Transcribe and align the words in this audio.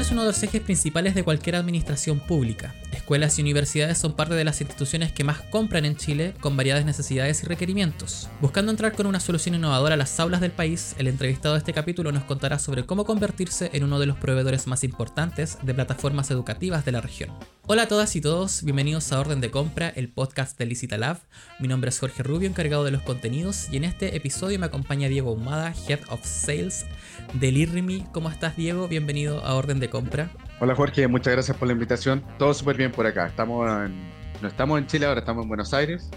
es 0.00 0.10
uno 0.10 0.22
de 0.22 0.28
los 0.28 0.42
ejes 0.42 0.60
principales 0.60 1.14
de 1.14 1.22
cualquier 1.22 1.56
administración 1.56 2.20
pública. 2.20 2.74
Escuelas 3.02 3.36
y 3.36 3.42
universidades 3.42 3.98
son 3.98 4.12
parte 4.12 4.34
de 4.34 4.44
las 4.44 4.60
instituciones 4.60 5.10
que 5.10 5.24
más 5.24 5.40
compran 5.40 5.84
en 5.84 5.96
Chile 5.96 6.34
con 6.40 6.56
variadas 6.56 6.84
necesidades 6.84 7.42
y 7.42 7.46
requerimientos. 7.46 8.28
Buscando 8.40 8.70
entrar 8.70 8.92
con 8.92 9.08
una 9.08 9.18
solución 9.18 9.56
innovadora 9.56 9.94
a 9.94 9.96
las 9.96 10.20
aulas 10.20 10.40
del 10.40 10.52
país, 10.52 10.94
el 10.98 11.08
entrevistado 11.08 11.54
de 11.54 11.58
este 11.58 11.72
capítulo 11.72 12.12
nos 12.12 12.22
contará 12.22 12.60
sobre 12.60 12.86
cómo 12.86 13.04
convertirse 13.04 13.70
en 13.72 13.82
uno 13.82 13.98
de 13.98 14.06
los 14.06 14.18
proveedores 14.18 14.68
más 14.68 14.84
importantes 14.84 15.58
de 15.62 15.74
plataformas 15.74 16.30
educativas 16.30 16.84
de 16.84 16.92
la 16.92 17.00
región. 17.00 17.30
Hola 17.66 17.82
a 17.82 17.88
todas 17.88 18.14
y 18.14 18.20
todos, 18.20 18.62
bienvenidos 18.62 19.10
a 19.10 19.18
Orden 19.18 19.40
de 19.40 19.50
Compra, 19.50 19.88
el 19.88 20.08
podcast 20.08 20.56
de 20.56 20.66
Licita 20.66 20.96
Lab. 20.96 21.18
Mi 21.58 21.66
nombre 21.66 21.88
es 21.88 21.98
Jorge 21.98 22.22
Rubio, 22.22 22.48
encargado 22.48 22.84
de 22.84 22.92
los 22.92 23.02
contenidos, 23.02 23.66
y 23.72 23.78
en 23.78 23.84
este 23.84 24.14
episodio 24.14 24.60
me 24.60 24.66
acompaña 24.66 25.08
Diego 25.08 25.32
Humada, 25.32 25.74
Head 25.88 26.02
of 26.08 26.24
Sales 26.24 26.86
del 27.34 27.56
IRRIMI. 27.56 28.06
¿Cómo 28.12 28.30
estás, 28.30 28.56
Diego? 28.56 28.86
Bienvenido 28.86 29.44
a 29.44 29.54
Orden 29.54 29.80
de 29.80 29.90
Compra. 29.90 30.30
Hola, 30.64 30.76
Jorge, 30.76 31.08
muchas 31.08 31.32
gracias 31.32 31.56
por 31.56 31.66
la 31.66 31.74
invitación. 31.74 32.22
Todo 32.38 32.54
súper 32.54 32.76
bien 32.76 32.92
por 32.92 33.04
acá. 33.04 33.26
Estamos 33.26 33.68
no 34.40 34.46
estamos 34.46 34.78
en 34.78 34.86
Chile, 34.86 35.06
ahora 35.06 35.18
estamos 35.18 35.42
en 35.42 35.48
Buenos 35.48 35.74
Aires. 35.74 36.08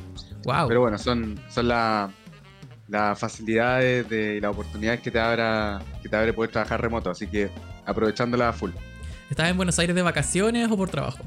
Wow. 0.44 0.68
Pero 0.68 0.82
bueno, 0.82 1.00
son, 1.00 1.40
son 1.50 1.68
las 1.68 2.12
facilidades 3.18 4.08
de, 4.08 4.36
y 4.36 4.40
las 4.40 4.52
oportunidades 4.52 5.02
que 5.02 5.10
te, 5.10 5.20
abra, 5.20 5.82
que 6.00 6.10
te 6.10 6.16
abre 6.16 6.32
poder 6.32 6.52
trabajar 6.52 6.80
remoto, 6.80 7.10
así 7.10 7.26
que 7.26 7.50
aprovechándola 7.88 8.50
a 8.50 8.54
full. 8.54 8.70
¿Estás 9.32 9.50
en 9.50 9.58
Buenos 9.58 9.80
Aires 9.80 9.96
de 9.96 10.04
vacaciones 10.04 10.70
o 10.70 10.78
por 10.78 10.90
trabajo? 10.92 11.24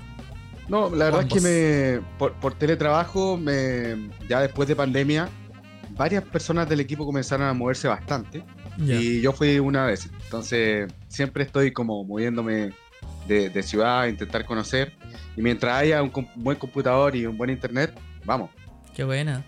No, 0.68 0.88
la 0.88 1.06
verdad 1.06 1.22
es 1.22 1.34
que 1.34 1.40
me, 1.40 2.06
por, 2.18 2.54
teletrabajo, 2.54 3.36
me, 3.36 4.10
ya 4.28 4.42
después 4.42 4.68
de 4.68 4.76
pandemia, 4.76 5.28
varias 5.96 6.22
personas 6.22 6.68
del 6.68 6.78
equipo 6.78 7.04
comenzaron 7.04 7.48
a 7.48 7.52
moverse 7.52 7.88
bastante. 7.88 8.44
Y 8.78 9.20
yo 9.20 9.32
fui 9.32 9.58
una 9.58 9.86
vez. 9.86 10.08
Entonces, 10.22 10.88
siempre 11.08 11.42
estoy 11.42 11.72
como 11.72 12.04
moviéndome 12.04 12.70
de, 13.28 13.62
ciudad 13.62 14.00
a 14.00 14.08
intentar 14.08 14.44
conocer. 14.44 14.92
Y 15.36 15.42
mientras 15.42 15.74
haya 15.74 16.02
un, 16.02 16.12
buen 16.34 16.58
computador 16.58 17.14
y 17.14 17.26
un 17.26 17.36
buen 17.36 17.50
internet, 17.50 17.92
vamos. 18.24 18.50
Qué 18.94 19.04
buena. 19.04 19.44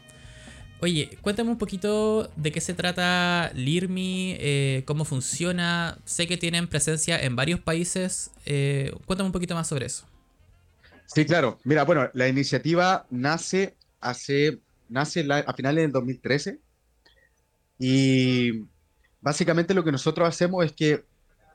Oye, 0.82 1.18
cuéntame 1.20 1.50
un 1.50 1.58
poquito 1.58 2.30
de 2.36 2.52
qué 2.52 2.60
se 2.60 2.72
trata 2.72 3.50
LIRMI, 3.54 4.36
eh, 4.38 4.82
cómo 4.86 5.04
funciona. 5.04 5.98
Sé 6.04 6.26
que 6.26 6.36
tienen 6.36 6.68
presencia 6.68 7.20
en 7.20 7.36
varios 7.36 7.60
países. 7.60 8.30
Eh, 8.46 8.92
cuéntame 9.04 9.26
un 9.26 9.32
poquito 9.32 9.54
más 9.54 9.66
sobre 9.66 9.86
eso. 9.86 10.06
Sí, 11.06 11.24
claro. 11.24 11.58
Mira, 11.64 11.84
bueno, 11.84 12.08
la 12.14 12.28
iniciativa 12.28 13.06
nace 13.10 13.74
hace 14.00 14.60
nace 14.90 15.26
a 15.30 15.52
finales 15.54 15.82
del 15.84 15.92
2013 15.92 16.58
y 17.78 18.64
básicamente 19.20 19.72
lo 19.72 19.84
que 19.84 19.92
nosotros 19.92 20.28
hacemos 20.28 20.64
es 20.64 20.72
que 20.72 21.04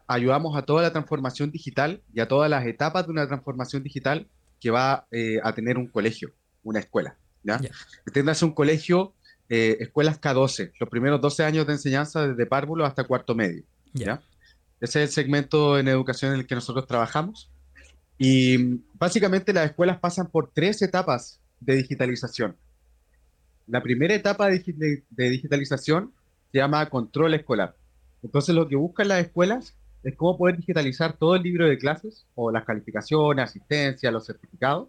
ayudamos 0.07 0.57
a 0.57 0.63
toda 0.63 0.83
la 0.83 0.91
transformación 0.91 1.51
digital 1.51 2.01
y 2.13 2.19
a 2.19 2.27
todas 2.27 2.49
las 2.49 2.65
etapas 2.65 3.05
de 3.05 3.11
una 3.11 3.27
transformación 3.27 3.83
digital 3.83 4.27
que 4.59 4.71
va 4.71 5.07
eh, 5.11 5.39
a 5.43 5.53
tener 5.53 5.77
un 5.77 5.87
colegio, 5.87 6.31
una 6.63 6.79
escuela. 6.79 7.17
¿ya? 7.43 7.59
Yeah. 7.59 8.35
un 8.41 8.51
colegio, 8.53 9.13
eh, 9.49 9.77
escuelas 9.79 10.19
K12, 10.19 10.71
los 10.79 10.89
primeros 10.89 11.21
12 11.21 11.43
años 11.43 11.67
de 11.67 11.73
enseñanza 11.73 12.27
desde 12.27 12.45
párvulo 12.45 12.85
hasta 12.85 13.03
cuarto 13.03 13.35
medio. 13.35 13.63
¿ya? 13.93 14.21
Ese 14.81 15.03
es 15.03 15.09
el 15.09 15.13
segmento 15.13 15.79
en 15.79 15.87
educación 15.87 16.33
en 16.33 16.39
el 16.39 16.47
que 16.47 16.55
nosotros 16.55 16.87
trabajamos. 16.87 17.49
Y 18.17 18.81
básicamente 18.93 19.53
las 19.53 19.65
escuelas 19.65 19.99
pasan 19.99 20.27
por 20.27 20.51
tres 20.53 20.81
etapas 20.81 21.39
de 21.59 21.75
digitalización. 21.75 22.55
La 23.67 23.81
primera 23.81 24.13
etapa 24.13 24.47
de, 24.47 25.03
digitalización 25.09 26.13
se 26.51 26.59
llama 26.59 26.89
control 26.89 27.33
escolar. 27.33 27.75
Entonces 28.23 28.55
lo 28.55 28.67
que 28.67 28.75
buscan 28.75 29.07
las 29.07 29.25
escuelas 29.25 29.75
es 30.09 30.15
cómo 30.15 30.37
poder 30.37 30.57
digitalizar 30.57 31.17
todo 31.17 31.35
el 31.35 31.43
libro 31.43 31.67
de 31.67 31.77
clases 31.77 32.25
o 32.35 32.51
las 32.51 32.63
calificaciones, 32.63 33.43
asistencia, 33.43 34.11
los 34.11 34.25
certificados, 34.25 34.87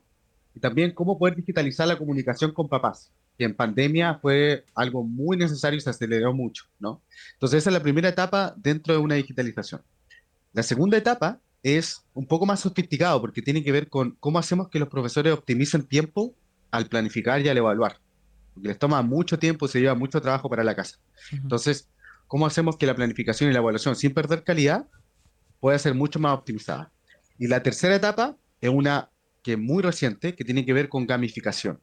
y 0.55 0.61
también 0.61 0.93
cómo 0.93 1.19
poder 1.19 1.37
digitalizar 1.37 1.89
la 1.89 1.99
comunicación 1.99 2.53
con 2.53 2.69
papás, 2.69 3.11
que 3.37 3.45
en 3.45 3.55
pandemia 3.55 4.19
fue 4.21 4.65
algo 4.75 5.03
muy 5.03 5.37
necesario 5.37 5.79
y 5.79 5.81
se 5.81 5.91
aceleró 5.91 6.33
mucho, 6.33 6.65
¿no? 6.79 7.03
Entonces 7.35 7.59
esa 7.59 7.71
es 7.71 7.75
la 7.75 7.83
primera 7.83 8.09
etapa 8.09 8.55
dentro 8.57 8.95
de 8.95 9.01
una 9.01 9.17
digitalización. 9.17 9.83
La 10.53 10.63
segunda 10.63 10.97
etapa 10.97 11.41
es 11.63 12.03
un 12.15 12.27
poco 12.27 12.47
más 12.47 12.61
sofisticado 12.61 13.21
porque 13.21 13.43
tiene 13.43 13.63
que 13.63 13.73
ver 13.73 13.89
con 13.89 14.13
cómo 14.21 14.39
hacemos 14.39 14.69
que 14.69 14.79
los 14.79 14.89
profesores 14.89 15.33
optimicen 15.33 15.87
tiempo 15.87 16.35
al 16.71 16.87
planificar 16.87 17.41
y 17.41 17.49
al 17.49 17.59
evaluar 17.59 17.99
porque 18.57 18.69
les 18.69 18.79
toma 18.79 19.03
mucho 19.03 19.39
tiempo 19.39 19.67
y 19.67 19.69
se 19.69 19.81
lleva 19.81 19.95
mucho 19.95 20.19
trabajo 20.19 20.49
para 20.49 20.65
la 20.65 20.75
casa. 20.75 20.97
Entonces, 21.31 21.91
¿cómo 22.27 22.47
hacemos 22.47 22.79
que 22.79 22.87
la 22.87 22.95
planificación 22.95 23.51
y 23.51 23.53
la 23.53 23.59
evaluación, 23.59 23.95
sin 23.97 24.15
perder 24.15 24.45
calidad, 24.45 24.87
pueda 25.61 25.79
ser 25.79 25.95
mucho 25.95 26.19
más 26.19 26.35
optimizada? 26.35 26.91
Y 27.39 27.47
la 27.47 27.63
tercera 27.63 27.95
etapa 27.95 28.37
es 28.61 28.71
una 28.71 29.11
que 29.43 29.53
es 29.53 29.59
muy 29.59 29.83
reciente, 29.83 30.35
que 30.35 30.45
tiene 30.45 30.65
que 30.65 30.73
ver 30.73 30.89
con 30.89 31.07
gamificación. 31.07 31.79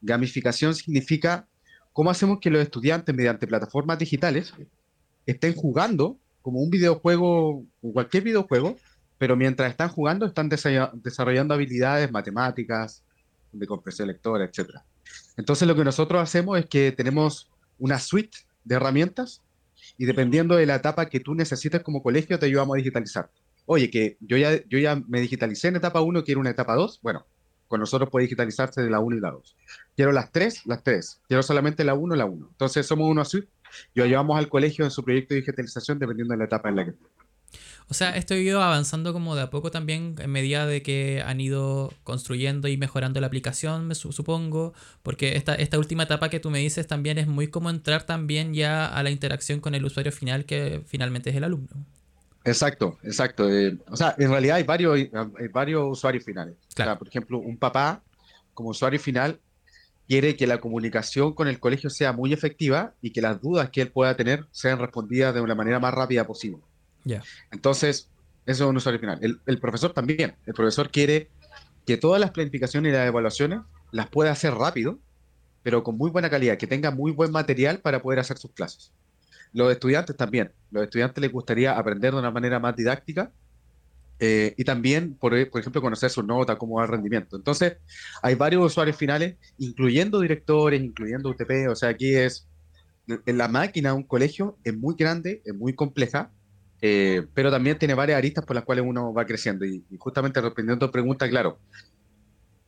Gamificación 0.00 0.74
significa 0.74 1.48
cómo 1.92 2.10
hacemos 2.10 2.38
que 2.40 2.50
los 2.50 2.62
estudiantes, 2.62 3.14
mediante 3.14 3.46
plataformas 3.46 3.98
digitales, 3.98 4.54
estén 5.26 5.54
jugando 5.54 6.18
como 6.42 6.60
un 6.60 6.70
videojuego, 6.70 7.64
cualquier 7.80 8.22
videojuego, 8.22 8.76
pero 9.18 9.36
mientras 9.36 9.70
están 9.70 9.88
jugando 9.88 10.24
están 10.24 10.48
desarrollando 10.48 11.54
habilidades 11.54 12.10
matemáticas, 12.10 13.02
de 13.52 13.66
comprensión 13.66 14.08
lectora, 14.08 14.44
etcétera. 14.44 14.84
Entonces 15.36 15.66
lo 15.66 15.74
que 15.74 15.84
nosotros 15.84 16.22
hacemos 16.22 16.58
es 16.58 16.66
que 16.66 16.92
tenemos 16.92 17.50
una 17.78 17.98
suite 17.98 18.38
de 18.64 18.76
herramientas 18.76 19.42
y 20.00 20.06
dependiendo 20.06 20.56
de 20.56 20.64
la 20.64 20.76
etapa 20.76 21.10
que 21.10 21.20
tú 21.20 21.34
necesites 21.34 21.82
como 21.82 22.02
colegio 22.02 22.38
te 22.38 22.46
ayudamos 22.46 22.74
a 22.74 22.78
digitalizar. 22.78 23.30
Oye, 23.66 23.90
que 23.90 24.16
yo 24.20 24.38
ya, 24.38 24.56
yo 24.66 24.78
ya 24.78 24.96
me 24.96 25.20
digitalicé 25.20 25.68
en 25.68 25.76
etapa 25.76 26.00
1, 26.00 26.24
quiero 26.24 26.40
una 26.40 26.48
etapa 26.48 26.74
2, 26.74 27.00
bueno, 27.02 27.26
con 27.68 27.80
nosotros 27.80 28.08
puede 28.08 28.24
digitalizarse 28.24 28.80
de 28.80 28.88
la 28.88 28.98
1 28.98 29.18
y 29.18 29.20
la 29.20 29.30
2. 29.30 29.56
Quiero 29.94 30.12
las 30.12 30.32
3, 30.32 30.64
las 30.64 30.82
3. 30.82 31.20
Quiero 31.28 31.42
solamente 31.42 31.84
la 31.84 31.92
1, 31.92 32.16
la 32.16 32.24
1. 32.24 32.48
Entonces 32.50 32.86
somos 32.86 33.10
una 33.10 33.26
suite 33.26 33.50
y 33.92 34.00
ayudamos 34.00 34.38
al 34.38 34.48
colegio 34.48 34.86
en 34.86 34.90
su 34.90 35.04
proyecto 35.04 35.34
de 35.34 35.40
digitalización 35.40 35.98
dependiendo 35.98 36.32
de 36.32 36.38
la 36.38 36.44
etapa 36.46 36.70
en 36.70 36.76
la 36.76 36.84
que 36.86 36.90
esté. 36.92 37.04
O 37.90 37.94
sea, 37.94 38.16
esto 38.16 38.34
ha 38.34 38.36
ido 38.36 38.62
avanzando 38.62 39.12
como 39.12 39.34
de 39.34 39.42
a 39.42 39.50
poco 39.50 39.72
también 39.72 40.14
en 40.20 40.30
medida 40.30 40.64
de 40.64 40.80
que 40.80 41.24
han 41.26 41.40
ido 41.40 41.92
construyendo 42.04 42.68
y 42.68 42.76
mejorando 42.76 43.20
la 43.20 43.26
aplicación, 43.26 43.88
me 43.88 43.96
supongo, 43.96 44.74
porque 45.02 45.36
esta, 45.36 45.56
esta 45.56 45.76
última 45.76 46.04
etapa 46.04 46.28
que 46.28 46.38
tú 46.38 46.50
me 46.50 46.60
dices 46.60 46.86
también 46.86 47.18
es 47.18 47.26
muy 47.26 47.48
como 47.48 47.68
entrar 47.68 48.04
también 48.04 48.54
ya 48.54 48.86
a 48.86 49.02
la 49.02 49.10
interacción 49.10 49.58
con 49.58 49.74
el 49.74 49.84
usuario 49.84 50.12
final 50.12 50.44
que 50.44 50.82
finalmente 50.86 51.30
es 51.30 51.36
el 51.36 51.42
alumno. 51.42 51.84
Exacto, 52.44 52.96
exacto. 53.02 53.50
Eh, 53.50 53.76
o 53.88 53.96
sea, 53.96 54.14
en 54.18 54.30
realidad 54.30 54.58
hay 54.58 54.62
varios, 54.62 54.96
hay 54.96 55.48
varios 55.52 55.82
usuarios 55.90 56.24
finales. 56.24 56.54
Claro. 56.76 56.96
por 56.96 57.08
ejemplo, 57.08 57.38
un 57.38 57.56
papá 57.56 58.04
como 58.54 58.68
usuario 58.68 59.00
final 59.00 59.40
quiere 60.06 60.36
que 60.36 60.46
la 60.46 60.58
comunicación 60.58 61.32
con 61.34 61.48
el 61.48 61.58
colegio 61.58 61.90
sea 61.90 62.12
muy 62.12 62.32
efectiva 62.32 62.94
y 63.02 63.10
que 63.10 63.20
las 63.20 63.40
dudas 63.40 63.68
que 63.70 63.82
él 63.82 63.90
pueda 63.90 64.16
tener 64.16 64.46
sean 64.52 64.78
respondidas 64.78 65.34
de 65.34 65.40
una 65.40 65.56
manera 65.56 65.80
más 65.80 65.92
rápida 65.92 66.24
posible. 66.24 66.62
Entonces, 67.50 68.08
eso 68.46 68.64
es 68.64 68.70
un 68.70 68.76
usuario 68.76 69.00
final. 69.00 69.18
El, 69.46 69.58
profesor 69.58 69.92
también. 69.92 70.34
El 70.46 70.54
profesor 70.54 70.90
quiere 70.90 71.28
que 71.86 71.96
todas 71.96 72.20
las 72.20 72.30
planificaciones 72.30 72.90
y 72.90 72.94
las 72.94 73.06
evaluaciones 73.06 73.60
las 73.92 74.08
pueda 74.08 74.32
hacer 74.32 74.54
rápido, 74.54 74.98
pero 75.62 75.82
con 75.82 75.96
muy 75.96 76.10
buena 76.10 76.30
calidad, 76.30 76.56
que 76.56 76.66
tenga 76.66 76.90
muy 76.90 77.12
buen 77.12 77.32
material 77.32 77.80
para 77.80 78.00
poder 78.00 78.18
hacer 78.18 78.38
sus 78.38 78.52
clases. 78.52 78.92
Los 79.52 79.70
estudiantes 79.72 80.16
también. 80.16 80.52
Los 80.70 80.84
estudiantes 80.84 81.20
les 81.20 81.32
gustaría 81.32 81.76
aprender 81.76 82.12
de 82.12 82.20
una 82.20 82.30
manera 82.30 82.58
más 82.60 82.76
didáctica 82.76 83.32
eh, 84.20 84.54
y 84.56 84.64
también, 84.64 85.14
por, 85.14 85.32
por, 85.50 85.60
ejemplo, 85.60 85.80
conocer 85.80 86.10
su 86.10 86.22
nota, 86.22 86.56
cómo 86.56 86.76
va 86.76 86.84
el 86.84 86.90
rendimiento. 86.90 87.36
Entonces, 87.36 87.78
hay 88.22 88.34
varios 88.34 88.64
usuarios 88.64 88.96
finales, 88.96 89.36
incluyendo 89.58 90.20
directores, 90.20 90.80
incluyendo 90.80 91.30
UTP. 91.30 91.68
O 91.70 91.74
sea, 91.74 91.88
aquí 91.88 92.14
es 92.14 92.46
en 93.08 93.38
la 93.38 93.48
máquina, 93.48 93.94
un 93.94 94.02
colegio 94.02 94.56
es 94.62 94.76
muy 94.76 94.94
grande, 94.96 95.42
es 95.44 95.54
muy 95.54 95.74
compleja, 95.74 96.30
eh, 96.82 97.26
pero 97.34 97.50
también 97.50 97.78
tiene 97.78 97.94
varias 97.94 98.18
aristas 98.18 98.44
por 98.44 98.56
las 98.56 98.64
cuales 98.64 98.84
uno 98.86 99.12
va 99.12 99.26
creciendo. 99.26 99.64
Y, 99.64 99.84
justamente 99.98 100.40
respondiendo 100.40 100.86
a 100.86 100.88
tu 100.88 100.92
pregunta, 100.92 101.28
claro, 101.28 101.58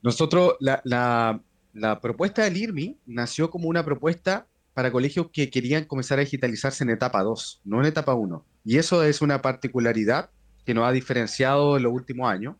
nosotros, 0.03 0.55
la, 0.61 0.83
la, 0.85 2.01
propuesta 2.01 2.45
del 2.45 2.57
IRMI 2.57 2.99
nació 3.07 3.51
como 3.51 3.69
una 3.69 3.85
propuesta 3.85 4.47
para 4.75 4.91
colegios 4.91 5.29
que 5.33 5.51
querían 5.51 5.85
comenzar 5.85 6.19
a 6.19 6.23
digitalizarse 6.23 6.85
en 6.85 6.91
etapa 6.91 7.23
2, 7.23 7.63
no 7.65 7.81
en 7.81 7.87
etapa 7.87 8.15
1. 8.15 8.45
Y 8.65 8.79
eso 8.79 9.03
es 9.03 9.23
una 9.23 9.41
particularidad 9.41 10.31
que 10.65 10.75
nos 10.75 10.87
ha 10.87 10.93
diferenciado 10.93 11.77
en 11.77 11.85
los 11.85 11.93
últimos 11.93 12.31
años, 12.31 12.57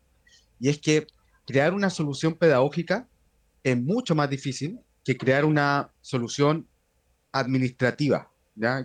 y 0.59 0.69
es 0.69 0.79
que 0.79 1.07
crear 1.45 1.73
una 1.73 1.89
solución 1.89 2.35
pedagógica 2.35 3.07
es 3.63 3.81
mucho 3.81 4.15
más 4.15 4.29
difícil 4.29 4.79
que 5.03 5.17
crear 5.17 5.45
una 5.45 5.91
solución 6.01 6.67
administrativa 7.31 8.32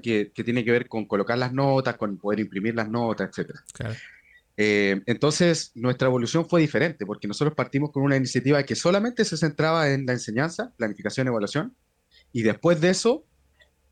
que, 0.02 0.32
tiene 0.34 0.64
que 0.64 0.72
ver 0.72 0.88
con 0.88 1.06
colocar 1.06 1.38
las 1.38 1.52
notas, 1.52 1.96
con 1.96 2.16
poder 2.18 2.40
imprimir 2.40 2.74
las 2.74 2.88
notas, 2.88 3.30
etc. 3.36 3.56
Eh, 4.56 5.00
entonces, 5.06 5.72
nuestra 5.74 6.08
evolución 6.08 6.48
fue 6.48 6.60
diferente, 6.60 7.06
porque 7.06 7.28
nosotros 7.28 7.54
partimos 7.54 7.92
con 7.92 8.02
una 8.02 8.16
iniciativa 8.16 8.62
que 8.62 8.74
solamente 8.74 9.24
se 9.24 9.36
centraba 9.36 9.90
en 9.90 10.06
la 10.06 10.12
enseñanza, 10.12 10.72
planificación 10.76 11.28
evaluación, 11.28 11.74
y 12.32 12.42
después 12.42 12.80
de 12.80 12.90
eso 12.90 13.24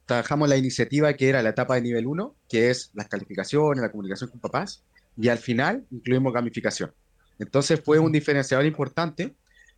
trabajamos 0.06 0.49
la 0.49 0.56
iniciativa 0.56 1.12
que 1.14 1.28
era 1.28 1.43
la 1.43 1.50
etapa 1.50 1.75
de 1.75 1.82
nivel 1.82 2.06
1, 2.06 2.34
que 2.49 2.70
es 2.70 2.90
las 2.94 3.08
calificaciones, 3.08 3.82
la 3.82 3.90
comunicación 3.90 4.31
con 4.31 4.40
papás, 4.40 4.82
y 5.17 5.28
al 5.28 5.38
final 5.38 5.84
incluimos 5.90 6.32
gamificación. 6.32 6.93
Entonces 7.38 7.81
fue 7.84 7.99
un 7.99 8.12
diferenciador 8.12 8.67
importante 8.67 9.34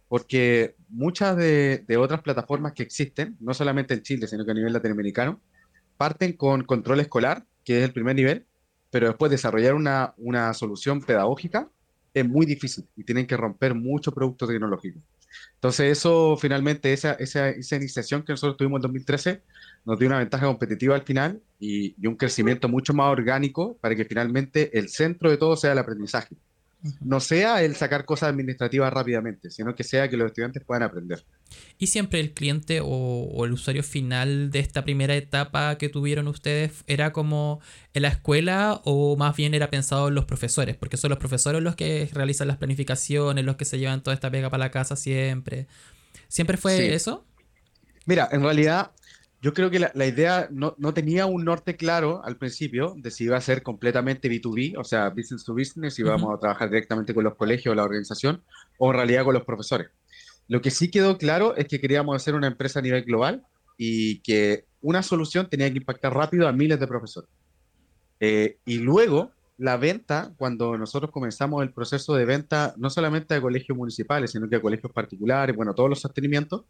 porque 0.08 0.74
muchas 0.88 1.36
de, 1.36 1.84
otras 1.98 2.22
plataformas 2.22 2.72
que 2.72 2.82
existen, 2.82 3.36
no 3.40 3.52
solamente 3.52 3.94
en 3.94 4.02
Chile, 4.02 4.26
sino 4.26 4.44
que 4.44 4.52
a 4.52 4.54
nivel 4.54 4.72
latinoamericano, 4.72 5.40
parten 5.98 6.32
con 6.32 6.64
control 6.64 7.00
escolar, 7.00 7.44
que 7.64 7.78
es 7.78 7.84
el 7.84 7.92
primer 7.92 8.16
nivel, 8.16 8.46
pero 8.90 9.08
después 9.08 9.30
desarrollar 9.30 9.74
una, 9.74 10.14
una 10.16 10.54
solución 10.54 11.02
pedagógica 11.02 11.68
es 12.14 12.26
muy 12.26 12.46
difícil 12.46 12.86
y 12.96 13.04
tienen 13.04 13.26
que 13.26 13.36
romper 13.36 13.74
mucho 13.74 14.12
producto 14.12 14.46
tecnológico. 14.46 15.00
Entonces 15.56 15.98
eso 15.98 16.38
finalmente, 16.40 16.94
esa, 16.94 17.12
esa, 17.12 17.50
esa, 17.50 17.76
iniciación 17.76 18.22
que 18.22 18.32
nosotros 18.32 18.56
tuvimos 18.56 18.78
en 18.78 18.82
2013 18.82 19.42
nos 19.84 19.98
dio 19.98 20.08
una 20.08 20.18
ventaja 20.18 20.46
competitiva 20.46 20.94
al 20.94 21.02
final 21.02 21.42
y, 21.60 21.94
y, 22.00 22.06
un 22.06 22.16
crecimiento 22.16 22.66
mucho 22.66 22.94
más 22.94 23.12
orgánico 23.12 23.76
para 23.82 23.94
que 23.94 24.06
finalmente 24.06 24.76
el 24.78 24.88
centro 24.88 25.30
de 25.30 25.36
todo 25.36 25.54
sea 25.54 25.72
el 25.72 25.78
aprendizaje 25.78 26.34
no 27.00 27.20
sea 27.20 27.62
el 27.62 27.74
sacar 27.74 28.04
cosas 28.04 28.30
administrativas 28.30 28.92
rápidamente, 28.92 29.50
sino 29.50 29.74
que 29.74 29.84
sea 29.84 30.08
que 30.08 30.16
los 30.16 30.28
estudiantes 30.28 30.62
puedan 30.64 30.84
aprender. 30.84 31.24
¿Y 31.78 31.88
siempre 31.88 32.20
el 32.20 32.32
cliente 32.32 32.80
o, 32.82 33.44
el 33.44 33.52
usuario 33.52 33.82
final 33.82 34.50
de 34.50 34.58
esta 34.58 34.84
primera 34.84 35.14
etapa 35.14 35.78
que 35.78 35.88
tuvieron 35.88 36.28
ustedes 36.28 36.84
era 36.86 37.12
como 37.12 37.60
en 37.94 38.02
la 38.02 38.08
escuela 38.08 38.80
o 38.84 39.16
más 39.16 39.36
bien 39.36 39.54
era 39.54 39.70
pensado 39.70 40.08
en 40.08 40.14
los 40.14 40.24
profesores? 40.24 40.76
Porque 40.76 40.96
son 40.96 41.10
los 41.10 41.18
profesores 41.18 41.62
los 41.62 41.76
que 41.76 42.08
realizan 42.12 42.48
las 42.48 42.56
planificaciones, 42.56 43.44
los 43.44 43.56
que 43.56 43.64
se 43.64 43.78
llevan 43.78 44.02
toda 44.02 44.14
esta 44.14 44.30
pega 44.30 44.50
para 44.50 44.64
la 44.64 44.70
casa 44.70 44.96
siempre. 44.96 45.66
¿Siempre 46.28 46.56
fue 46.56 46.94
eso? 46.94 47.24
Mira, 48.06 48.28
en 48.32 48.42
realidad 48.42 48.92
yo 49.40 49.54
creo 49.54 49.70
que 49.70 49.78
la, 49.78 50.06
idea 50.06 50.48
no, 50.50 50.74
tenía 50.92 51.26
un 51.26 51.44
norte 51.44 51.76
claro 51.76 52.22
al 52.24 52.36
principio 52.36 52.94
de 52.96 53.12
si 53.12 53.24
iba 53.24 53.36
a 53.36 53.40
ser 53.40 53.62
completamente 53.62 54.28
B2B, 54.28 54.76
o 54.76 54.82
sea, 54.82 55.10
business 55.10 55.44
to 55.44 55.54
business, 55.54 55.94
si 55.94 56.02
íbamos 56.02 56.34
a 56.34 56.40
trabajar 56.40 56.70
directamente 56.70 57.14
con 57.14 57.22
los 57.22 57.36
colegios 57.36 57.72
o 57.72 57.76
la 57.76 57.84
organización, 57.84 58.42
o 58.78 58.90
en 58.90 58.96
realidad 58.96 59.24
con 59.24 59.34
los 59.34 59.44
profesores. 59.44 59.90
Lo 60.48 60.62
que 60.62 60.70
sí 60.70 60.90
quedó 60.90 61.18
claro 61.18 61.56
es 61.56 61.68
que 61.68 61.80
queríamos 61.80 62.16
hacer 62.16 62.34
una 62.34 62.46
empresa 62.46 62.78
a 62.78 62.82
nivel 62.82 63.04
global 63.04 63.44
y 63.76 64.20
que 64.20 64.64
una 64.80 65.02
solución 65.02 65.48
tenía 65.48 65.70
que 65.70 65.78
impactar 65.78 66.14
rápido 66.14 66.48
a 66.48 66.52
miles 66.52 66.80
de 66.80 66.86
profesores. 66.86 67.30
Eh, 68.20 68.58
y 68.64 68.78
luego, 68.78 69.30
la 69.58 69.76
venta, 69.76 70.32
cuando 70.36 70.78
nosotros 70.78 71.10
comenzamos 71.10 71.62
el 71.62 71.72
proceso 71.72 72.14
de 72.14 72.24
venta, 72.24 72.74
no 72.78 72.88
solamente 72.90 73.34
a 73.34 73.40
colegios 73.40 73.76
municipales, 73.76 74.30
sino 74.30 74.48
que 74.48 74.56
a 74.56 74.62
colegios 74.62 74.92
particulares, 74.92 75.54
bueno, 75.54 75.74
todos 75.74 75.90
los 75.90 76.00
sostenimientos, 76.00 76.64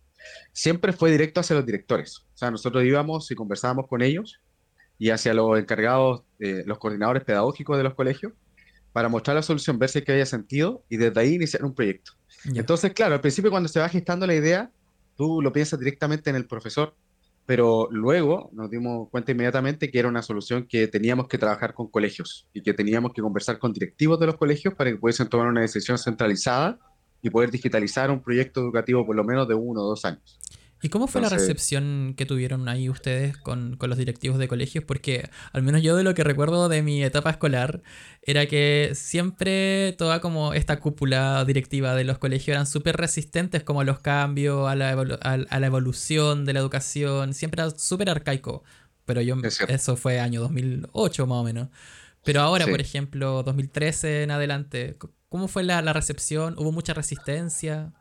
siempre 0.53 0.93
fue 0.93 1.11
directo 1.11 1.41
hacia 1.41 1.57
los 1.57 1.65
directores. 1.65 2.27
O 2.35 2.37
sea, 2.37 2.51
nosotros 2.51 2.85
íbamos 2.85 3.31
y 3.31 3.35
conversábamos 3.35 3.87
con 3.87 4.03
ellos 4.03 4.41
y 4.99 5.11
hacia 5.11 5.33
los 5.33 5.59
encargados, 5.59 6.23
eh, 6.41 6.65
los 6.67 6.79
coordinadores 6.79 7.25
pedagógicos 7.25 7.77
de 7.77 7.85
los 7.85 7.95
colegios, 7.95 8.33
para 8.93 9.09
mostrar 9.09 9.37
la 9.37 9.43
solución, 9.43 9.79
ver 9.79 9.89
si 9.91 10.03
que 10.03 10.13
había 10.13 10.27
sentido 10.27 10.83
y 10.89 10.97
desde 10.97 11.21
ahí 11.21 11.35
iniciar 11.35 11.65
un 11.65 11.75
proyecto. 11.75 12.18
Entonces, 12.45 12.93
claro, 12.93 13.15
al 13.15 13.21
principio 13.21 13.51
cuando 13.51 13.69
se 13.69 13.81
va 13.81 13.89
gestando 13.89 14.27
la 14.27 14.35
idea, 14.35 14.71
tú 15.17 15.43
lo 15.43 15.53
piensas 15.53 15.79
directamente 15.79 16.31
en 16.31 16.37
el 16.37 16.47
profesor 16.47 16.95
pero 17.49 17.89
luego 17.91 18.51
nos 18.53 18.69
dimos 18.69 19.09
cuenta 19.09 19.33
inmediatamente 19.33 19.91
que 19.91 19.99
era 19.99 20.07
una 20.07 20.21
solución 20.21 20.67
que 20.69 20.87
teníamos 20.87 21.29
que 21.29 21.39
trabajar 21.39 21.73
con 21.73 21.89
colegios 21.89 22.47
y 22.53 22.61
que 22.61 22.75
teníamos 22.75 23.15
que 23.15 23.23
conversar 23.23 23.59
con 23.59 23.73
directivos 23.73 24.21
de 24.21 24.27
los 24.27 24.37
colegios 24.37 24.75
para 24.75 24.91
que 24.91 24.99
pudiesen 24.99 25.31
tomar 25.31 25.47
una 25.47 25.63
decisión 25.63 25.97
centralizada 25.97 26.79
y 27.23 27.31
poder 27.31 27.51
digitalizar 27.51 28.11
un 28.11 28.23
proyecto 28.23 28.61
educativo 28.61 29.07
por 29.07 29.17
lo 29.17 29.25
menos 29.25 29.49
de 29.49 29.55
uno 29.55 29.81
o 29.81 29.89
dos 29.89 30.05
años. 30.05 30.39
¿Y 30.81 30.91
cómo 30.91 31.09
fue 31.09 31.21
la 31.21 31.29
recepción 31.29 32.15
que 32.17 32.25
tuvieron 32.25 32.69
ahí 32.69 32.89
ustedes 32.89 33.37
con, 33.37 33.77
los 33.81 33.99
directivos 33.99 34.39
de 34.39 34.47
colegios? 34.47 34.85
Porque 34.85 35.29
al 35.53 35.63
menos 35.63 35.83
yo 35.83 35.97
de 35.97 36.05
lo 36.05 36.15
que 36.15 36.23
recuerdo 36.23 36.69
de 36.69 36.83
mi 36.83 37.03
etapa 37.03 37.31
escolar 37.31 37.83
era 38.23 38.47
que 38.47 38.93
siempre 38.95 39.95
toda 39.99 40.21
como 40.21 40.55
esta 40.55 40.79
cúpula 40.79 41.45
directiva 41.45 41.97
de 41.97 42.05
los 42.05 42.19
colegios 42.19 42.55
eran 42.55 42.67
súper 42.67 42.97
resistentes 42.97 43.65
como 43.65 43.81
a 43.81 43.85
los 43.85 43.99
cambios, 43.99 44.69
a 44.69 44.77
la, 44.77 44.91
a, 44.91 45.61
la 45.61 45.67
evolución 45.67 46.45
de 46.45 46.53
la 46.53 46.61
educación, 46.61 47.35
siempre 47.35 47.63
era 47.63 47.71
súper 47.77 48.11
arcaico. 48.11 48.63
Pero 49.05 49.21
yo, 49.21 49.37
eso 49.69 49.97
fue 49.97 50.21
año 50.21 50.41
2008 50.43 51.27
más 51.27 51.39
o 51.39 51.45
menos. 51.45 51.69
Pero 52.25 52.43
ahora, 52.43 52.67
por 52.67 52.81
ejemplo, 52.81 53.43
2013 53.43 54.23
en 54.23 54.31
adelante, 54.31 54.97
¿cómo 55.29 55.49
fue 55.49 55.63
la, 55.63 55.81
la 55.83 55.93
recepción? 55.93 56.55
¿Hubo 56.59 56.73
mucha 56.73 56.95
resistencia? 56.95 57.95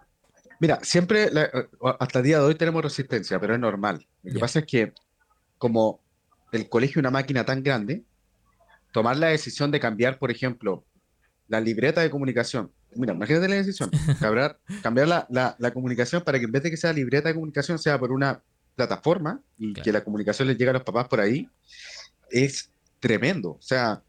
Mira, 0.59 0.79
siempre, 0.81 1.29
eh, 1.33 1.67
hasta 1.99 2.19
el 2.19 2.25
día 2.25 2.39
de 2.39 2.45
hoy 2.45 2.55
tenemos 2.55 2.83
resistencia, 2.83 3.39
pero 3.39 3.53
es 3.53 3.59
normal. 3.59 4.05
Lo 4.23 4.33
que 4.33 4.39
pasa 4.39 4.59
es 4.59 4.65
que, 4.65 4.93
como 5.57 5.99
el 6.51 6.69
colegio 6.69 6.99
es 6.99 7.03
una 7.03 7.11
máquina 7.11 7.45
tan 7.45 7.63
grande, 7.63 8.03
tomar 8.91 9.17
la 9.17 9.27
decisión 9.27 9.71
de 9.71 9.79
cambiar, 9.79 10.17
por 10.17 10.31
ejemplo, 10.31 10.83
la 11.47 11.59
libreta 11.59 12.01
de 12.01 12.09
comunicación. 12.09 12.71
Mira, 12.95 13.13
imagínate 13.13 13.47
la 13.47 13.55
decisión, 13.55 13.91
cambiar, 14.19 14.59
cambiar 14.81 15.07
la, 15.07 15.55
la, 15.59 15.71
comunicación 15.71 16.23
para 16.23 16.39
que 16.39 16.45
en 16.45 16.51
vez 16.51 16.63
de 16.63 16.71
que 16.71 16.77
sea 16.77 16.93
libreta 16.93 17.27
de 17.27 17.35
comunicación 17.35 17.77
sea 17.77 17.99
por 17.99 18.11
una 18.11 18.41
plataforma 18.75 19.41
y 19.57 19.73
que 19.73 19.91
la 19.91 20.03
comunicación 20.03 20.47
les 20.47 20.57
llegue 20.57 20.69
a 20.69 20.73
los 20.73 20.83
papás 20.83 21.07
por 21.07 21.19
ahí, 21.19 21.49
es 22.29 22.71
tremendo. 22.99 23.51
O 23.51 23.61
sea, 23.61 24.01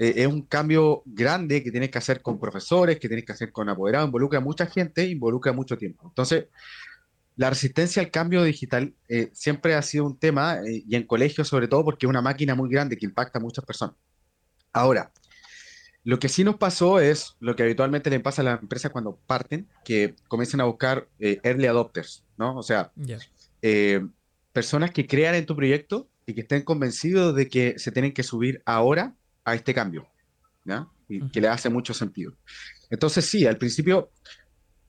eh, 0.00 0.14
es 0.16 0.26
un 0.26 0.40
cambio 0.40 1.02
grande 1.04 1.62
que 1.62 1.70
tienes 1.70 1.90
que 1.90 1.98
hacer 1.98 2.22
con 2.22 2.40
profesores, 2.40 2.98
que 2.98 3.06
tienes 3.06 3.26
que 3.26 3.32
hacer 3.32 3.52
con 3.52 3.68
apoderados, 3.68 4.08
involucra 4.08 4.38
a 4.38 4.42
mucha 4.42 4.64
gente, 4.64 5.04
involucra 5.04 5.52
mucho 5.52 5.76
tiempo. 5.76 6.08
Entonces, 6.08 6.46
la 7.36 7.50
resistencia 7.50 8.00
al 8.00 8.10
cambio 8.10 8.42
digital 8.42 8.94
eh, 9.08 9.28
siempre 9.34 9.74
ha 9.74 9.82
sido 9.82 10.06
un 10.06 10.18
tema, 10.18 10.60
eh, 10.66 10.84
y 10.88 10.96
en 10.96 11.06
colegios 11.06 11.48
sobre 11.48 11.68
todo, 11.68 11.84
porque 11.84 12.06
es 12.06 12.10
una 12.10 12.22
máquina 12.22 12.54
muy 12.54 12.70
grande 12.70 12.96
que 12.96 13.04
impacta 13.04 13.40
a 13.40 13.42
muchas 13.42 13.62
personas. 13.62 13.94
Ahora, 14.72 15.12
lo 16.02 16.18
que 16.18 16.30
sí 16.30 16.44
nos 16.44 16.56
pasó 16.56 16.98
es 16.98 17.36
lo 17.38 17.54
que 17.54 17.64
habitualmente 17.64 18.08
le 18.08 18.20
pasa 18.20 18.40
a 18.40 18.46
las 18.46 18.62
empresas 18.62 18.90
cuando 18.92 19.18
parten, 19.26 19.68
que 19.84 20.14
comienzan 20.28 20.62
a 20.62 20.64
buscar 20.64 21.08
early 21.18 21.66
adopters, 21.66 22.24
¿no? 22.38 22.56
O 22.56 22.62
sea, 22.62 22.90
personas 24.54 24.92
que 24.92 25.06
crean 25.06 25.34
en 25.34 25.44
tu 25.44 25.54
proyecto 25.54 26.08
y 26.24 26.32
que 26.32 26.40
estén 26.40 26.62
convencidos 26.62 27.34
de 27.36 27.50
que 27.50 27.78
se 27.78 27.92
tienen 27.92 28.14
que 28.14 28.22
subir 28.22 28.62
ahora 28.64 29.14
a 29.50 29.54
este 29.54 29.74
cambio, 29.74 30.06
¿ya? 30.64 30.86
Y 31.08 31.28
que 31.30 31.40
le 31.40 31.48
hace 31.48 31.68
mucho 31.68 31.92
sentido. 31.92 32.32
Entonces, 32.90 33.24
sí, 33.24 33.46
al 33.46 33.56
principio 33.56 34.10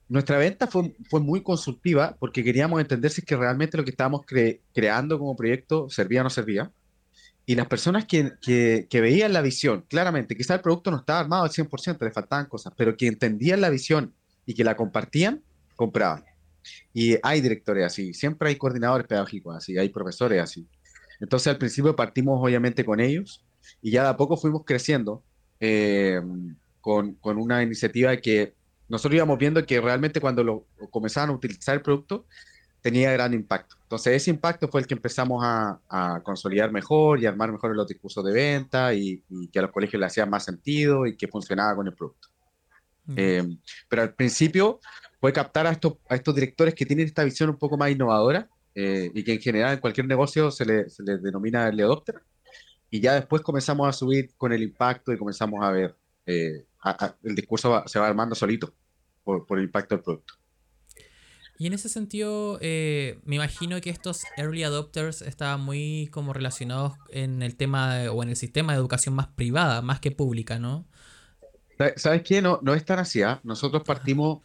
nuestra 0.08 0.36
venta 0.36 0.66
fue, 0.66 0.94
fue 1.08 1.20
muy 1.20 1.42
consultiva 1.42 2.16
porque 2.18 2.44
queríamos 2.44 2.80
entender 2.80 3.10
si 3.10 3.22
es 3.22 3.26
que 3.26 3.36
realmente 3.36 3.76
lo 3.78 3.84
que 3.84 3.90
estábamos 3.90 4.26
creando 4.74 5.18
como 5.18 5.34
proyecto 5.34 5.88
servía 5.88 6.20
o 6.20 6.24
no 6.24 6.30
servía. 6.30 6.70
Y 7.44 7.54
las 7.54 7.66
personas 7.66 8.04
que, 8.04 8.32
que, 8.40 8.86
que 8.88 9.00
veían 9.00 9.32
la 9.32 9.40
visión, 9.40 9.84
claramente, 9.88 10.36
quizá 10.36 10.54
el 10.54 10.60
producto 10.60 10.90
no 10.90 10.98
estaba 10.98 11.20
armado 11.20 11.44
al 11.44 11.50
100%, 11.50 11.98
le 12.04 12.12
faltaban 12.12 12.46
cosas, 12.46 12.72
pero 12.76 12.96
que 12.96 13.08
entendían 13.08 13.60
la 13.60 13.70
visión 13.70 14.14
y 14.46 14.54
que 14.54 14.64
la 14.64 14.76
compartían, 14.76 15.42
compraban. 15.74 16.24
Y 16.92 17.16
hay 17.22 17.40
directores 17.40 17.84
así, 17.84 18.14
siempre 18.14 18.50
hay 18.50 18.56
coordinadores 18.56 19.06
pedagógicos 19.06 19.56
así, 19.56 19.76
hay 19.78 19.88
profesores 19.88 20.40
así. 20.40 20.68
Entonces 21.20 21.48
al 21.48 21.58
principio 21.58 21.96
partimos 21.96 22.38
obviamente 22.40 22.84
con 22.84 23.00
ellos 23.00 23.44
y 23.80 23.90
ya 23.90 24.04
de 24.04 24.08
a 24.10 24.16
poco 24.16 24.36
fuimos 24.36 24.64
creciendo 24.64 25.22
eh, 25.60 26.20
con, 26.80 27.14
con, 27.14 27.38
una 27.38 27.62
iniciativa 27.62 28.16
que 28.16 28.54
nosotros 28.88 29.16
íbamos 29.16 29.38
viendo 29.38 29.64
que 29.64 29.80
realmente 29.80 30.20
cuando 30.20 30.42
lo, 30.44 30.66
comenzaban 30.90 31.30
a 31.30 31.32
utilizar 31.34 31.74
el 31.74 31.82
producto 31.82 32.26
tenía 32.80 33.12
gran 33.12 33.32
impacto. 33.32 33.76
Entonces 33.82 34.14
ese 34.14 34.30
impacto 34.30 34.68
fue 34.68 34.80
el 34.80 34.86
que 34.86 34.94
empezamos 34.94 35.42
a, 35.44 35.80
a 35.88 36.20
consolidar 36.22 36.72
mejor 36.72 37.20
y 37.20 37.26
armar 37.26 37.52
mejor 37.52 37.74
los 37.76 37.86
discursos 37.86 38.24
de 38.24 38.32
venta 38.32 38.92
y, 38.92 39.22
que 39.52 39.58
a 39.60 39.62
los 39.62 39.70
colegios 39.70 40.00
le 40.00 40.06
hacían 40.06 40.28
más 40.28 40.44
sentido 40.44 41.06
y 41.06 41.16
que 41.16 41.28
funcionaba 41.28 41.76
con 41.76 41.86
el 41.86 41.94
producto. 41.94 42.28
Eh, 43.16 43.56
pero 43.88 44.02
al 44.02 44.14
principio 44.14 44.80
fue 45.20 45.32
captar 45.32 45.66
a 45.66 45.70
estos, 45.70 45.94
a 46.08 46.16
estos 46.16 46.34
directores 46.34 46.74
que 46.74 46.86
tienen 46.86 47.06
esta 47.06 47.24
visión 47.24 47.50
un 47.50 47.56
poco 47.56 47.76
más 47.76 47.90
innovadora 47.90 48.48
eh, 48.74 49.10
y 49.14 49.22
que 49.22 49.34
en 49.34 49.40
general 49.40 49.74
en 49.74 49.80
cualquier 49.80 50.06
negocio 50.06 50.50
se 50.50 50.64
les 50.64 50.94
se 50.94 51.02
le 51.02 51.18
denomina 51.18 51.68
el 51.68 51.80
adopter 51.80 52.22
y 52.92 53.00
ya 53.00 53.14
después 53.14 53.40
comenzamos 53.40 53.88
a 53.88 53.92
subir 53.92 54.34
con 54.36 54.52
el 54.52 54.62
impacto 54.62 55.14
y 55.14 55.16
comenzamos 55.16 55.64
a 55.64 55.70
ver, 55.70 55.96
eh, 56.26 56.66
el 57.22 57.34
discurso 57.34 57.82
se 57.86 57.98
va 57.98 58.06
armando 58.06 58.34
solito 58.34 58.74
por, 59.24 59.46
el 59.58 59.64
impacto 59.64 59.94
del 59.94 60.04
producto. 60.04 60.34
Y 61.58 61.66
en 61.68 61.72
ese 61.72 61.88
sentido, 61.88 62.58
eh, 62.60 63.18
me 63.24 63.36
imagino 63.36 63.80
que 63.80 63.88
estos 63.88 64.24
early 64.36 64.62
adopters 64.64 65.22
estaban 65.22 65.62
muy 65.62 66.10
como 66.12 66.34
relacionados 66.34 66.92
en 67.08 67.40
el 67.42 67.56
tema 67.56 68.10
o 68.12 68.22
en 68.22 68.28
el 68.28 68.36
sistema 68.36 68.74
de 68.74 68.80
educación 68.80 69.14
más 69.14 69.28
privada, 69.28 69.80
más 69.80 69.98
que 69.98 70.10
pública, 70.10 70.58
¿no? 70.58 70.84
¿Sabes 71.96 72.22
qué? 72.22 72.42
No, 72.42 72.58
no 72.60 72.74
es 72.74 72.84
tan 72.84 72.98
así. 72.98 73.22
¿ah? 73.22 73.40
Nosotros 73.42 73.84
partimos, 73.84 74.42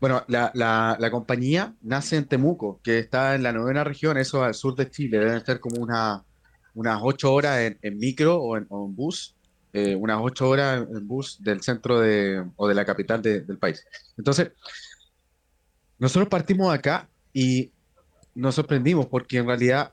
bueno, 0.00 0.24
la, 0.26 0.50
la, 0.54 0.96
la, 0.98 1.10
compañía 1.12 1.76
nace 1.80 2.16
en 2.16 2.24
Temuco, 2.24 2.80
que 2.82 2.98
está 2.98 3.36
en 3.36 3.44
la 3.44 3.52
novena 3.52 3.84
región, 3.84 4.18
eso 4.18 4.42
al 4.42 4.54
sur 4.54 4.74
de 4.74 4.90
Chile, 4.90 5.20
deben 5.20 5.44
ser 5.44 5.60
como 5.60 5.80
una 5.80 6.24
unas 6.78 7.00
ocho 7.02 7.32
horas 7.32 7.74
en, 7.82 7.98
micro 7.98 8.36
o 8.36 8.56
en, 8.56 8.68
bus, 8.94 9.34
eh, 9.72 9.96
unas 9.96 10.18
ocho 10.22 10.48
horas 10.48 10.86
en 10.88 11.08
bus 11.08 11.42
del 11.42 11.60
centro 11.60 11.98
de, 11.98 12.44
o 12.54 12.68
de 12.68 12.74
la 12.76 12.84
capital 12.84 13.20
del 13.20 13.58
país. 13.58 13.84
Entonces, 14.16 14.52
nosotros 15.98 16.28
partimos 16.28 16.72
acá 16.72 17.08
y 17.32 17.72
nos 18.32 18.54
sorprendimos 18.54 19.06
porque 19.06 19.38
en 19.38 19.46
realidad 19.48 19.92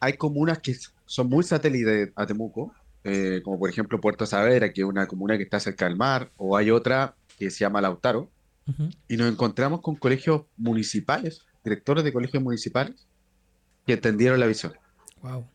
hay 0.00 0.14
comunas 0.14 0.58
que 0.58 0.74
son 1.06 1.28
muy 1.28 1.44
satélites 1.44 2.10
a 2.16 2.26
Temuco, 2.26 2.74
eh, 3.04 3.40
como 3.44 3.56
por 3.60 3.70
ejemplo 3.70 4.00
Puerto 4.00 4.26
Saavedra, 4.26 4.72
que 4.72 4.80
es 4.80 4.86
una 4.88 5.06
comuna 5.06 5.36
que 5.36 5.44
está 5.44 5.60
cerca 5.60 5.84
del 5.84 5.96
mar, 5.96 6.32
o 6.36 6.56
hay 6.56 6.72
otra 6.72 7.14
que 7.38 7.48
se 7.50 7.60
llama 7.60 7.80
Lautaro, 7.80 8.28
y 9.06 9.16
nos 9.16 9.32
encontramos 9.32 9.80
con 9.80 9.94
colegios 9.94 10.42
municipales, 10.56 11.42
directores 11.64 12.02
de 12.02 12.12
colegios 12.12 12.42
municipales, 12.42 13.06
que 13.86 13.94
entendieron 13.94 14.40
la 14.40 14.46
visión. 14.46 14.74
Wow. 15.22 15.46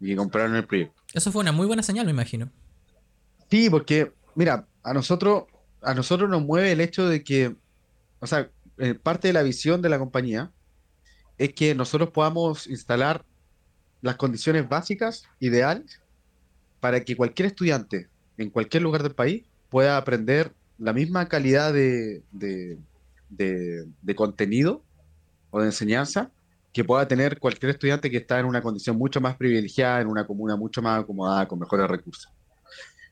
Y 0.00 0.14
compraron 0.16 0.56
el 0.56 0.66
proyecto. 0.66 1.00
Eso 1.12 1.32
fue 1.32 1.40
una 1.40 1.52
muy 1.52 1.66
buena 1.66 1.82
señal, 1.82 2.04
me 2.06 2.12
imagino. 2.12 2.50
Sí, 3.50 3.70
porque, 3.70 4.12
mira, 4.34 4.66
a 4.82 4.92
nosotros, 4.92 5.44
a 5.82 5.94
nosotros 5.94 6.28
nos 6.28 6.42
mueve 6.42 6.72
el 6.72 6.80
hecho 6.80 7.08
de 7.08 7.22
que, 7.22 7.54
o 8.20 8.26
sea, 8.26 8.50
eh, 8.78 8.94
parte 8.94 9.28
de 9.28 9.34
la 9.34 9.42
visión 9.42 9.80
de 9.82 9.88
la 9.88 9.98
compañía 9.98 10.50
es 11.38 11.52
que 11.54 11.74
nosotros 11.74 12.10
podamos 12.10 12.66
instalar 12.66 13.24
las 14.00 14.16
condiciones 14.16 14.68
básicas, 14.68 15.24
ideales, 15.40 16.00
para 16.80 17.04
que 17.04 17.16
cualquier 17.16 17.46
estudiante 17.46 18.08
en 18.36 18.50
cualquier 18.50 18.82
lugar 18.82 19.02
del 19.02 19.14
país 19.14 19.44
pueda 19.70 19.96
aprender 19.96 20.52
la 20.78 20.92
misma 20.92 21.28
calidad 21.28 21.72
de, 21.72 22.22
de, 22.30 24.14
contenido 24.14 24.82
o 25.50 25.60
de 25.60 25.66
enseñanza 25.66 26.30
que 26.74 26.84
pueda 26.84 27.06
tener 27.06 27.38
cualquier 27.38 27.70
estudiante 27.70 28.10
que 28.10 28.16
está 28.16 28.40
en 28.40 28.46
una 28.46 28.60
condición 28.60 28.98
mucho 28.98 29.20
más 29.20 29.36
privilegiada, 29.36 30.00
en 30.00 30.08
una 30.08 30.26
comuna 30.26 30.56
mucho 30.56 30.82
más 30.82 31.00
acomodada, 31.00 31.46
con 31.46 31.60
mejores 31.60 31.88
recursos. 31.88 32.30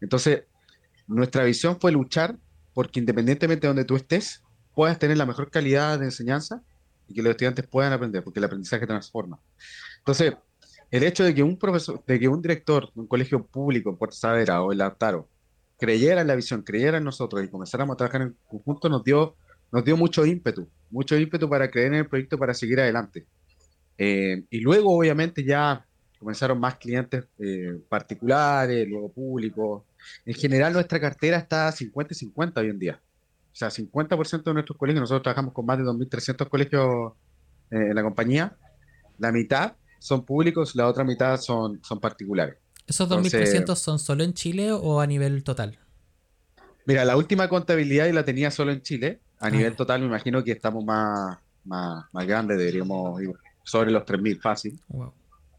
Entonces, 0.00 0.42
nuestra 1.06 1.44
visión 1.44 1.78
fue 1.80 1.92
luchar 1.92 2.36
porque 2.74 2.98
independientemente 2.98 3.62
de 3.62 3.68
donde 3.68 3.84
tú 3.84 3.94
estés, 3.94 4.42
puedas 4.74 4.98
tener 4.98 5.16
la 5.16 5.26
mejor 5.26 5.48
calidad 5.48 5.98
de 6.00 6.06
enseñanza 6.06 6.60
y 7.06 7.14
que 7.14 7.22
los 7.22 7.30
estudiantes 7.30 7.64
puedan 7.68 7.92
aprender, 7.92 8.24
porque 8.24 8.40
el 8.40 8.44
aprendizaje 8.44 8.84
transforma. 8.84 9.38
Entonces, 9.98 10.34
el 10.90 11.04
hecho 11.04 11.22
de 11.22 11.32
que 11.32 11.44
un 11.44 11.56
profesor, 11.56 12.02
de 12.04 12.18
que 12.18 12.26
un 12.26 12.42
director 12.42 12.92
de 12.92 13.00
un 13.00 13.06
colegio 13.06 13.46
público 13.46 13.90
en 13.90 13.96
Puerto 13.96 14.16
Saavedra 14.16 14.60
o 14.62 14.72
en 14.72 14.78
Lautaro 14.78 15.28
creyera 15.78 16.22
en 16.22 16.26
la 16.26 16.34
visión, 16.34 16.62
creyera 16.62 16.98
en 16.98 17.04
nosotros 17.04 17.44
y 17.44 17.48
comenzáramos 17.48 17.94
a 17.94 17.96
trabajar 17.96 18.22
en 18.22 18.36
conjunto, 18.48 18.88
nos 18.88 19.04
dio, 19.04 19.36
nos 19.70 19.84
dio 19.84 19.96
mucho 19.96 20.26
ímpetu, 20.26 20.68
mucho 20.90 21.16
ímpetu 21.16 21.48
para 21.48 21.70
creer 21.70 21.88
en 21.88 22.00
el 22.00 22.08
proyecto, 22.08 22.36
para 22.38 22.54
seguir 22.54 22.80
adelante. 22.80 23.24
Eh, 24.04 24.42
y 24.50 24.58
luego, 24.58 24.98
obviamente, 24.98 25.44
ya 25.44 25.86
comenzaron 26.18 26.58
más 26.58 26.74
clientes 26.74 27.24
eh, 27.38 27.80
particulares, 27.88 28.88
luego 28.88 29.12
públicos. 29.12 29.84
En 30.26 30.34
general, 30.34 30.72
nuestra 30.72 30.98
cartera 30.98 31.36
está 31.36 31.70
50 31.70 32.12
y 32.12 32.16
50 32.16 32.60
hoy 32.60 32.70
en 32.70 32.80
día. 32.80 33.00
O 33.52 33.54
sea, 33.54 33.68
50% 33.68 34.42
de 34.42 34.54
nuestros 34.54 34.76
colegios, 34.76 35.02
nosotros 35.02 35.22
trabajamos 35.22 35.54
con 35.54 35.66
más 35.66 35.78
de 35.78 35.84
2.300 35.84 36.48
colegios 36.48 37.12
eh, 37.70 37.76
en 37.76 37.94
la 37.94 38.02
compañía, 38.02 38.56
la 39.18 39.30
mitad 39.30 39.74
son 40.00 40.24
públicos, 40.24 40.74
la 40.74 40.88
otra 40.88 41.04
mitad 41.04 41.36
son, 41.36 41.78
son 41.84 42.00
particulares. 42.00 42.56
¿Esos 42.88 43.08
2.300 43.08 43.76
son 43.76 44.00
solo 44.00 44.24
en 44.24 44.34
Chile 44.34 44.72
o 44.72 45.00
a 45.00 45.06
nivel 45.06 45.44
total? 45.44 45.78
Mira, 46.86 47.04
la 47.04 47.16
última 47.16 47.48
contabilidad 47.48 48.06
y 48.06 48.12
la 48.12 48.24
tenía 48.24 48.50
solo 48.50 48.72
en 48.72 48.82
Chile. 48.82 49.20
A 49.38 49.46
ah. 49.46 49.50
nivel 49.50 49.76
total 49.76 50.00
me 50.00 50.06
imagino 50.08 50.42
que 50.42 50.50
estamos 50.50 50.84
más, 50.84 51.38
más, 51.64 52.04
más 52.10 52.26
grandes, 52.26 52.58
deberíamos 52.58 53.22
ir 53.22 53.30
sobre 53.62 53.90
los 53.90 54.04
3.000 54.04 54.40
fácil. 54.40 54.80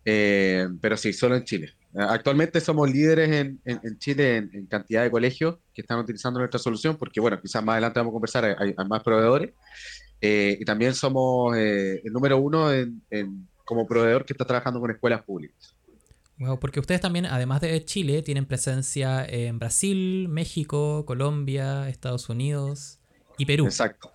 Eh, 0.05 0.67
pero 0.81 0.97
sí, 0.97 1.13
solo 1.13 1.35
en 1.35 1.43
Chile. 1.43 1.73
Actualmente 1.95 2.59
somos 2.59 2.91
líderes 2.91 3.29
en, 3.31 3.61
en, 3.65 3.99
Chile 3.99 4.37
en, 4.37 4.65
cantidad 4.65 5.03
de 5.03 5.11
colegios 5.11 5.57
que 5.73 5.81
están 5.81 5.99
utilizando 5.99 6.39
nuestra 6.39 6.59
solución, 6.59 6.97
porque 6.97 7.19
bueno, 7.19 7.39
quizás 7.39 7.63
más 7.63 7.73
adelante 7.73 7.99
vamos 7.99 8.11
a 8.11 8.13
conversar, 8.13 8.45
hay, 8.45 8.73
hay 8.75 8.87
más 8.87 9.03
proveedores. 9.03 9.51
Eh, 10.19 10.57
y 10.59 10.65
también 10.65 10.95
somos 10.95 11.55
eh, 11.57 12.01
el 12.03 12.13
número 12.13 12.37
uno 12.37 12.71
en, 12.71 13.01
como 13.65 13.85
proveedor 13.85 14.25
que 14.25 14.33
está 14.33 14.45
trabajando 14.45 14.79
con 14.79 14.89
escuelas 14.89 15.21
públicas. 15.21 15.75
Wow, 16.39 16.59
porque 16.59 16.79
ustedes 16.79 17.01
también, 17.01 17.25
además 17.25 17.61
de 17.61 17.83
Chile, 17.85 18.21
tienen 18.23 18.45
presencia 18.45 19.25
en 19.25 19.59
Brasil, 19.59 20.27
México, 20.29 21.05
Colombia, 21.05 21.87
Estados 21.89 22.27
Unidos 22.29 22.99
y 23.37 23.45
Perú. 23.45 23.65
Exacto. 23.65 24.11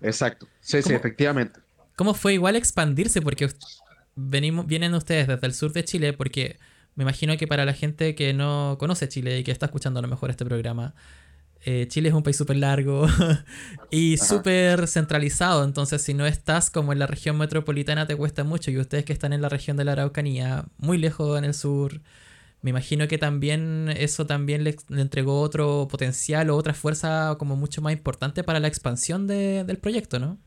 Exacto. 0.00 0.46
Sí, 0.60 0.80
sí, 0.82 0.94
efectivamente. 0.94 1.60
¿Cómo 1.96 2.14
fue 2.14 2.34
igual 2.34 2.56
expandirse? 2.56 3.22
Porque 3.22 3.48
venimos, 4.14 4.66
vienen 4.66 4.94
ustedes 4.94 5.26
desde 5.26 5.46
el 5.46 5.54
sur 5.54 5.72
de 5.72 5.84
Chile, 5.84 6.12
porque 6.12 6.58
me 6.94 7.02
imagino 7.02 7.36
que 7.36 7.46
para 7.46 7.64
la 7.64 7.72
gente 7.74 8.14
que 8.14 8.32
no 8.34 8.76
conoce 8.78 9.08
Chile 9.08 9.38
y 9.38 9.44
que 9.44 9.50
está 9.52 9.66
escuchando 9.66 9.98
a 9.98 10.02
lo 10.02 10.08
mejor 10.08 10.30
este 10.30 10.44
programa, 10.44 10.94
eh, 11.64 11.86
Chile 11.88 12.10
es 12.10 12.14
un 12.14 12.22
país 12.22 12.36
súper 12.36 12.56
largo 12.56 13.06
y 13.90 14.18
súper 14.18 14.86
centralizado, 14.88 15.64
entonces 15.64 16.02
si 16.02 16.14
no 16.14 16.26
estás 16.26 16.70
como 16.70 16.92
en 16.92 16.98
la 16.98 17.06
región 17.06 17.36
metropolitana 17.38 18.06
te 18.06 18.14
cuesta 18.14 18.44
mucho 18.44 18.70
y 18.70 18.78
ustedes 18.78 19.04
que 19.04 19.12
están 19.12 19.32
en 19.32 19.42
la 19.42 19.48
región 19.48 19.76
de 19.76 19.84
la 19.84 19.92
Araucanía, 19.92 20.66
muy 20.78 20.98
lejos 20.98 21.36
en 21.38 21.44
el 21.44 21.54
sur, 21.54 22.02
me 22.62 22.70
imagino 22.70 23.08
que 23.08 23.18
también 23.18 23.92
eso 23.96 24.26
también 24.26 24.64
le, 24.64 24.76
entregó 24.90 25.40
otro 25.40 25.88
potencial 25.90 26.50
o 26.50 26.56
otra 26.56 26.74
fuerza 26.74 27.36
como 27.38 27.56
mucho 27.56 27.82
más 27.82 27.92
importante 27.92 28.44
para 28.44 28.60
la 28.60 28.68
expansión 28.68 29.26
del 29.26 29.78
proyecto, 29.78 30.18
¿no? 30.18 30.38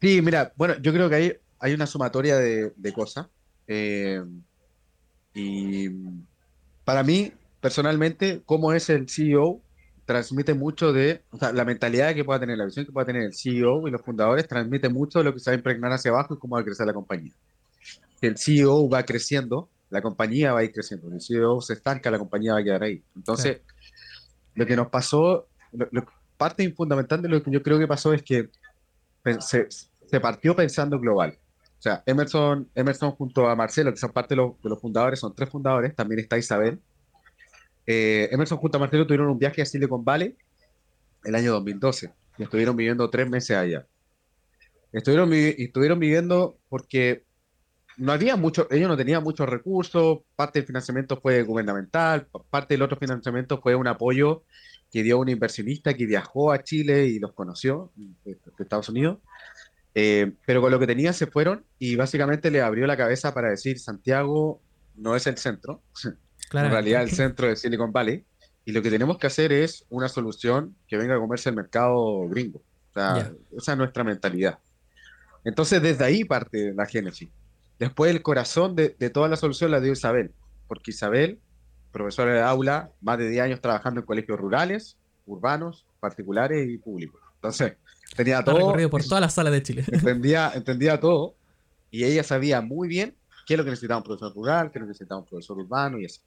Sí, 0.00 0.20
mira, 0.22 0.52
bueno, 0.56 0.74
yo 0.80 0.92
creo 0.92 1.08
que 1.08 1.14
hay, 1.14 1.32
hay 1.58 1.74
una 1.74 1.86
sumatoria 1.86 2.36
de, 2.36 2.92
cosas. 2.94 3.26
Eh, 3.66 4.22
y 5.34 5.88
para 6.84 7.02
mí, 7.02 7.32
personalmente, 7.60 8.42
como 8.44 8.72
es 8.72 8.90
el 8.90 9.08
CEO, 9.08 9.60
transmite 10.04 10.54
mucho 10.54 10.92
de, 10.92 11.22
o 11.30 11.38
sea, 11.38 11.52
la 11.52 11.64
mentalidad 11.64 12.14
que 12.14 12.24
pueda 12.24 12.38
tener, 12.38 12.56
la 12.56 12.66
visión 12.66 12.86
que 12.86 12.92
pueda 12.92 13.06
tener 13.06 13.22
el 13.22 13.34
CEO 13.34 13.88
y 13.88 13.90
los 13.90 14.02
fundadores, 14.02 14.46
transmite 14.46 14.88
mucho 14.88 15.18
de 15.18 15.24
lo 15.24 15.34
que 15.34 15.40
se 15.40 15.50
va 15.50 15.54
a 15.54 15.58
impregnar 15.58 15.92
hacia 15.92 16.12
abajo 16.12 16.34
y 16.34 16.38
cómo 16.38 16.54
va 16.54 16.62
a 16.62 16.64
crecer 16.64 16.86
la 16.86 16.94
compañía. 16.94 17.32
Si 18.20 18.26
el 18.26 18.38
CEO 18.38 18.88
va 18.88 19.02
creciendo, 19.02 19.68
la 19.90 20.00
compañía 20.00 20.52
va 20.52 20.60
a 20.60 20.64
ir 20.64 20.72
creciendo. 20.72 21.08
Si 21.08 21.34
el 21.34 21.40
CEO 21.40 21.60
se 21.60 21.74
estanca, 21.74 22.10
la 22.10 22.18
compañía 22.18 22.54
va 22.54 22.60
a 22.60 22.64
quedar 22.64 22.82
ahí. 22.84 23.02
Entonces, 23.14 23.60
lo 24.54 24.64
que 24.64 24.76
nos 24.76 24.88
pasó, 24.88 25.48
parte 26.36 26.70
fundamental 26.72 27.20
de 27.20 27.28
lo 27.28 27.42
que 27.42 27.50
yo 27.50 27.62
creo 27.62 27.78
que 27.78 27.88
pasó 27.88 28.12
es 28.12 28.22
que 28.22 28.48
se, 29.40 30.20
partió 30.20 30.54
pensando 30.54 30.98
global. 30.98 31.38
O 31.78 31.82
sea, 31.82 32.02
Emerson, 32.06 32.70
Emerson 32.74 33.12
junto 33.12 33.48
a 33.48 33.54
Marcelo, 33.54 33.92
que 33.92 33.98
son 33.98 34.12
parte 34.12 34.34
de 34.34 34.36
los, 34.36 34.60
de 34.62 34.70
los 34.70 34.80
fundadores, 34.80 35.20
son 35.20 35.34
tres 35.34 35.50
fundadores, 35.50 35.94
también 35.94 36.20
está 36.20 36.38
Isabel, 36.38 36.80
eh, 37.86 38.28
Emerson 38.32 38.58
junto 38.58 38.78
a 38.78 38.80
Marcelo 38.80 39.06
tuvieron 39.06 39.28
un 39.28 39.38
viaje 39.38 39.62
a 39.62 39.66
Silicon 39.66 40.04
Valley 40.04 40.36
el 41.24 41.34
año 41.34 41.52
2012 41.52 42.12
y 42.38 42.42
estuvieron 42.42 42.76
viviendo 42.76 43.08
tres 43.08 43.28
meses 43.30 43.56
allá. 43.56 43.86
Estuvieron, 44.92 45.32
estuvieron 45.32 45.98
viviendo 45.98 46.58
porque 46.68 47.24
no 47.96 48.12
había 48.12 48.36
mucho, 48.36 48.66
ellos 48.70 48.88
no 48.88 48.96
tenían 48.96 49.22
muchos 49.22 49.48
recursos, 49.48 50.20
parte 50.34 50.58
del 50.58 50.66
financiamiento 50.66 51.18
fue 51.20 51.42
gubernamental, 51.42 52.28
parte 52.50 52.74
del 52.74 52.82
otro 52.82 52.98
financiamiento 52.98 53.60
fue 53.60 53.74
un 53.74 53.86
apoyo 53.86 54.44
que 54.96 55.02
dio 55.02 55.18
un 55.18 55.28
inversionista 55.28 55.92
que 55.92 56.06
viajó 56.06 56.52
a 56.52 56.64
Chile 56.64 57.04
y 57.04 57.18
los 57.18 57.34
conoció 57.34 57.92
de, 58.24 58.38
Estados 58.58 58.88
Unidos. 58.88 59.18
Eh, 59.94 60.32
pero 60.46 60.62
con 60.62 60.70
lo 60.70 60.78
que 60.78 60.86
tenían 60.86 61.12
se 61.12 61.26
fueron 61.26 61.66
y 61.78 61.96
básicamente 61.96 62.50
le 62.50 62.62
abrió 62.62 62.86
la 62.86 62.96
cabeza 62.96 63.34
para 63.34 63.50
decir 63.50 63.78
Santiago 63.78 64.58
no 64.94 65.14
es 65.14 65.26
el 65.26 65.36
centro, 65.36 65.82
en 66.54 66.70
realidad 66.70 67.02
el 67.02 67.10
centro 67.22 67.46
de 67.46 67.56
Silicon 67.56 67.92
Valley. 67.92 68.24
Y 68.64 68.72
lo 68.72 68.80
que 68.80 68.88
tenemos 68.88 69.18
que 69.18 69.26
hacer 69.26 69.52
es 69.52 69.84
una 69.90 70.08
solución 70.08 70.74
que 70.88 70.96
venga 70.96 71.14
a 71.14 71.18
comerse 71.18 71.50
el 71.50 71.56
mercado 71.56 72.26
gringo. 72.30 72.60
O 72.60 72.94
sea, 72.94 73.30
esa 73.54 73.72
es 73.72 73.78
nuestra 73.78 74.02
mentalidad. 74.02 74.60
Entonces, 75.44 75.82
desde 75.82 76.06
ahí 76.06 76.24
parte 76.24 76.72
la 76.72 76.86
génesis. 76.86 77.28
Después, 77.78 78.10
el 78.12 78.22
corazón 78.22 78.74
de, 78.74 78.88
toda 79.10 79.28
la 79.28 79.36
solución 79.36 79.70
la 79.72 79.80
dio 79.80 79.92
Isabel, 79.92 80.32
porque 80.68 80.92
Isabel, 80.92 81.38
profesora 81.96 82.34
de 82.34 82.42
aula, 82.42 82.90
más 83.00 83.16
de 83.16 83.30
10 83.30 83.42
años 83.42 83.60
trabajando 83.62 84.00
en 84.00 84.06
colegios 84.06 84.38
rurales, 84.38 84.98
urbanos, 85.24 85.86
particulares 85.98 86.68
y 86.68 86.76
públicos. 86.76 87.20
Entonces, 87.36 87.76
tenía 88.14 88.44
todo. 88.44 88.58
recorrido 88.58 88.90
por 88.90 89.02
todas 89.02 89.22
las 89.22 89.32
salas 89.32 89.52
de 89.52 89.62
Chile. 89.62 89.84
Entendía, 89.90 90.52
entendía 90.54 91.00
todo 91.00 91.34
y 91.90 92.04
ella 92.04 92.22
sabía 92.22 92.60
muy 92.60 92.86
bien 92.86 93.14
qué 93.46 93.54
es 93.54 93.58
lo 93.58 93.64
que 93.64 93.70
necesitaba 93.70 93.98
un 93.98 94.04
profesor 94.04 94.34
rural, 94.34 94.70
qué 94.70 94.78
es 94.78 94.80
lo 94.80 94.86
que 94.86 94.90
necesitaba 94.90 95.20
un 95.20 95.26
profesor 95.26 95.56
urbano 95.58 95.98
y 95.98 96.04
eso. 96.04 96.20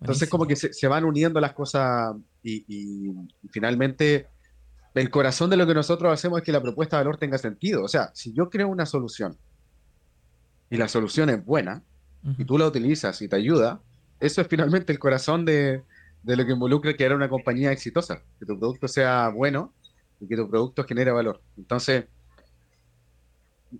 Entonces 0.00 0.28
como 0.30 0.46
que 0.46 0.56
se, 0.56 0.88
van 0.88 1.04
uniendo 1.04 1.38
las 1.38 1.52
cosas 1.52 2.16
y, 2.42 3.12
finalmente 3.50 4.28
el 4.94 5.10
corazón 5.10 5.50
de 5.50 5.56
lo 5.56 5.66
que 5.66 5.74
nosotros 5.74 6.12
hacemos 6.12 6.38
es 6.38 6.44
que 6.44 6.52
la 6.52 6.62
propuesta 6.62 6.96
de 6.96 7.04
valor 7.04 7.18
tenga 7.18 7.36
sentido. 7.36 7.84
O 7.84 7.88
sea, 7.88 8.10
si 8.14 8.32
yo 8.32 8.48
creo 8.48 8.68
una 8.68 8.86
solución 8.86 9.36
y 10.70 10.76
la 10.76 10.88
solución 10.88 11.28
es 11.30 11.44
buena 11.44 11.82
y 12.38 12.44
tú 12.44 12.58
la 12.58 12.66
utilizas 12.66 13.20
y 13.22 13.28
te 13.28 13.36
ayuda, 13.36 13.80
eso 14.20 14.40
es 14.40 14.48
finalmente 14.48 14.92
el 14.92 14.98
corazón 14.98 15.44
de, 15.44 15.82
lo 16.24 16.46
que 16.46 16.52
involucra 16.52 16.94
era 16.98 17.14
una 17.14 17.28
compañía 17.28 17.72
exitosa, 17.72 18.22
que 18.38 18.46
tu 18.46 18.58
producto 18.58 18.88
sea 18.88 19.28
bueno 19.28 19.72
y 20.20 20.26
que 20.26 20.36
tu 20.36 20.48
producto 20.48 20.84
genere 20.84 21.12
valor. 21.12 21.40
Entonces, 21.56 22.06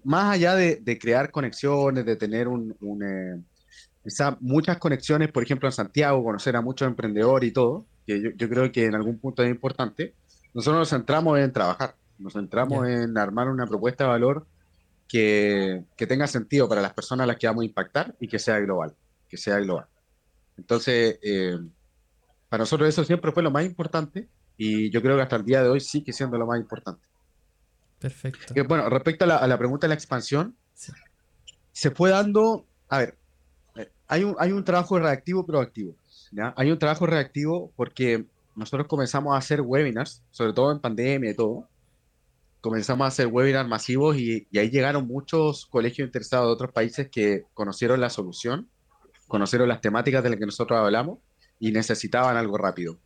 más 0.04 0.34
allá 0.34 0.54
de, 0.54 0.98
crear 1.00 1.30
conexiones, 1.30 2.04
de 2.04 2.16
tener 2.16 2.46
un, 2.46 2.74
eh, 3.02 3.42
muchas 4.40 4.78
conexiones, 4.78 5.32
por 5.32 5.42
ejemplo, 5.42 5.68
en 5.68 5.72
Santiago, 5.72 6.22
conocer 6.22 6.54
a 6.56 6.62
muchos 6.62 6.86
emprendedores 6.86 7.50
y 7.50 7.52
todo, 7.52 7.86
que 8.06 8.32
yo, 8.36 8.48
creo 8.48 8.70
que 8.70 8.86
en 8.86 8.94
algún 8.94 9.18
punto 9.18 9.42
es 9.42 9.50
importante, 9.50 10.14
nosotros 10.54 10.78
nos 10.78 10.90
centramos 10.90 11.38
en 11.38 11.52
trabajar, 11.52 11.94
nos 12.18 12.32
centramos 12.32 12.86
en 12.86 13.18
armar 13.18 13.48
una 13.48 13.66
propuesta 13.66 14.04
de 14.04 14.10
valor 14.10 14.46
que, 15.08 15.84
que, 15.96 16.06
tenga 16.06 16.26
sentido 16.26 16.68
para 16.68 16.80
las 16.80 16.92
personas 16.92 17.24
a 17.24 17.26
las 17.28 17.36
que 17.36 17.46
vamos 17.46 17.62
a 17.62 17.66
impactar 17.66 18.14
y 18.20 18.28
que 18.28 18.38
sea 18.38 18.58
global, 18.60 18.94
que 19.28 19.36
sea 19.36 19.58
global. 19.58 19.86
Entonces, 20.58 21.18
eh, 21.22 21.56
para 22.48 22.62
nosotros 22.62 22.88
eso 22.88 23.04
siempre 23.04 23.32
fue 23.32 23.42
lo 23.42 23.50
más 23.50 23.64
importante 23.64 24.28
y 24.56 24.90
yo 24.90 25.00
creo 25.00 25.16
que 25.16 25.22
hasta 25.22 25.36
el 25.36 25.44
día 25.44 25.62
de 25.62 25.68
hoy 25.68 25.80
sigue 25.80 26.12
siendo 26.12 26.36
lo 26.36 26.46
más 26.46 26.60
importante. 26.60 27.06
Perfecto. 28.00 28.54
bueno, 28.66 28.88
respecto 28.90 29.24
a 29.24 29.46
la, 29.46 29.58
pregunta 29.58 29.86
de 29.86 29.88
la 29.88 29.94
expansión, 29.94 30.56
se 31.72 31.90
fue 31.90 32.10
dando, 32.10 32.66
a 32.88 32.98
ver, 32.98 33.18
eh, 33.76 33.90
hay 34.08 34.24
un, 34.24 34.36
hay 34.38 34.52
un 34.52 34.64
trabajo 34.64 34.98
reactivo 34.98 35.46
proactivo. 35.46 35.96
¿ya? 36.32 36.52
Hay 36.56 36.70
un 36.70 36.78
trabajo 36.78 37.06
reactivo 37.06 37.72
porque 37.76 38.26
nosotros 38.56 38.88
comenzamos 38.88 39.34
a 39.34 39.38
hacer 39.38 39.60
webinars, 39.60 40.22
sobre 40.30 40.52
todo 40.52 40.72
en 40.72 40.80
pandemia 40.80 41.30
y 41.30 41.34
todo. 41.34 41.68
Comenzamos 42.60 43.04
a 43.04 43.08
hacer 43.08 43.28
webinars 43.28 43.68
masivos 43.68 44.16
y, 44.16 44.48
y 44.50 44.58
ahí 44.58 44.70
llegaron 44.70 45.06
muchos 45.06 45.66
colegios 45.66 46.06
interesados 46.06 46.48
de 46.48 46.52
otros 46.52 46.72
países 46.72 47.08
que 47.08 47.44
conocieron 47.54 48.00
la 48.00 48.10
solución, 48.10 48.68
conocieron 49.28 49.68
las 49.68 49.80
temáticas 49.80 50.22
de 50.22 50.30
las 50.30 50.38
que 50.38 50.46
nosotros 50.46 50.78
hablamos 50.78 51.18
y 51.60 51.70
necesitaban 51.70 52.36
algo 52.36 52.58
rápido. 52.58 52.98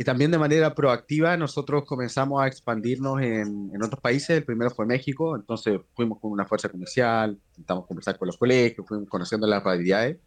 Y 0.00 0.04
también 0.04 0.30
de 0.30 0.38
manera 0.38 0.74
proactiva 0.74 1.36
nosotros 1.36 1.84
comenzamos 1.84 2.40
a 2.40 2.46
expandirnos 2.46 3.20
en, 3.20 3.70
en, 3.74 3.82
otros 3.82 4.00
países. 4.00 4.30
El 4.30 4.44
primero 4.44 4.70
fue 4.70 4.86
México, 4.86 5.34
entonces 5.34 5.80
fuimos 5.94 6.20
con 6.20 6.30
una 6.30 6.46
fuerza 6.46 6.68
comercial, 6.68 7.36
intentamos 7.50 7.86
conversar 7.86 8.16
con 8.16 8.26
los 8.26 8.38
colegios, 8.38 8.86
fuimos 8.86 9.08
conociendo 9.08 9.46
las 9.48 9.64
realidades. 9.64 10.18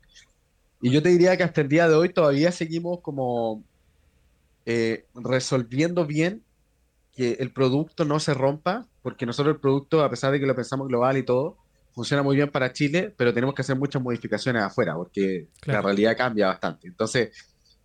Y 0.81 0.91
yo 0.91 1.01
te 1.01 1.09
diría 1.09 1.37
que 1.37 1.43
hasta 1.43 1.61
el 1.61 1.69
día 1.69 1.87
de 1.87 1.95
hoy 1.95 2.09
todavía 2.09 2.51
seguimos 2.51 2.99
como 2.99 3.63
eh, 4.65 5.05
resolviendo 5.15 6.05
bien 6.05 6.43
que 7.13 7.33
el 7.39 7.51
producto 7.53 8.03
no 8.03 8.19
se 8.19 8.33
rompa, 8.33 8.87
porque 9.01 9.25
nosotros 9.25 9.55
el 9.55 9.61
producto, 9.61 10.03
a 10.03 10.09
pesar 10.09 10.31
de 10.31 10.39
que 10.39 10.45
lo 10.45 10.55
pensamos 10.55 10.87
global 10.87 11.17
y 11.17 11.23
todo, 11.23 11.57
funciona 11.93 12.23
muy 12.23 12.35
bien 12.35 12.49
para 12.49 12.71
Chile, 12.73 13.13
pero 13.15 13.33
tenemos 13.33 13.55
que 13.55 13.61
hacer 13.61 13.75
muchas 13.75 14.01
modificaciones 14.01 14.63
afuera, 14.63 14.95
porque 14.95 15.47
la 15.65 15.81
realidad 15.81 16.17
cambia 16.17 16.47
bastante. 16.47 16.87
Entonces, 16.87 17.31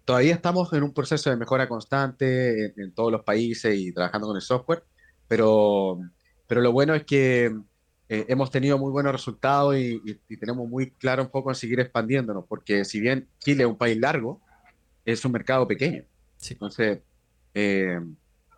todavía 0.04 0.34
estamos 0.34 0.72
en 0.72 0.82
un 0.82 0.92
proceso 0.92 1.30
de 1.30 1.36
mejora 1.36 1.68
constante 1.68 2.72
en, 2.76 2.92
todos 2.94 3.10
los 3.12 3.22
países 3.22 3.76
y 3.76 3.92
trabajando 3.92 4.28
con 4.28 4.36
el 4.36 4.42
software, 4.42 4.84
pero, 5.28 5.98
pero 6.46 6.60
lo 6.60 6.72
bueno 6.72 6.94
es 6.94 7.04
que 7.04 7.46
eh, 8.08 8.24
hemos 8.28 8.50
tenido 8.50 8.78
muy 8.78 8.92
buenos 8.92 9.12
resultados 9.12 9.76
y, 9.76 10.00
tenemos 10.38 10.68
muy 10.68 10.90
claro 10.90 11.22
un 11.22 11.30
poco 11.30 11.50
en 11.50 11.56
seguir 11.56 11.80
expandiéndonos, 11.80 12.44
porque 12.48 12.84
si 12.84 13.00
bien 13.00 13.28
Chile 13.40 13.64
es 13.64 13.68
un 13.68 13.76
país 13.76 13.98
largo, 13.98 14.40
es 15.04 15.24
un 15.24 15.32
mercado 15.32 15.66
pequeño. 15.66 16.04
Entonces, 16.48 17.00
eh, 17.54 17.98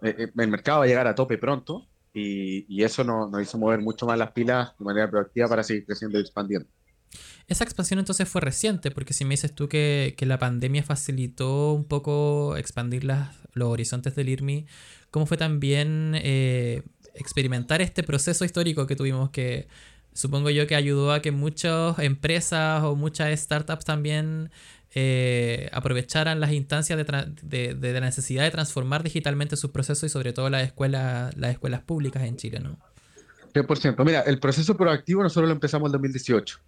eh, 0.02 0.28
el 0.36 0.48
mercado 0.48 0.80
va 0.80 0.84
a 0.84 0.88
llegar 0.88 1.06
a 1.06 1.14
tope 1.14 1.38
pronto 1.38 1.86
y, 2.18 2.82
eso 2.82 3.04
nos, 3.04 3.30
nos 3.30 3.42
hizo 3.42 3.58
mover 3.58 3.80
mucho 3.80 4.06
más 4.06 4.18
las 4.18 4.32
pilas 4.32 4.72
de 4.78 4.84
manera 4.84 5.10
proactiva 5.10 5.48
para 5.48 5.62
seguir 5.62 5.86
creciendo 5.86 6.18
y 6.18 6.22
expandiendo. 6.22 6.68
Esa 7.46 7.64
expansión 7.64 7.98
entonces 7.98 8.28
fue 8.28 8.40
reciente, 8.42 8.90
porque 8.90 9.14
si 9.14 9.24
me 9.24 9.30
dices 9.30 9.54
tú 9.54 9.68
que, 9.68 10.14
la 10.20 10.38
pandemia 10.38 10.82
facilitó 10.82 11.72
un 11.72 11.84
poco 11.84 12.56
expandir 12.56 13.04
los 13.04 13.68
horizontes 13.68 14.14
del 14.14 14.28
IRMI, 14.28 14.66
¿cómo 15.10 15.24
fue 15.24 15.38
también 15.38 16.12
eh, 16.16 16.82
experimentar 17.14 17.80
este 17.80 18.02
proceso 18.02 18.44
histórico 18.44 18.86
que 18.86 18.96
tuvimos 18.96 19.30
que 19.30 19.66
supongo 20.12 20.50
yo 20.50 20.66
que 20.66 20.74
ayudó 20.74 21.12
a 21.12 21.22
que 21.22 21.30
muchas 21.30 21.98
empresas 22.00 22.82
o 22.82 22.96
muchas 22.96 23.38
startups 23.38 23.84
también 23.84 24.50
eh, 25.00 25.68
aprovecharan 25.72 26.40
las 26.40 26.50
instancias 26.50 26.98
de, 26.98 27.74
de, 27.74 27.92
la 27.92 28.00
necesidad 28.00 28.42
de 28.42 28.50
transformar 28.50 29.04
digitalmente 29.04 29.56
sus 29.56 29.70
procesos 29.70 30.02
y 30.04 30.08
sobre 30.08 30.32
todo 30.32 30.50
las 30.50 30.64
escuelas, 30.64 31.36
las 31.36 31.52
escuelas 31.52 31.82
públicas 31.82 32.24
en 32.24 32.36
Chile, 32.36 32.58
¿no? 32.58 32.76
100%. 33.54 34.04
Mira, 34.04 34.22
el 34.22 34.40
proceso 34.40 34.76
proactivo 34.76 35.22
nosotros 35.22 35.48
lo 35.48 35.54
empezamos 35.54 35.86
en 35.86 35.92
2018. 35.92 36.58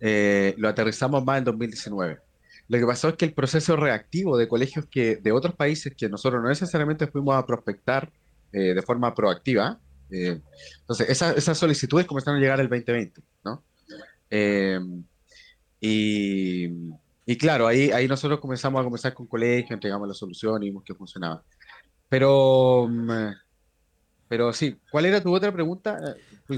Eh, 0.00 0.54
lo 0.58 0.68
aterrizamos 0.68 1.24
más 1.24 1.38
en 1.38 1.44
2019. 1.44 2.18
Lo 2.66 2.78
que 2.78 2.84
pasó 2.84 3.10
es 3.10 3.14
que 3.14 3.26
el 3.26 3.32
proceso 3.32 3.76
reactivo 3.76 4.36
de 4.36 4.48
colegios 4.48 4.86
que, 4.86 5.16
de 5.16 5.30
otros 5.30 5.54
países 5.54 5.94
que 5.96 6.08
nosotros 6.08 6.42
no 6.42 6.48
necesariamente 6.48 7.06
fuimos 7.06 7.36
a 7.36 7.46
prospectar 7.46 8.10
eh, 8.52 8.74
de 8.74 8.82
forma 8.82 9.14
proactiva, 9.14 9.78
eh, 10.10 10.40
entonces 10.80 11.08
esas 11.08 11.58
solicitudes 11.58 12.06
comenzaron 12.06 12.38
a 12.38 12.40
llegar 12.40 12.58
el 12.58 12.68
2020, 12.68 13.22
¿no? 13.44 13.62
Y, 15.80 16.68
y, 17.24 17.36
claro, 17.36 17.66
ahí, 17.66 17.90
ahí 17.90 18.08
nosotros 18.08 18.40
comenzamos 18.40 18.80
a 18.80 18.84
comenzar 18.84 19.14
con 19.14 19.26
colegios, 19.26 19.70
entregamos 19.70 20.08
la 20.08 20.14
solución 20.14 20.62
y 20.62 20.66
vimos 20.66 20.82
que 20.84 20.94
funcionaba. 20.94 21.42
Pero, 22.08 22.88
mm, 22.90 23.10
pero 24.32 24.52
sí, 24.52 24.76
¿cuál 24.90 25.06
era 25.06 25.22
tu 25.22 25.34
otra 25.34 25.52
pregunta? 25.52 25.98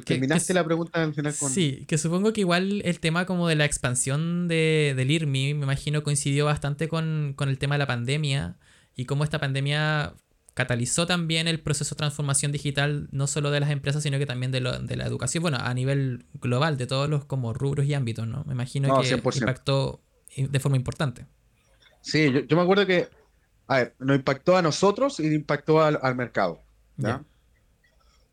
Terminaste 0.04 0.54
la 0.54 0.64
pregunta 0.64 1.02
al 1.02 1.12
final 1.12 1.34
con... 1.36 1.50
Sí, 1.50 1.84
que 1.86 1.98
supongo 1.98 2.32
que 2.32 2.40
igual 2.40 2.82
el 2.84 3.00
tema 3.00 3.26
como 3.26 3.48
de 3.48 3.56
la 3.56 3.64
expansión 3.64 4.48
de, 4.48 4.94
del 4.96 5.10
IRMI, 5.10 5.54
me 5.54 5.64
imagino, 5.64 6.02
coincidió 6.02 6.44
bastante 6.44 6.88
con, 6.88 7.34
el 7.38 7.58
tema 7.58 7.74
de 7.74 7.80
la 7.80 7.86
pandemia 7.86 8.58
y 8.94 9.06
cómo 9.06 9.24
esta 9.24 9.40
pandemia 9.40 10.14
catalizó 10.54 11.06
también 11.06 11.48
el 11.48 11.60
proceso 11.60 11.94
de 11.94 11.98
transformación 11.98 12.52
digital, 12.52 13.08
no 13.10 13.26
solo 13.26 13.50
de 13.50 13.60
las 13.60 13.70
empresas, 13.70 14.04
sino 14.04 14.18
que 14.18 14.26
también 14.26 14.52
de, 14.52 14.60
la 14.60 15.04
educación, 15.04 15.42
bueno, 15.42 15.58
a 15.60 15.74
nivel 15.74 16.26
global, 16.34 16.76
de 16.76 16.86
todos 16.86 17.10
los 17.10 17.24
como 17.24 17.52
rubros 17.52 17.86
y 17.86 17.94
ámbitos, 17.94 18.26
¿no? 18.28 18.44
Me 18.44 18.52
imagino 18.52 19.02
que 19.02 19.10
impactó 19.10 20.00
de 20.36 20.60
forma 20.60 20.76
importante. 20.76 21.26
Sí, 22.00 22.30
yo, 22.46 22.56
me 22.56 22.62
acuerdo 22.62 22.86
que, 22.86 23.08
a 23.66 23.76
ver, 23.78 23.94
nos 23.98 24.16
impactó 24.16 24.56
a 24.56 24.62
nosotros 24.62 25.20
y 25.20 25.34
impactó 25.34 25.82
al, 25.82 26.16
mercado. 26.16 26.60
¿ya? 26.96 27.24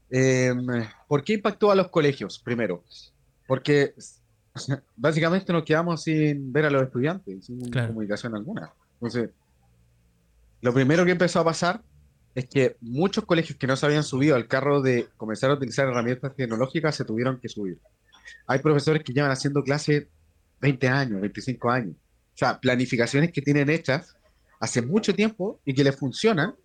Em, 0.09 0.67
¿Por 1.07 1.23
qué 1.23 1.33
impactó 1.33 1.71
a 1.71 1.75
los 1.75 1.87
colegios 1.89 2.39
primero? 2.39 2.83
Porque 3.47 3.93
básicamente 4.95 5.53
nos 5.53 5.63
quedamos 5.63 6.03
sin 6.03 6.51
ver 6.51 6.65
a 6.65 6.69
los 6.69 6.83
estudiantes, 6.83 7.45
sin 7.45 7.71
comunicación 7.71 8.35
alguna. 8.35 8.73
Entonces, 8.95 9.29
lo 10.61 10.73
primero 10.73 11.05
que 11.05 11.11
empezó 11.11 11.39
a 11.39 11.45
pasar 11.45 11.81
es 12.35 12.45
que 12.47 12.77
muchos 12.81 13.25
colegios 13.25 13.57
que 13.57 13.67
no 13.67 13.75
se 13.75 13.85
habían 13.85 14.03
subido 14.03 14.35
al 14.35 14.47
carro 14.47 14.81
de 14.81 15.07
comenzar 15.17 15.51
a 15.51 15.55
utilizar 15.55 15.87
herramientas 15.87 16.35
tecnológicas 16.35 16.95
se 16.95 17.05
tuvieron 17.05 17.39
que 17.39 17.49
subir. 17.49 17.79
Hay 18.47 18.59
profesores 18.59 19.03
que 19.03 19.13
llevan 19.13 19.31
haciendo 19.31 19.63
clase 19.63 20.09
20 20.61 20.87
años, 20.87 21.21
25 21.21 21.69
años. 21.69 21.95
O 22.33 22.37
sea, 22.37 22.59
planificaciones 22.59 23.31
que 23.31 23.41
tienen 23.41 23.69
hechas 23.69 24.15
hace 24.59 24.81
mucho 24.81 25.13
tiempo 25.13 25.59
y 25.65 25.73
que 25.73 25.83
les 25.83 25.95
funcionan 25.95 26.55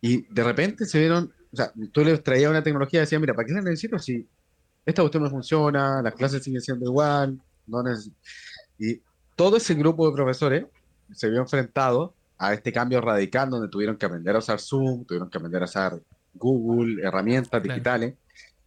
y 0.00 0.22
de 0.32 0.42
repente 0.42 0.86
se 0.86 0.98
vieron 0.98 1.32
o 1.52 1.56
sea, 1.56 1.70
tú 1.92 2.02
les 2.02 2.22
traías 2.22 2.50
una 2.50 2.62
tecnología 2.62 3.00
y 3.00 3.02
decías, 3.02 3.20
mira, 3.20 3.34
¿para 3.34 3.46
qué 3.46 3.52
la 3.52 3.60
necesito 3.60 3.98
si 3.98 4.26
esta 4.86 5.02
cuestión 5.02 5.22
no 5.22 5.30
funciona, 5.30 6.00
las 6.02 6.14
clases 6.14 6.42
siguen 6.42 6.62
siendo 6.62 6.86
igual, 6.86 7.38
no 7.66 7.84
Y 8.78 9.00
todo 9.36 9.58
ese 9.58 9.74
grupo 9.74 10.08
de 10.08 10.14
profesores 10.14 10.64
se 11.12 11.28
vio 11.28 11.40
enfrentado 11.40 12.14
a 12.38 12.54
este 12.54 12.72
cambio 12.72 13.00
radical 13.00 13.50
donde 13.50 13.68
tuvieron 13.68 13.96
que 13.96 14.06
aprender 14.06 14.34
a 14.34 14.38
usar 14.38 14.58
Zoom, 14.60 15.04
tuvieron 15.04 15.28
que 15.28 15.38
aprender 15.38 15.62
a 15.62 15.66
usar 15.66 16.00
Google, 16.34 17.06
herramientas 17.06 17.62
digitales. 17.62 18.14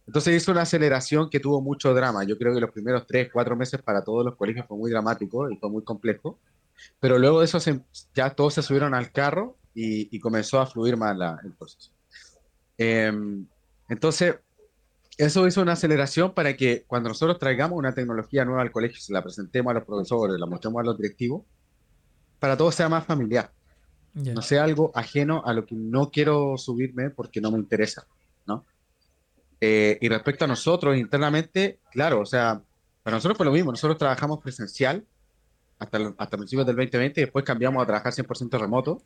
Entonces 0.06 0.40
hizo 0.40 0.52
una 0.52 0.62
aceleración 0.62 1.28
que 1.28 1.40
tuvo 1.40 1.60
mucho 1.60 1.92
drama. 1.92 2.24
Yo 2.24 2.38
creo 2.38 2.54
que 2.54 2.60
los 2.60 2.70
primeros 2.70 3.06
tres, 3.06 3.28
cuatro 3.32 3.56
meses 3.56 3.82
para 3.82 4.04
todos 4.04 4.24
los 4.24 4.36
colegios 4.36 4.66
fue 4.66 4.76
muy 4.76 4.90
dramático 4.90 5.50
y 5.50 5.56
fue 5.56 5.68
muy 5.68 5.82
complejo. 5.82 6.38
Pero 7.00 7.18
luego 7.18 7.40
de 7.40 7.46
eso 7.46 7.58
ya 8.14 8.30
todos 8.30 8.54
se 8.54 8.62
subieron 8.62 8.94
al 8.94 9.10
carro 9.10 9.56
y, 9.74 10.18
comenzó 10.20 10.60
a 10.60 10.66
fluir 10.66 10.96
más 10.96 11.16
el 11.44 11.52
proceso. 11.52 11.90
Em, 12.78 13.46
entonces, 13.88 14.36
eso 15.18 15.46
hizo 15.46 15.62
una 15.62 15.72
aceleración 15.72 16.32
para 16.34 16.56
que 16.56 16.84
cuando 16.86 17.08
nosotros 17.08 17.38
traigamos 17.38 17.78
una 17.78 17.94
tecnología 17.94 18.44
nueva 18.44 18.62
al 18.62 18.70
colegio, 18.70 19.00
se 19.00 19.12
la 19.12 19.22
presentemos 19.22 19.70
a 19.70 19.74
los 19.74 19.84
profesores, 19.84 20.38
la 20.38 20.46
mostremos 20.46 20.80
a 20.80 20.84
los 20.84 20.96
directivos, 20.96 21.42
para 22.38 22.56
todos 22.56 22.74
sea 22.74 22.88
más 22.88 23.04
familiar. 23.04 23.50
No 24.14 24.40
sea 24.40 24.64
algo 24.64 24.92
ajeno 24.94 25.42
a 25.44 25.52
lo 25.52 25.66
que 25.66 25.74
no 25.74 26.10
quiero 26.10 26.56
subirme 26.56 27.10
porque 27.10 27.42
no 27.42 27.50
me 27.50 27.58
interesa. 27.58 28.06
Eh, 29.60 29.98
y 30.00 30.08
respecto 30.08 30.44
a 30.44 30.48
nosotros 30.48 30.96
internamente, 30.96 31.80
claro, 31.90 32.20
o 32.20 32.26
sea, 32.26 32.62
para 33.02 33.16
nosotros 33.16 33.36
fue 33.36 33.46
lo 33.46 33.52
mismo. 33.52 33.70
Nosotros 33.70 33.98
trabajamos 33.98 34.40
presencial 34.42 35.04
hasta, 35.78 36.14
hasta 36.18 36.36
principios 36.36 36.66
del 36.66 36.76
2020 36.76 37.20
y 37.20 37.24
después 37.24 37.44
cambiamos 37.44 37.82
a 37.82 37.86
trabajar 37.86 38.12
100% 38.12 38.58
remoto. 38.58 39.02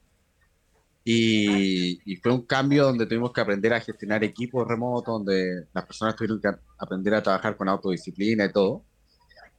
Y, 1.05 2.17
fue 2.23 2.33
un 2.33 2.43
cambio 2.43 2.85
donde 2.85 3.07
tuvimos 3.07 3.33
que 3.33 3.41
aprender 3.41 3.73
a 3.73 3.81
gestionar 3.81 4.23
equipos 4.23 4.67
remotos, 4.69 5.13
donde 5.15 5.67
las 5.73 5.87
personas 5.87 6.15
tuvieron 6.15 6.41
que 6.41 6.49
aprender 6.79 7.15
a 7.15 7.23
trabajar 7.23 7.57
con 7.57 7.69
autodisciplina 7.69 8.45
y 8.45 8.53
todo, 8.53 8.85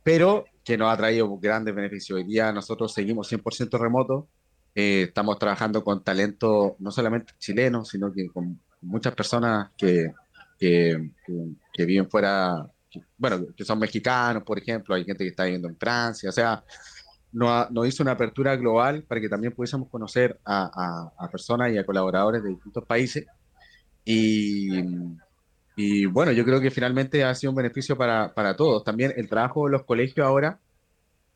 pero 0.03 0.45
que 0.63 0.77
nos 0.77 0.93
ha 0.93 0.97
traído 0.97 1.37
grandes 1.39 1.73
beneficios. 1.73 2.17
Hoy 2.17 2.25
día 2.25 2.51
nosotros 2.51 2.93
seguimos 2.93 3.31
100% 3.31 3.79
remoto, 3.79 4.27
eh, 4.75 5.03
estamos 5.07 5.39
trabajando 5.39 5.83
con 5.83 6.03
talento 6.03 6.75
no 6.79 6.91
solamente 6.91 7.33
chileno, 7.39 7.83
sino 7.85 8.13
que 8.13 8.27
con 8.29 8.59
muchas 8.81 9.15
personas 9.15 9.71
que, 9.77 10.13
que, 10.61 11.09
que 11.73 11.85
viven 11.85 12.07
fuera, 12.07 12.69
bueno, 13.17 13.47
que 13.57 13.65
son 13.65 13.79
mexicanos, 13.79 14.43
por 14.43 14.59
ejemplo, 14.59 14.93
hay 14.93 15.03
gente 15.03 15.23
que 15.23 15.31
está 15.31 15.45
viviendo 15.45 15.67
en 15.67 15.75
Francia, 15.75 16.29
o 16.29 16.31
sea, 16.31 16.63
nos, 17.31 17.87
hizo 17.87 18.03
una 18.03 18.11
apertura 18.11 18.55
global 18.55 19.03
para 19.03 19.19
que 19.19 19.27
también 19.27 19.53
pudiésemos 19.53 19.89
conocer 19.89 20.39
a, 20.45 21.29
personas 21.31 21.71
y 21.71 21.79
a 21.79 21.85
colaboradores 21.85 22.43
de 22.43 22.49
distintos 22.49 22.85
países. 22.85 23.25
Y, 24.05 24.69
y, 25.75 26.05
bueno, 26.05 26.31
yo 26.31 26.45
creo 26.45 26.61
que 26.61 26.69
finalmente 26.69 27.23
ha 27.23 27.33
sido 27.33 27.51
un 27.51 27.55
beneficio 27.55 27.97
para, 27.97 28.31
para, 28.31 28.55
todos. 28.55 28.83
También 28.83 29.13
el 29.15 29.27
trabajo 29.27 29.65
de 29.65 29.71
los 29.71 29.83
colegios 29.83 30.27
ahora 30.27 30.59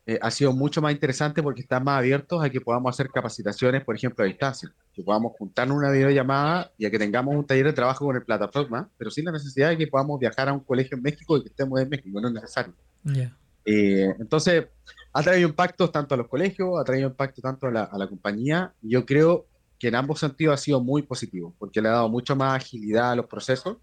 eh, 0.07 0.19
ha 0.21 0.29
sido 0.29 0.53
mucho 0.53 0.81
más 0.83 0.91
interesante 0.91 1.41
porque 1.41 1.61
están 1.61 1.83
más 1.83 1.97
abiertos 1.97 2.43
a 2.43 2.49
que 2.49 2.61
podamos 2.61 2.93
hacer 2.93 3.09
capacitaciones, 3.09 3.83
por 3.83 3.95
ejemplo, 3.95 4.23
a 4.23 4.27
distancia, 4.27 4.71
que 4.93 5.01
podamos 5.01 5.33
juntarnos 5.37 5.75
una 5.75 5.89
videollamada 5.89 6.71
y 6.77 6.85
a 6.85 6.91
que 6.91 6.99
tengamos 6.99 7.35
un 7.35 7.45
taller 7.45 7.65
de 7.65 7.73
trabajo 7.73 8.05
con 8.05 8.15
el 8.15 8.23
plataforma, 8.23 8.87
pero 8.97 9.09
sin 9.09 9.25
la 9.25 9.31
necesidad 9.31 9.69
de 9.69 9.77
que 9.77 9.87
podamos 9.87 10.19
viajar 10.19 10.47
a 10.47 10.53
un 10.53 10.59
colegio 10.59 10.95
en 10.95 11.01
México 11.01 11.37
y 11.37 11.41
que 11.41 11.49
estemos 11.49 11.79
en 11.79 11.89
México, 11.89 12.21
no 12.21 12.27
es 12.27 12.33
necesario. 12.35 12.73
Eh, 13.65 14.13
entonces, 14.19 14.67
ha 15.11 15.23
traído 15.23 15.49
impactos 15.49 15.91
tanto 15.91 16.13
a 16.13 16.17
los 16.17 16.27
colegios, 16.27 16.79
ha 16.79 16.83
traído 16.83 17.07
impacto 17.09 17.41
tanto 17.41 17.65
a 17.65 17.71
la, 17.71 17.83
a 17.85 17.97
la 17.97 18.07
compañía. 18.07 18.73
Yo 18.83 19.07
creo 19.07 19.47
que 19.79 19.87
en 19.87 19.95
ambos 19.95 20.19
sentidos 20.19 20.53
ha 20.53 20.57
sido 20.57 20.81
muy 20.81 21.01
positivo, 21.01 21.55
porque 21.57 21.81
le 21.81 21.89
ha 21.89 21.93
dado 21.93 22.09
mucha 22.09 22.35
más 22.35 22.55
agilidad 22.55 23.11
a 23.11 23.15
los 23.15 23.25
procesos 23.25 23.77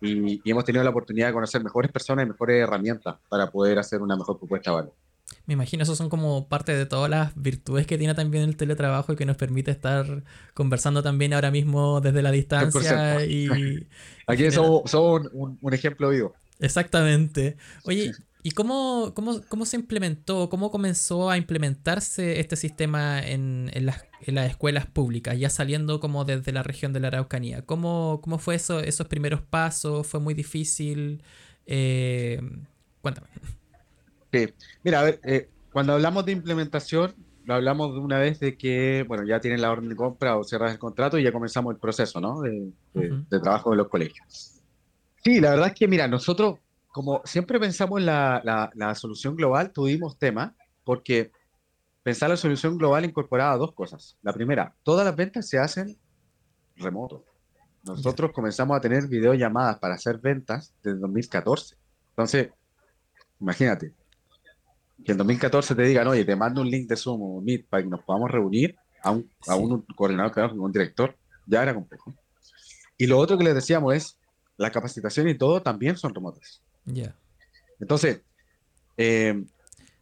y, 0.00 0.40
y 0.42 0.50
hemos 0.50 0.64
tenido 0.64 0.82
la 0.82 0.90
oportunidad 0.90 1.26
de 1.26 1.34
conocer 1.34 1.62
mejores 1.62 1.92
personas 1.92 2.24
y 2.24 2.30
mejores 2.30 2.62
herramientas 2.62 3.16
para 3.28 3.50
poder 3.50 3.78
hacer 3.78 4.00
una 4.00 4.16
mejor 4.16 4.38
propuesta 4.38 4.70
de 4.70 4.76
valor. 4.76 4.94
Me 5.46 5.54
imagino 5.54 5.82
eso 5.82 5.96
son 5.96 6.08
como 6.08 6.48
parte 6.48 6.76
de 6.76 6.86
todas 6.86 7.10
las 7.10 7.32
virtudes 7.34 7.86
que 7.86 7.98
tiene 7.98 8.14
también 8.14 8.44
el 8.44 8.56
teletrabajo 8.56 9.12
y 9.12 9.16
que 9.16 9.26
nos 9.26 9.36
permite 9.36 9.70
estar 9.70 10.22
conversando 10.54 11.02
también 11.02 11.32
ahora 11.32 11.50
mismo 11.50 12.00
desde 12.00 12.22
la 12.22 12.30
distancia. 12.30 13.24
Y, 13.24 13.48
Aquí 14.26 14.50
somos, 14.50 14.92
un, 15.32 15.58
un, 15.60 15.74
ejemplo 15.74 16.10
vivo. 16.10 16.34
Exactamente. 16.60 17.56
Oye, 17.84 18.12
¿y 18.42 18.52
cómo, 18.52 19.12
cómo, 19.14 19.40
cómo, 19.48 19.66
se 19.66 19.76
implementó, 19.76 20.48
cómo 20.50 20.70
comenzó 20.70 21.30
a 21.30 21.36
implementarse 21.36 22.38
este 22.38 22.54
sistema 22.54 23.20
en, 23.20 23.70
en, 23.72 23.86
las, 23.86 24.04
en, 24.20 24.36
las, 24.36 24.50
escuelas 24.50 24.86
públicas, 24.86 25.38
ya 25.38 25.50
saliendo 25.50 26.00
como 26.00 26.24
desde 26.24 26.52
la 26.52 26.62
región 26.62 26.92
de 26.92 27.00
la 27.00 27.08
Araucanía? 27.08 27.62
¿Cómo, 27.62 28.20
cómo 28.22 28.38
fue 28.38 28.54
eso, 28.54 28.80
esos 28.80 29.08
primeros 29.08 29.42
pasos? 29.42 30.06
¿Fue 30.06 30.20
muy 30.20 30.34
difícil? 30.34 31.22
Eh, 31.66 32.40
cuéntame. 33.00 33.28
Sí. 34.32 34.52
Mira, 34.82 35.00
a 35.00 35.04
ver, 35.04 35.20
eh, 35.24 35.48
cuando 35.72 35.94
hablamos 35.94 36.24
de 36.24 36.32
implementación, 36.32 37.14
lo 37.44 37.54
hablamos 37.54 37.94
de 37.94 38.00
una 38.00 38.18
vez 38.18 38.38
de 38.38 38.56
que, 38.56 39.04
bueno, 39.08 39.24
ya 39.24 39.40
tienen 39.40 39.60
la 39.60 39.70
orden 39.70 39.88
de 39.88 39.96
compra 39.96 40.36
o 40.36 40.44
cerras 40.44 40.72
el 40.72 40.78
contrato 40.78 41.18
y 41.18 41.24
ya 41.24 41.32
comenzamos 41.32 41.74
el 41.74 41.80
proceso, 41.80 42.20
¿no? 42.20 42.40
De, 42.40 42.50
de, 42.50 43.10
uh 43.10 43.14
-huh. 43.14 43.28
de 43.28 43.40
trabajo 43.40 43.70
de 43.70 43.76
los 43.76 43.88
colegios. 43.88 44.62
Sí, 45.24 45.40
la 45.40 45.50
verdad 45.50 45.68
es 45.68 45.74
que, 45.74 45.88
mira, 45.88 46.06
nosotros, 46.08 46.58
como 46.88 47.22
siempre 47.24 47.58
pensamos 47.58 48.00
en 48.00 48.06
la, 48.06 48.40
la, 48.44 48.70
la 48.74 48.94
solución 48.94 49.36
global, 49.36 49.72
tuvimos 49.72 50.18
tema, 50.18 50.54
porque 50.84 51.32
pensar 52.02 52.30
la 52.30 52.36
solución 52.36 52.78
global 52.78 53.04
incorporaba 53.04 53.56
dos 53.56 53.72
cosas. 53.72 54.16
La 54.22 54.32
primera, 54.32 54.74
todas 54.82 55.04
las 55.04 55.16
ventas 55.16 55.48
se 55.48 55.58
hacen 55.58 55.96
remoto. 56.76 57.24
Nosotros 57.82 58.32
comenzamos 58.32 58.76
a 58.76 58.80
tener 58.80 59.06
videollamadas 59.08 59.78
para 59.78 59.94
hacer 59.94 60.18
ventas 60.18 60.74
desde 60.82 60.98
2014. 60.98 61.76
Entonces, 62.10 62.50
imagínate, 63.40 63.94
que 65.04 65.12
en 65.12 65.18
2014 65.18 65.74
te 65.74 65.82
digan, 65.82 66.06
oye, 66.06 66.24
te 66.24 66.36
mando 66.36 66.60
un 66.60 66.70
link 66.70 66.88
de 66.88 66.96
Zoom 66.96 67.22
o 67.22 67.40
Meet 67.40 67.66
para 67.68 67.82
que 67.82 67.88
nos 67.88 68.02
podamos 68.02 68.30
reunir 68.30 68.76
a 69.02 69.10
un, 69.12 69.22
sí. 69.22 69.50
a 69.50 69.54
un 69.54 69.82
coordinador, 69.96 70.38
a 70.38 70.52
un 70.52 70.72
director, 70.72 71.16
ya 71.46 71.62
era 71.62 71.74
complejo. 71.74 72.14
Y 72.98 73.06
lo 73.06 73.18
otro 73.18 73.38
que 73.38 73.44
les 73.44 73.54
decíamos 73.54 73.94
es, 73.94 74.18
la 74.56 74.70
capacitación 74.70 75.26
y 75.28 75.34
todo 75.36 75.62
también 75.62 75.96
son 75.96 76.14
remotas. 76.14 76.60
Ya. 76.84 76.94
Yeah. 76.94 77.16
Entonces, 77.80 78.20
eh, 78.98 79.42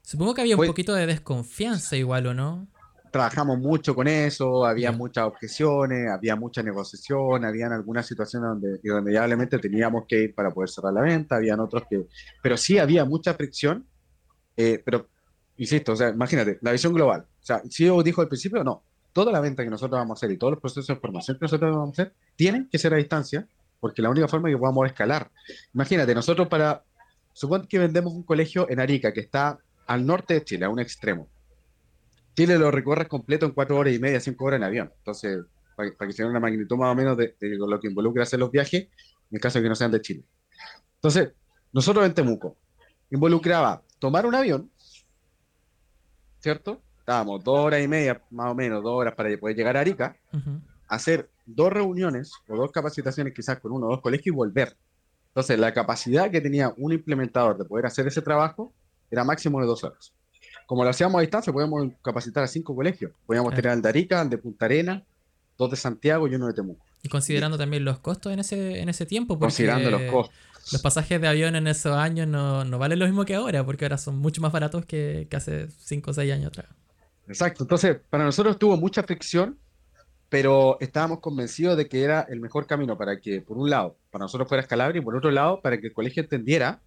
supongo 0.03 0.35
que 0.35 0.41
había 0.41 0.57
un 0.57 0.59
pues, 0.59 0.71
poquito 0.71 0.95
de 0.95 1.07
desconfianza 1.07 1.97
igual, 1.97 2.27
¿o 2.27 2.35
no? 2.35 2.67
Trabajamos 3.13 3.59
mucho 3.59 3.95
con 3.95 4.09
eso, 4.09 4.67
había 4.67 4.91
yeah. 4.91 4.99
muchas 4.99 5.25
objeciones, 5.25 6.11
había 6.11 6.35
mucha 6.35 6.63
negociación, 6.63 7.45
habían 7.45 7.73
algunas 7.73 8.05
situaciones 8.05 8.49
donde 8.49 8.81
irremediablemente 8.83 9.59
teníamos 9.59 10.05
que 10.09 10.25
ir 10.25 10.35
para 10.35 10.51
poder 10.51 10.69
cerrar 10.69 10.93
la 10.93 11.03
venta, 11.03 11.37
habían 11.37 11.61
otros 11.61 11.85
que, 11.89 12.05
pero 12.43 12.57
sí 12.57 12.79
había 12.79 13.05
mucha 13.05 13.35
fricción 13.35 13.87
eh, 14.59 14.83
pero, 14.85 15.09
insisto, 15.57 15.93
o 15.93 15.97
sea, 15.97 16.09
imagínate, 16.09 16.59
la 16.63 16.73
visión 16.73 16.93
global. 16.93 17.27
O 17.41 17.47
sea, 17.47 17.63
el 17.65 17.73
CEO 17.73 18.03
dijo 18.03 18.21
al 18.21 18.29
principio, 18.29 18.65
no, 18.65 18.83
toda 19.13 19.31
la 19.31 19.41
venta 19.41 19.63
que 19.63 19.71
nosotros 19.71 19.97
vamos 19.97 20.17
a 20.17 20.19
hacer 20.19 20.33
y 20.33 20.37
todos 20.37 20.55
los 20.55 20.61
procesos 20.61 20.89
de 20.89 20.97
formación 20.97 21.39
que 21.39 21.45
nosotros 21.45 21.71
vamos 21.71 21.97
a 21.97 22.03
hacer 22.03 22.15
tienen 22.35 22.69
que 22.69 22.77
ser 22.77 22.93
a 22.93 22.97
distancia, 22.97 23.47
porque 23.79 24.03
la 24.03 24.11
única 24.11 24.27
forma 24.27 24.49
que 24.49 24.59
podamos 24.59 24.85
escalar. 24.87 25.31
Imagínate, 25.73 26.13
nosotros 26.13 26.49
para, 26.49 26.83
supón 27.33 27.69
que 27.69 27.79
vendemos 27.79 28.13
un 28.13 28.25
colegio 28.25 28.69
en 28.69 28.81
Arica, 28.81 29.13
que 29.13 29.21
está 29.21 29.61
al 29.87 30.05
norte 30.05 30.35
de 30.35 30.45
Chile, 30.45 30.65
a 30.65 30.71
un 30.71 30.81
extremo. 30.81 31.29
Chile 32.35 32.59
lo 32.59 32.73
recorres 32.73 33.07
completo 33.07 33.47
en 33.47 33.53
cuatro 33.53 33.79
horas 33.79 33.95
y 33.95 34.01
media, 34.01 34.19
cinco 34.19 34.45
horas 34.47 34.59
en 34.59 34.65
avión. 34.65 34.93
Entonces, 34.99 35.39
para, 35.77 35.93
para 35.93 36.09
que 36.09 36.15
se 36.15 36.23
den 36.25 36.31
una 36.31 36.41
magnitud 36.41 36.77
más 36.77 36.91
o 36.91 36.97
menos 36.97 37.17
de, 37.17 37.37
de, 37.39 37.57
lo 37.57 37.79
que 37.79 37.87
involucra 37.87 38.25
hacer 38.25 38.41
los 38.41 38.51
viajes, 38.51 38.83
en 38.83 39.37
el 39.37 39.41
caso 39.41 39.61
de 39.61 39.63
que 39.63 39.69
no 39.69 39.77
sean 39.77 39.93
de 39.93 40.01
Chile. 40.01 40.25
Entonces, 40.97 41.31
nosotros 41.73 42.05
en 42.05 42.15
Temuco 42.15 42.57
involucraba 43.11 43.83
tomar 43.99 44.27
un 44.27 44.35
avión, 44.35 44.71
¿cierto? 46.41 46.81
Estábamos 47.01 47.43
dos 47.43 47.59
horas 47.59 47.83
y 47.83 47.89
media, 47.89 48.21
más 48.31 48.51
o 48.51 48.55
menos, 48.55 48.83
dos 48.83 48.93
horas 48.93 49.15
para 49.15 49.37
poder 49.39 49.57
llegar 49.57 49.77
a 49.77 49.81
Arica, 49.81 50.17
uh 50.33 50.37
-huh. 50.37 50.61
hacer 50.89 51.31
dos 51.47 51.73
reuniones 51.73 52.33
o 52.49 52.57
dos 52.57 52.71
capacitaciones 52.71 53.33
quizás 53.35 53.59
con 53.61 53.73
uno 53.73 53.87
o 53.87 53.91
dos 53.91 54.01
colegios 54.01 54.27
y 54.27 54.37
volver. 54.37 54.77
Entonces, 55.29 55.59
la 55.59 55.73
capacidad 55.73 56.31
que 56.31 56.41
tenía 56.41 56.75
un 56.77 56.93
implementador 56.93 57.57
de 57.57 57.65
poder 57.65 57.87
hacer 57.87 58.07
ese 58.07 58.23
trabajo 58.23 58.73
era 59.11 59.25
máximo 59.25 59.61
de 59.61 59.67
dos 59.67 59.85
horas. 59.85 60.13
Como 60.67 60.85
lo 60.85 60.91
hacíamos 60.91 61.19
a 61.19 61.23
distancia, 61.23 61.53
podíamos 61.53 61.93
capacitar 62.03 62.45
a 62.45 62.47
cinco 62.47 62.75
colegios. 62.75 63.13
Podíamos 63.27 63.55
tener 63.55 63.71
al 63.71 63.81
de 63.81 63.89
Arica, 63.89 64.21
al 64.21 64.29
de 64.29 64.37
Punta 64.37 64.67
Arena, 64.67 65.03
dos 65.57 65.71
de 65.71 65.77
Santiago 65.77 66.29
y 66.29 66.35
uno 66.35 66.47
de 66.47 66.53
Temuco. 66.53 66.85
Y 67.03 67.09
considerando 67.09 67.57
también 67.57 67.85
los 67.85 68.01
costos 68.01 68.33
en 68.33 68.41
ese, 68.41 68.81
en 68.81 68.89
ese 68.89 69.07
tiempo. 69.07 69.39
Porque... 69.39 69.47
Considerando 69.47 69.91
los 69.91 70.03
costos 70.11 70.35
los 70.73 70.83
pasajes 70.83 71.21
de 71.21 71.29
avión 71.29 71.57
en 71.57 71.67
esos 71.67 71.97
años 71.97 72.27
no, 72.27 72.65
no, 72.65 72.79
valen 72.79 72.99
lo 72.99 73.07
mismo 73.07 73.25
que 73.25 73.35
ahora, 73.35 73.65
porque 73.65 73.85
ahora 73.85 73.99
son 73.99 74.19
mucho 74.19 74.41
más 74.41 74.53
baratos 74.53 74.85
que, 74.85 75.27
que 75.31 75.37
hace 75.37 75.69
5 75.69 76.11
o 76.11 76.15
6 76.15 76.33
años 76.33 76.49
atrás. 76.49 76.67
Exacto, 77.27 77.65
entonces 77.65 77.99
para 78.09 78.25
nosotros 78.25 78.59
tuvo 78.59 78.77
mucha 78.77 79.03
fricción, 79.03 79.59
pero 80.29 80.79
estábamos 80.81 81.21
convencidos 81.21 81.77
de 81.77 81.89
que 81.89 82.03
era 82.03 82.23
el 82.23 82.41
mejor 82.41 82.67
camino 82.67 82.97
para 82.97 83.21
que, 83.21 83.41
por 83.41 83.59
un 83.59 83.71
lado, 83.71 83.97
para 84.11 84.25
nosotros 84.25 84.49
fuera 84.49 84.63
escalable 84.63 84.99
y 84.99 85.03
por 85.03 85.17
otro 85.17 85.31
lado, 85.31 85.61
para 85.61 85.79
que 85.81 85.89
el 85.89 85.93
colegio 85.93 86.23
entendiera 86.23 86.81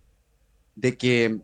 de 0.76 0.98
que 0.98 1.42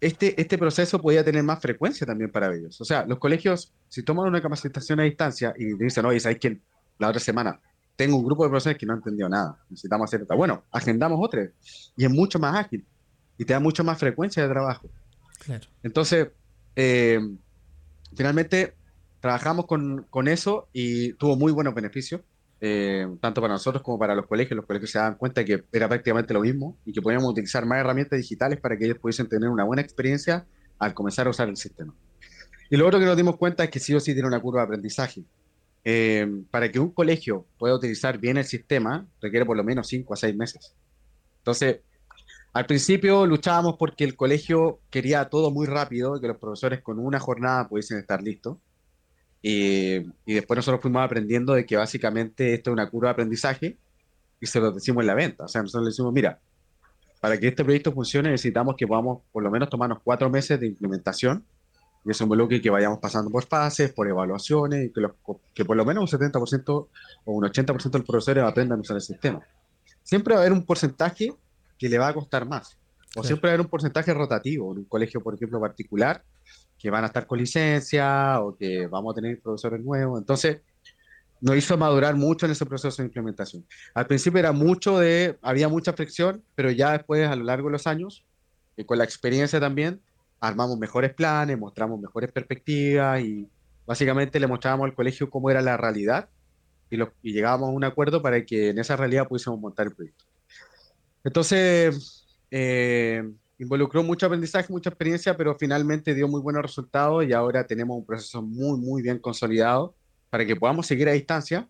este, 0.00 0.40
este 0.40 0.58
proceso 0.58 1.00
podía 1.00 1.24
tener 1.24 1.42
más 1.42 1.60
frecuencia 1.60 2.06
también 2.06 2.30
para 2.30 2.54
ellos. 2.54 2.80
O 2.80 2.84
sea, 2.84 3.06
los 3.06 3.18
colegios, 3.18 3.72
si 3.88 4.02
toman 4.02 4.28
una 4.28 4.42
capacitación 4.42 5.00
a 5.00 5.04
distancia 5.04 5.54
y 5.56 5.74
dicen, 5.74 6.04
oye, 6.04 6.20
¿sabes 6.20 6.38
quién? 6.38 6.62
La 6.98 7.08
otra 7.08 7.20
semana 7.20 7.60
tengo 7.96 8.16
un 8.16 8.24
grupo 8.24 8.44
de 8.44 8.50
profesores 8.50 8.78
que 8.78 8.86
no 8.86 8.94
entendió 8.94 9.28
nada, 9.28 9.58
necesitamos 9.70 10.08
hacer 10.08 10.22
otra. 10.22 10.36
Bueno, 10.36 10.64
agendamos 10.70 11.18
otra 11.22 11.48
y 11.96 12.04
es 12.04 12.10
mucho 12.10 12.38
más 12.38 12.56
ágil 12.56 12.84
y 13.38 13.44
te 13.44 13.52
da 13.52 13.60
mucho 13.60 13.84
más 13.84 13.98
frecuencia 13.98 14.42
de 14.42 14.48
trabajo. 14.48 14.88
Claro. 15.44 15.66
Entonces, 15.82 16.28
eh, 16.76 17.20
finalmente 18.16 18.74
trabajamos 19.20 19.66
con, 19.66 20.06
con, 20.10 20.28
eso 20.28 20.68
y 20.72 21.12
tuvo 21.14 21.36
muy 21.36 21.52
buenos 21.52 21.74
beneficios, 21.74 22.20
eh, 22.60 23.06
tanto 23.20 23.40
para 23.40 23.54
nosotros 23.54 23.82
como 23.82 23.98
para 23.98 24.14
los 24.14 24.26
colegios. 24.26 24.56
Los 24.56 24.66
colegios 24.66 24.90
se 24.90 24.98
daban 24.98 25.14
cuenta 25.16 25.44
que 25.44 25.64
era 25.72 25.88
prácticamente 25.88 26.34
lo 26.34 26.40
mismo 26.40 26.76
y 26.84 26.92
que 26.92 27.00
podíamos 27.00 27.30
utilizar 27.30 27.64
más 27.66 27.78
herramientas 27.78 28.18
digitales 28.18 28.60
para 28.60 28.76
que 28.76 28.86
ellos 28.86 28.98
pudiesen 28.98 29.28
tener 29.28 29.48
una 29.48 29.64
buena 29.64 29.82
experiencia 29.82 30.46
al 30.78 30.94
comenzar 30.94 31.26
a 31.26 31.30
usar 31.30 31.48
el 31.48 31.56
sistema. 31.56 31.94
Y 32.70 32.76
lo 32.76 32.86
otro 32.86 32.98
que 32.98 33.06
nos 33.06 33.16
dimos 33.16 33.36
cuenta 33.36 33.64
es 33.64 33.70
que 33.70 33.80
sí 33.80 33.94
o 33.94 34.00
sí 34.00 34.14
tiene 34.14 34.28
una 34.28 34.40
curva 34.40 34.60
de 34.60 34.64
aprendizaje. 34.64 35.22
Eh, 35.84 36.26
para 36.50 36.70
que 36.72 36.80
un 36.80 36.90
colegio 36.90 37.46
pueda 37.58 37.74
utilizar 37.74 38.18
bien 38.18 38.38
el 38.38 38.44
sistema, 38.44 39.06
requiere 39.20 39.44
por 39.44 39.56
lo 39.56 39.64
menos 39.64 39.86
5 39.88 40.14
a 40.14 40.16
6 40.16 40.34
meses. 40.34 40.74
Entonces, 41.38 41.80
al 42.54 42.66
principio 42.66 43.26
luchábamos 43.26 43.76
porque 43.78 44.04
el 44.04 44.16
colegio 44.16 44.80
quería 44.90 45.28
todo 45.28 45.50
muy 45.50 45.66
rápido, 45.66 46.20
que 46.20 46.28
los 46.28 46.38
profesores 46.38 46.80
con 46.80 46.98
una 46.98 47.20
jornada 47.20 47.68
pudiesen 47.68 47.98
estar 47.98 48.22
listos. 48.22 48.58
Y, 49.42 49.96
y, 50.24 50.34
después 50.34 50.56
nosotros 50.56 50.80
fuimos 50.80 51.04
aprendiendo 51.04 51.52
de 51.52 51.66
que 51.66 51.76
básicamente 51.76 52.54
esto 52.54 52.70
es 52.70 52.72
una 52.72 52.88
curva 52.88 53.08
de 53.08 53.12
aprendizaje 53.12 53.76
y 54.40 54.46
se 54.46 54.58
lo 54.58 54.72
decimos 54.72 55.02
en 55.02 55.06
la 55.08 55.14
venta. 55.14 55.44
O 55.44 55.48
sea, 55.48 55.60
nosotros 55.60 55.84
le 55.84 55.90
decimos, 55.90 56.14
mira, 56.14 56.40
para 57.20 57.38
que 57.38 57.48
este 57.48 57.62
proyecto 57.62 57.92
funcione 57.92 58.30
necesitamos 58.30 58.74
que 58.76 58.86
podamos 58.86 59.22
por 59.32 59.42
lo 59.42 59.50
menos 59.50 59.68
tomarnos 59.68 59.98
cuatro 60.02 60.30
meses 60.30 60.58
de 60.58 60.66
implementación 60.66 61.44
y 62.04 62.10
eso 62.10 62.24
involucra 62.24 62.60
que 62.60 62.70
vayamos 62.70 62.98
pasando 62.98 63.30
por 63.30 63.44
fases, 63.46 63.92
por 63.92 64.06
evaluaciones, 64.06 64.86
y 64.86 64.92
que, 64.92 65.00
los, 65.00 65.12
que 65.54 65.64
por 65.64 65.76
lo 65.76 65.84
menos 65.84 66.12
un 66.12 66.20
70% 66.20 66.68
o 66.68 66.88
un 67.24 67.44
80% 67.44 67.90
de 67.90 67.98
los 67.98 68.06
profesores 68.06 68.44
aprendan 68.44 68.78
a 68.78 68.82
usar 68.82 68.96
el 68.96 69.02
sistema. 69.02 69.40
Siempre 70.02 70.34
va 70.34 70.40
a 70.40 70.42
haber 70.42 70.52
un 70.52 70.64
porcentaje 70.64 71.32
que 71.78 71.88
le 71.88 71.98
va 71.98 72.08
a 72.08 72.14
costar 72.14 72.46
más. 72.46 72.76
O 73.16 73.22
sí. 73.22 73.28
siempre 73.28 73.48
va 73.48 73.52
a 73.52 73.54
haber 73.54 73.64
un 73.64 73.70
porcentaje 73.70 74.12
rotativo. 74.12 74.72
En 74.72 74.78
un 74.78 74.84
colegio, 74.84 75.22
por 75.22 75.34
ejemplo, 75.34 75.58
particular, 75.60 76.22
que 76.78 76.90
van 76.90 77.04
a 77.04 77.06
estar 77.06 77.26
con 77.26 77.38
licencia 77.38 78.40
o 78.42 78.54
que 78.54 78.86
vamos 78.86 79.12
a 79.12 79.14
tener 79.14 79.40
profesores 79.40 79.82
nuevos. 79.82 80.20
Entonces, 80.20 80.60
nos 81.40 81.56
hizo 81.56 81.76
madurar 81.78 82.14
mucho 82.16 82.44
en 82.46 82.52
ese 82.52 82.66
proceso 82.66 83.02
de 83.02 83.06
implementación. 83.06 83.66
Al 83.94 84.06
principio 84.06 84.40
era 84.40 84.52
mucho 84.52 84.98
de, 84.98 85.38
había 85.40 85.68
mucha 85.68 85.92
fricción, 85.94 86.42
pero 86.54 86.70
ya 86.70 86.92
después, 86.92 87.26
a 87.26 87.36
lo 87.36 87.44
largo 87.44 87.68
de 87.68 87.72
los 87.72 87.86
años, 87.86 88.24
y 88.76 88.84
con 88.84 88.98
la 88.98 89.04
experiencia 89.04 89.60
también, 89.60 90.00
armamos 90.48 90.78
mejores 90.78 91.14
planes, 91.14 91.58
mostramos 91.58 92.00
mejores 92.00 92.30
perspectivas 92.32 93.20
y 93.20 93.48
básicamente 93.86 94.38
le 94.40 94.46
mostrábamos 94.46 94.86
al 94.86 94.94
colegio 94.94 95.30
cómo 95.30 95.50
era 95.50 95.62
la 95.62 95.76
realidad 95.76 96.28
y, 96.90 96.96
lo, 96.96 97.12
y 97.22 97.32
llegábamos 97.32 97.68
a 97.68 97.72
un 97.72 97.84
acuerdo 97.84 98.22
para 98.22 98.44
que 98.44 98.70
en 98.70 98.78
esa 98.78 98.96
realidad 98.96 99.26
pudiésemos 99.26 99.58
montar 99.58 99.86
el 99.86 99.94
proyecto. 99.94 100.24
Entonces, 101.24 102.26
eh, 102.50 103.22
involucró 103.58 104.02
mucho 104.02 104.26
aprendizaje, 104.26 104.72
mucha 104.72 104.90
experiencia, 104.90 105.36
pero 105.36 105.56
finalmente 105.58 106.14
dio 106.14 106.28
muy 106.28 106.40
buenos 106.40 106.62
resultados 106.62 107.24
y 107.24 107.32
ahora 107.32 107.66
tenemos 107.66 107.96
un 107.96 108.04
proceso 108.04 108.42
muy, 108.42 108.78
muy 108.78 109.02
bien 109.02 109.18
consolidado 109.18 109.94
para 110.30 110.44
que 110.44 110.56
podamos 110.56 110.86
seguir 110.86 111.08
a 111.08 111.12
distancia, 111.12 111.68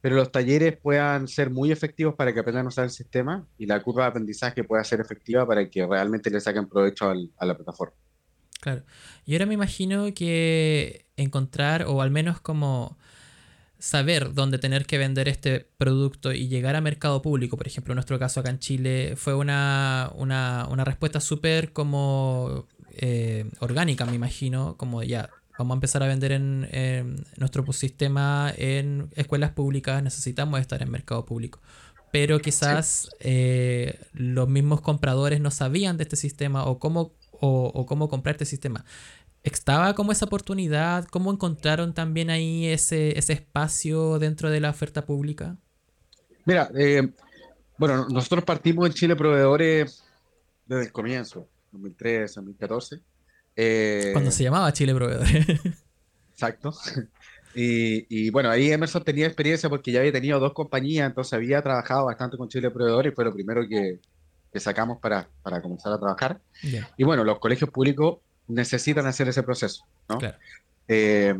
pero 0.00 0.16
los 0.16 0.32
talleres 0.32 0.76
puedan 0.76 1.28
ser 1.28 1.50
muy 1.50 1.70
efectivos 1.70 2.14
para 2.14 2.32
que 2.32 2.40
aprendan 2.40 2.66
a 2.66 2.68
usar 2.68 2.84
el 2.84 2.90
sistema 2.90 3.46
y 3.58 3.66
la 3.66 3.82
curva 3.82 4.04
de 4.04 4.08
aprendizaje 4.10 4.64
pueda 4.64 4.82
ser 4.84 5.00
efectiva 5.00 5.46
para 5.46 5.68
que 5.68 5.86
realmente 5.86 6.30
le 6.30 6.40
saquen 6.40 6.68
provecho 6.68 7.10
a 7.10 7.46
la 7.46 7.56
plataforma. 7.56 7.94
Claro. 8.60 8.82
Y 9.24 9.34
ahora 9.34 9.46
me 9.46 9.54
imagino 9.54 10.12
que 10.14 11.06
encontrar, 11.16 11.84
o 11.86 12.02
al 12.02 12.10
menos 12.10 12.40
como 12.40 12.96
saber 13.78 14.34
dónde 14.34 14.58
tener 14.58 14.86
que 14.86 14.98
vender 14.98 15.28
este 15.28 15.68
producto 15.76 16.32
y 16.32 16.48
llegar 16.48 16.74
a 16.74 16.80
mercado 16.80 17.22
público, 17.22 17.56
por 17.56 17.66
ejemplo, 17.66 17.92
en 17.92 17.96
nuestro 17.96 18.18
caso 18.18 18.40
acá 18.40 18.50
en 18.50 18.58
Chile, 18.58 19.14
fue 19.16 19.34
una, 19.34 20.10
respuesta 20.84 21.20
súper 21.20 21.72
como 21.72 22.66
eh, 22.96 23.48
orgánica, 23.60 24.04
me 24.04 24.14
imagino, 24.14 24.76
como 24.76 25.02
ya, 25.02 25.30
vamos 25.58 25.74
a 25.74 25.76
empezar 25.76 26.02
a 26.02 26.06
vender 26.06 26.32
en, 26.32 27.24
nuestro 27.36 27.70
sistema 27.72 28.52
en 28.56 29.10
escuelas 29.14 29.52
públicas, 29.52 30.02
necesitamos 30.02 30.60
estar 30.60 30.82
en 30.82 30.90
mercado 30.90 31.24
público. 31.24 31.60
Pero 32.10 32.38
quizás 32.38 33.10
eh, 33.20 34.00
los 34.14 34.48
mismos 34.48 34.80
compradores 34.80 35.40
no 35.40 35.50
sabían 35.50 35.98
de 35.98 36.04
este 36.04 36.16
sistema 36.16 36.64
o 36.64 36.78
cómo, 36.78 37.12
o 37.40 37.86
cómo 37.86 38.08
comprar 38.08 38.34
este 38.34 38.44
sistema 38.44 38.84
estaba 39.42 39.94
como 39.94 40.12
esa 40.12 40.26
oportunidad? 40.26 41.06
¿Cómo 41.06 41.32
encontraron 41.32 41.94
también 41.94 42.30
ahí 42.30 42.66
ese, 42.66 43.18
ese 43.18 43.32
espacio 43.32 44.18
dentro 44.18 44.50
de 44.50 44.60
la 44.60 44.70
oferta 44.70 45.04
pública? 45.04 45.56
Mira, 46.44 46.70
eh, 46.76 47.08
bueno, 47.76 48.08
nosotros 48.08 48.44
partimos 48.44 48.86
en 48.86 48.92
Chile 48.92 49.16
proveedores 49.16 50.04
desde 50.66 50.84
el 50.84 50.92
comienzo, 50.92 51.46
2013, 51.72 52.34
2014. 52.36 53.00
Eh, 53.56 54.10
Cuando 54.12 54.30
se 54.30 54.44
llamaba 54.44 54.72
Chile 54.72 54.94
Proveedores. 54.94 55.46
exacto. 56.32 56.72
Y, 57.54 58.06
y, 58.08 58.30
bueno, 58.30 58.50
ahí 58.50 58.70
Emerson 58.70 59.02
tenía 59.02 59.26
experiencia 59.26 59.68
porque 59.68 59.90
ya 59.90 60.00
había 60.00 60.12
tenido 60.12 60.38
dos 60.38 60.52
compañías, 60.52 61.08
entonces 61.08 61.32
había 61.32 61.62
trabajado 61.62 62.06
bastante 62.06 62.36
con 62.36 62.48
Chile 62.48 62.70
Proveedores 62.70 63.12
y 63.12 63.14
fue 63.14 63.24
lo 63.24 63.32
primero 63.32 63.66
que, 63.68 64.00
que 64.52 64.60
sacamos 64.60 64.98
para, 64.98 65.28
para 65.42 65.60
comenzar 65.60 65.92
a 65.92 65.98
trabajar. 65.98 66.40
Y 66.96 67.04
bueno, 67.04 67.24
los 67.24 67.38
colegios 67.38 67.70
públicos 67.70 68.18
necesitan 68.48 69.06
hacer 69.06 69.28
ese 69.28 69.42
proceso. 69.42 69.84
¿no? 70.08 70.18
Eh, 70.88 71.34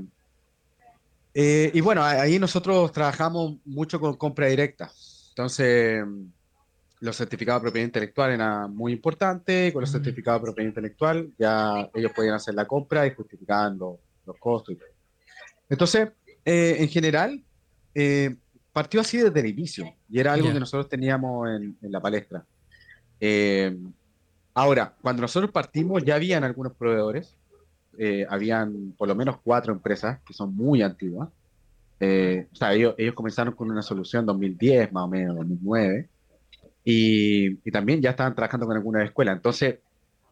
eh, 1.34 1.70
y 1.72 1.80
bueno, 1.80 2.04
ahí 2.04 2.38
nosotros 2.38 2.92
trabajamos 2.92 3.56
mucho 3.64 3.98
con 3.98 4.16
compra 4.16 4.46
directa. 4.46 4.90
Entonces, 5.30 6.04
los 7.00 7.16
certificados 7.16 7.62
de 7.62 7.66
propiedad 7.66 7.86
intelectual 7.86 8.32
eran 8.32 8.74
muy 8.74 8.92
importantes. 8.92 9.72
Con 9.72 9.80
los 9.80 9.90
certificados 9.90 10.42
de 10.42 10.46
propiedad 10.46 10.68
intelectual 10.68 11.32
ya 11.38 11.88
ellos 11.94 12.12
podían 12.14 12.34
hacer 12.34 12.54
la 12.54 12.66
compra 12.66 13.06
y 13.06 13.14
justificaban 13.14 13.78
los, 13.78 13.98
costos. 14.38 14.74
Y 14.74 14.78
Entonces, 15.70 16.10
eh, 16.44 16.76
en 16.80 16.88
general, 16.88 17.42
partió 18.72 19.00
así 19.00 19.16
desde 19.18 19.40
el 19.40 19.46
inicio 19.46 19.92
y 20.08 20.20
era 20.20 20.34
algo 20.34 20.52
que 20.52 20.60
nosotros 20.60 20.88
teníamos 20.88 21.48
en, 21.48 21.78
en 21.80 21.92
la 21.92 22.00
palestra. 22.00 22.44
Ahora, 24.58 24.92
cuando 25.00 25.22
nosotros 25.22 25.52
partimos 25.52 26.04
ya 26.04 26.16
habían 26.16 26.42
algunos 26.42 26.72
proveedores, 26.72 27.36
eh, 27.96 28.26
habían 28.28 28.92
por 28.98 29.06
lo 29.06 29.14
menos 29.14 29.38
cuatro 29.42 29.72
empresas 29.72 30.18
que 30.26 30.34
son 30.34 30.52
muy 30.56 30.82
antiguas. 30.82 31.28
Eh, 32.00 32.48
o 32.52 32.56
sea, 32.56 32.74
ellos, 32.74 32.96
comenzaron 33.14 33.54
con 33.54 33.70
una 33.70 33.82
solución 33.82 34.22
en 34.22 34.26
2010, 34.26 34.92
más 34.92 35.04
o 35.04 35.08
menos, 35.08 35.36
2009, 35.36 36.08
y, 36.84 37.68
y 37.68 37.70
también 37.70 38.02
ya 38.02 38.10
estaban 38.10 38.34
trabajando 38.34 38.66
con 38.66 38.76
algunas 38.76 39.04
escuelas. 39.04 39.36
Entonces, 39.36 39.78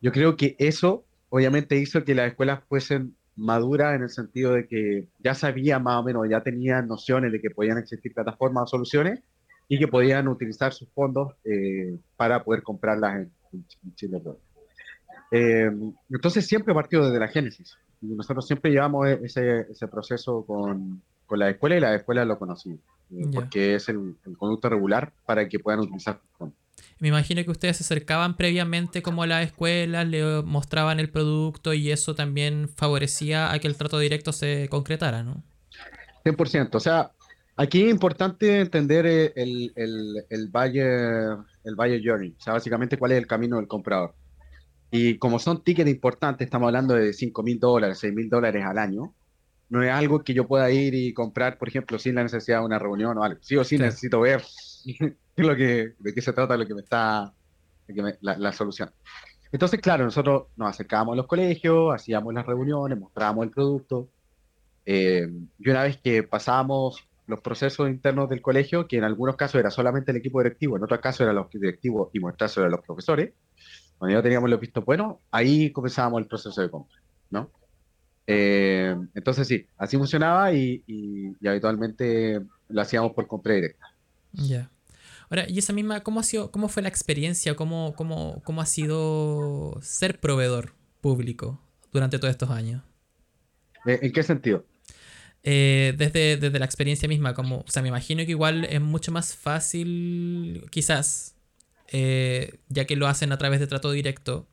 yo 0.02 0.10
creo 0.10 0.36
que 0.36 0.56
eso 0.58 1.04
obviamente 1.28 1.76
hizo 1.76 2.04
que 2.04 2.16
las 2.16 2.28
escuelas 2.28 2.64
fuesen 2.68 3.14
maduras 3.36 3.94
en 3.94 4.02
el 4.02 4.10
sentido 4.10 4.54
de 4.54 4.66
que 4.66 5.06
ya 5.22 5.34
sabían 5.34 5.84
más 5.84 6.00
o 6.00 6.02
menos, 6.02 6.28
ya 6.28 6.42
tenían 6.42 6.88
nociones 6.88 7.30
de 7.30 7.40
que 7.40 7.50
podían 7.50 7.78
existir 7.78 8.12
plataformas 8.12 8.64
o 8.64 8.66
soluciones 8.66 9.20
y 9.68 9.78
que 9.78 9.88
podían 9.88 10.28
utilizar 10.28 10.72
sus 10.72 10.88
fondos 10.90 11.34
eh, 11.44 11.98
para 12.16 12.42
poder 12.44 12.62
comprarlas 12.62 13.16
en, 13.16 13.32
Chile. 13.94 14.20
Eh, 15.30 15.70
entonces 16.10 16.46
siempre 16.46 16.74
partió 16.74 17.04
desde 17.04 17.18
la 17.18 17.28
génesis. 17.28 17.76
nosotros 18.02 18.46
siempre 18.46 18.70
llevamos 18.70 19.06
e-, 19.08 19.20
ese, 19.24 19.60
ese 19.70 19.88
proceso 19.88 20.44
con, 20.44 21.02
con, 21.24 21.38
la 21.38 21.48
escuela 21.48 21.76
y 21.76 21.80
la 21.80 21.94
escuela 21.94 22.24
lo 22.26 22.38
conocí, 22.38 22.70
eh, 22.70 23.26
porque 23.32 23.76
es 23.76 23.88
el, 23.88 24.16
conducto 24.36 24.68
regular 24.68 25.12
para 25.24 25.48
que 25.48 25.58
puedan 25.58 25.80
utilizar 25.80 26.20
Me 27.00 27.08
imagino 27.08 27.42
que 27.44 27.50
ustedes 27.50 27.78
se 27.78 27.84
acercaban 27.84 28.36
previamente 28.36 29.00
como 29.00 29.22
a 29.22 29.26
la 29.26 29.42
escuela, 29.42 30.04
le 30.04 30.42
mostraban 30.42 31.00
el 31.00 31.08
producto 31.08 31.72
y 31.72 31.90
eso 31.90 32.14
también 32.14 32.68
favorecía 32.68 33.52
a 33.52 33.58
que 33.58 33.68
el 33.68 33.76
trato 33.76 33.98
directo 33.98 34.32
se 34.32 34.68
concretara, 34.68 35.22
¿no? 35.22 35.42
100%. 36.24 36.74
O 36.74 36.80
sea, 36.80 37.12
aquí 37.56 37.82
es 37.82 37.90
importante 37.90 38.60
entender 38.60 39.06
el, 39.06 39.72
el, 39.74 40.24
el 40.28 40.48
valle 40.48 41.36
el 41.66 41.74
Buyer 41.74 42.00
Journey, 42.02 42.34
o 42.38 42.40
sea, 42.40 42.52
básicamente 42.52 42.96
cuál 42.96 43.12
es 43.12 43.18
el 43.18 43.26
camino 43.26 43.56
del 43.56 43.66
comprador. 43.66 44.14
Y 44.90 45.18
como 45.18 45.38
son 45.38 45.64
tickets 45.64 45.90
importantes, 45.90 46.46
estamos 46.46 46.68
hablando 46.68 46.94
de 46.94 47.12
5 47.12 47.42
mil 47.42 47.58
dólares, 47.58 47.98
6 47.98 48.14
mil 48.14 48.28
dólares 48.28 48.64
al 48.64 48.78
año, 48.78 49.12
no 49.68 49.82
es 49.82 49.90
algo 49.90 50.22
que 50.22 50.32
yo 50.32 50.46
pueda 50.46 50.70
ir 50.70 50.94
y 50.94 51.12
comprar, 51.12 51.58
por 51.58 51.68
ejemplo, 51.68 51.98
sin 51.98 52.14
la 52.14 52.22
necesidad 52.22 52.60
de 52.60 52.66
una 52.66 52.78
reunión 52.78 53.18
o 53.18 53.24
algo. 53.24 53.40
Sí 53.42 53.56
o 53.56 53.64
sí, 53.64 53.78
necesito 53.78 54.20
ver 54.20 54.42
lo 55.36 55.56
que, 55.56 55.94
de 55.98 56.14
qué 56.14 56.22
se 56.22 56.32
trata, 56.32 56.56
lo 56.56 56.66
que 56.66 56.74
me 56.74 56.82
está, 56.82 57.32
la, 58.20 58.52
solución. 58.52 58.92
Entonces, 59.50 59.80
claro, 59.80 60.04
nosotros 60.04 60.44
nos 60.56 60.70
acercábamos 60.70 61.14
a 61.14 61.16
los 61.16 61.26
colegios, 61.26 61.92
hacíamos 61.92 62.32
las 62.32 62.46
reuniones, 62.46 62.98
mostrábamos 62.98 63.44
el 63.44 63.50
producto. 63.50 64.08
Eh, 64.84 65.28
y 65.58 65.68
una 65.68 65.82
vez 65.82 65.98
que 65.98 66.22
pasábamos 66.22 67.04
los 67.26 67.40
procesos 67.40 67.88
internos 67.88 68.28
del 68.28 68.40
colegio, 68.40 68.86
que 68.86 68.96
en 68.96 69.04
algunos 69.04 69.36
casos 69.36 69.58
era 69.58 69.70
solamente 69.70 70.12
el 70.12 70.18
equipo 70.18 70.40
directivo, 70.40 70.76
en 70.76 70.84
otros 70.84 71.00
casos 71.00 71.22
eran 71.22 71.36
los 71.36 71.50
directivos 71.50 72.10
y 72.12 72.20
casos 72.20 72.58
eran 72.58 72.70
los 72.70 72.80
profesores, 72.80 73.32
cuando 73.98 74.16
ya 74.16 74.22
teníamos 74.22 74.50
los 74.50 74.60
vistos 74.60 74.84
buenos, 74.84 75.16
ahí 75.30 75.72
comenzábamos 75.72 76.20
el 76.20 76.28
proceso 76.28 76.60
de 76.60 76.70
compra, 76.70 76.96
¿no? 77.30 77.50
Eh, 78.26 78.94
entonces 79.14 79.46
sí, 79.46 79.66
así 79.78 79.96
funcionaba 79.96 80.52
y, 80.52 80.82
habitualmente 81.46 82.40
lo 82.68 82.80
hacíamos 82.80 83.12
por 83.12 83.26
compra 83.26 83.54
directa. 83.54 83.86
Ya. 84.32 84.70
Ahora, 85.30 85.48
y 85.48 85.58
esa 85.58 85.72
misma, 85.72 86.02
¿cómo, 86.02 86.20
ha 86.20 86.22
sido, 86.22 86.50
cómo 86.50 86.68
fue 86.68 86.82
la 86.82 86.88
experiencia? 86.88 87.54
¿Cómo, 87.56 87.94
cómo, 87.96 88.42
cómo 88.44 88.60
ha 88.60 88.66
sido 88.66 89.78
ser 89.80 90.20
proveedor 90.20 90.72
público 91.00 91.60
durante 91.92 92.18
todos 92.18 92.30
estos 92.30 92.50
años? 92.50 92.82
¿En 93.84 94.12
qué 94.12 94.22
sentido? 94.22 94.64
Eh, 95.48 95.94
desde, 95.96 96.36
desde 96.38 96.58
la 96.58 96.64
experiencia 96.64 97.08
misma, 97.08 97.32
como, 97.32 97.58
o 97.58 97.68
sea, 97.68 97.80
me 97.80 97.88
imagino 97.88 98.24
que 98.24 98.32
igual 98.32 98.64
es 98.64 98.80
mucho 98.80 99.12
más 99.12 99.36
fácil, 99.36 100.66
quizás, 100.70 101.36
eh, 101.92 102.58
ya 102.68 102.84
que 102.84 102.96
lo 102.96 103.06
hacen 103.06 103.30
a 103.30 103.38
través 103.38 103.60
de 103.60 103.68
trato 103.68 103.92
directo, 103.92 104.48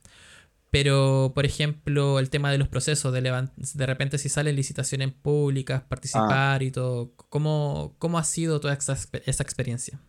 pero, 0.69 1.31
por 1.33 1.47
ejemplo, 1.47 2.19
el 2.19 2.29
tema 2.29 2.51
de 2.51 2.59
los 2.59 2.67
procesos, 2.67 3.11
de, 3.11 3.21
de 3.21 3.85
repente 3.87 4.19
si 4.19 4.29
salen 4.29 4.55
licitaciones 4.55 5.11
públicas, 5.11 5.81
participar 5.81 6.61
y 6.61 6.69
todo, 6.69 7.11
¿cómo, 7.27 7.95
¿cómo, 7.97 8.19
ha 8.19 8.23
sido 8.23 8.59
toda 8.59 8.75
esa, 8.75 8.93
esa 9.25 9.41
experiencia? 9.41 9.99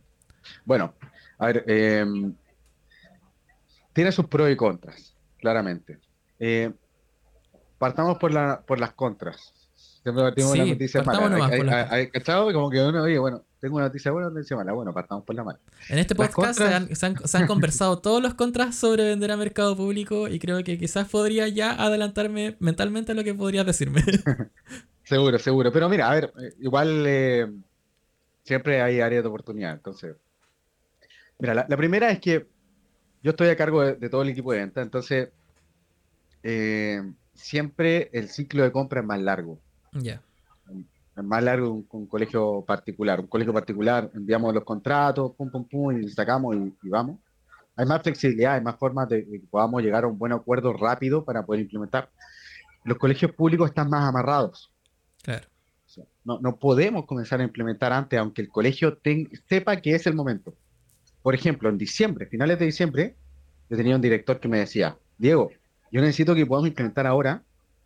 Bueno, 0.67 0.93
a 1.39 1.47
ver, 1.47 1.65
em, 1.67 2.35
tiene 3.95 4.13
sus 4.13 4.27
pros 4.27 4.51
y 4.51 4.57
contras, 4.57 5.17
claramente. 5.39 5.99
Eh, 6.39 6.75
partamos 7.79 8.19
por, 8.19 8.33
la, 8.33 8.61
por 8.67 8.79
las 8.79 8.93
contras. 8.93 9.55
Siempre 10.05 10.23
partimos 10.23 10.59
la 10.59 10.67
noticia 10.67 11.03
mala. 11.03 11.89
Hay, 11.91 12.09
¿Cachado? 12.11 12.53
Como 12.53 12.69
que 12.69 12.79
uno, 12.79 13.03
oye, 13.03 13.19
bueno, 13.19 13.43
tengo 13.59 13.77
una 13.77 13.87
noticia 13.87 14.13
buena, 14.13 14.29
una 14.29 14.35
noticia 14.35 14.55
mala. 14.55 14.75
Bueno, 14.75 14.93
partamos 14.93 15.25
por 15.25 15.35
la 15.35 15.45
mala. 15.45 15.59
En 15.89 15.99
este 15.99 16.15
podcast 16.15 16.61
se, 16.61 17.07
han, 17.39 17.47
conversado 17.47 17.99
todos 18.03 18.23
los 18.23 18.35
contras 18.35 18.77
sobre 18.77 19.05
vender 19.05 19.33
a 19.33 19.39
mercado 19.39 19.75
público 19.75 20.29
y 20.29 20.39
creo 20.39 20.63
que 20.63 20.77
quizás 20.77 21.09
podría 21.09 21.49
ya 21.49 21.73
adelantarme 21.73 22.55
mentalmente 22.61 23.13
a 23.13 23.15
lo 23.15 23.25
que 23.25 23.33
podrías 23.33 23.65
decirme. 23.65 24.03
seguro, 25.05 25.39
seguro. 25.39 25.73
Pero 25.73 25.89
mira, 25.89 26.11
a 26.11 26.15
ver, 26.15 26.35
eh, 26.39 26.53
igual 26.59 27.05
eh, 27.07 27.51
siempre 28.43 28.83
hay 28.83 29.01
áreas 29.01 29.23
de 29.25 29.29
oportunidad. 29.31 29.73
Entonces, 29.73 30.17
mira, 31.39 31.55
la, 31.67 31.77
primera 31.79 32.11
es 32.11 32.21
que 32.21 32.47
yo 33.23 33.31
estoy 33.31 33.49
a 33.49 33.57
cargo 33.57 33.83
de, 33.83 34.11
todo 34.11 34.21
el 34.21 34.29
equipo 34.29 34.53
de 34.53 34.59
venta, 34.59 34.83
entonces 34.83 35.31
eh, 36.43 37.01
siempre 37.33 38.11
el 38.13 38.29
ciclo 38.29 38.65
de 38.65 38.71
compra 38.71 39.01
es 39.01 39.07
más 39.07 39.19
largo. 39.23 39.64
Ya. 39.95 40.23
Es 41.17 41.23
más 41.23 41.43
largo 41.43 41.85
que 41.89 41.97
un, 41.97 42.07
colegio 42.07 42.65
particular. 42.67 43.21
Un 43.21 43.29
colegio 43.29 43.53
particular, 43.53 44.11
enviamos 44.15 44.53
los 44.53 44.65
contratos, 44.65 45.33
pum, 45.37 45.51
pum, 45.51 45.65
pum, 45.65 46.01
y 46.01 46.09
sacamos 46.09 46.57
y, 46.57 46.89
vamos. 46.89 47.19
Hay 47.77 47.87
más 47.87 48.03
flexibilidad, 48.03 48.55
hay 48.55 48.61
más 48.61 48.77
formas 48.77 49.09
de, 49.09 49.25
que 49.25 49.41
podamos 49.51 49.83
llegar 49.83 50.05
a 50.05 50.07
un 50.07 50.19
buen 50.19 50.33
acuerdo 50.33 50.73
rápido 50.73 51.25
para 51.25 51.45
poder 51.45 51.63
implementar. 51.63 52.11
Los 52.85 52.99
colegios 52.99 53.33
públicos 53.33 53.69
están 53.69 53.89
más 53.89 54.05
amarrados. 54.05 54.73
Claro. 55.23 55.47
no, 56.25 56.39
no, 56.41 56.57
podemos 56.57 57.07
comenzar 57.07 57.41
a 57.41 57.45
implementar 57.45 57.93
antes, 57.93 58.19
aunque 58.19 58.43
el 58.43 58.49
colegio 58.49 58.99
sepa 59.49 59.77
que 59.77 59.95
es 59.95 60.07
el 60.07 60.15
momento. 60.15 60.55
Por 61.23 61.35
ejemplo, 61.35 61.69
en 61.69 61.79
diciembre, 61.79 62.27
finales 62.27 62.59
de 62.59 62.67
diciembre, 62.67 63.17
yo 63.71 63.77
tenía 63.77 63.97
un 63.97 64.03
director 64.03 64.41
que 64.41 64.49
me 64.49 64.59
decía, 64.59 64.99
Diego, 65.17 65.51
yo 65.91 66.01
necesito 66.01 66.35
que 66.35 66.45
podamos 66.45 66.69
implementar 66.69 67.07
ahora, 67.07 67.43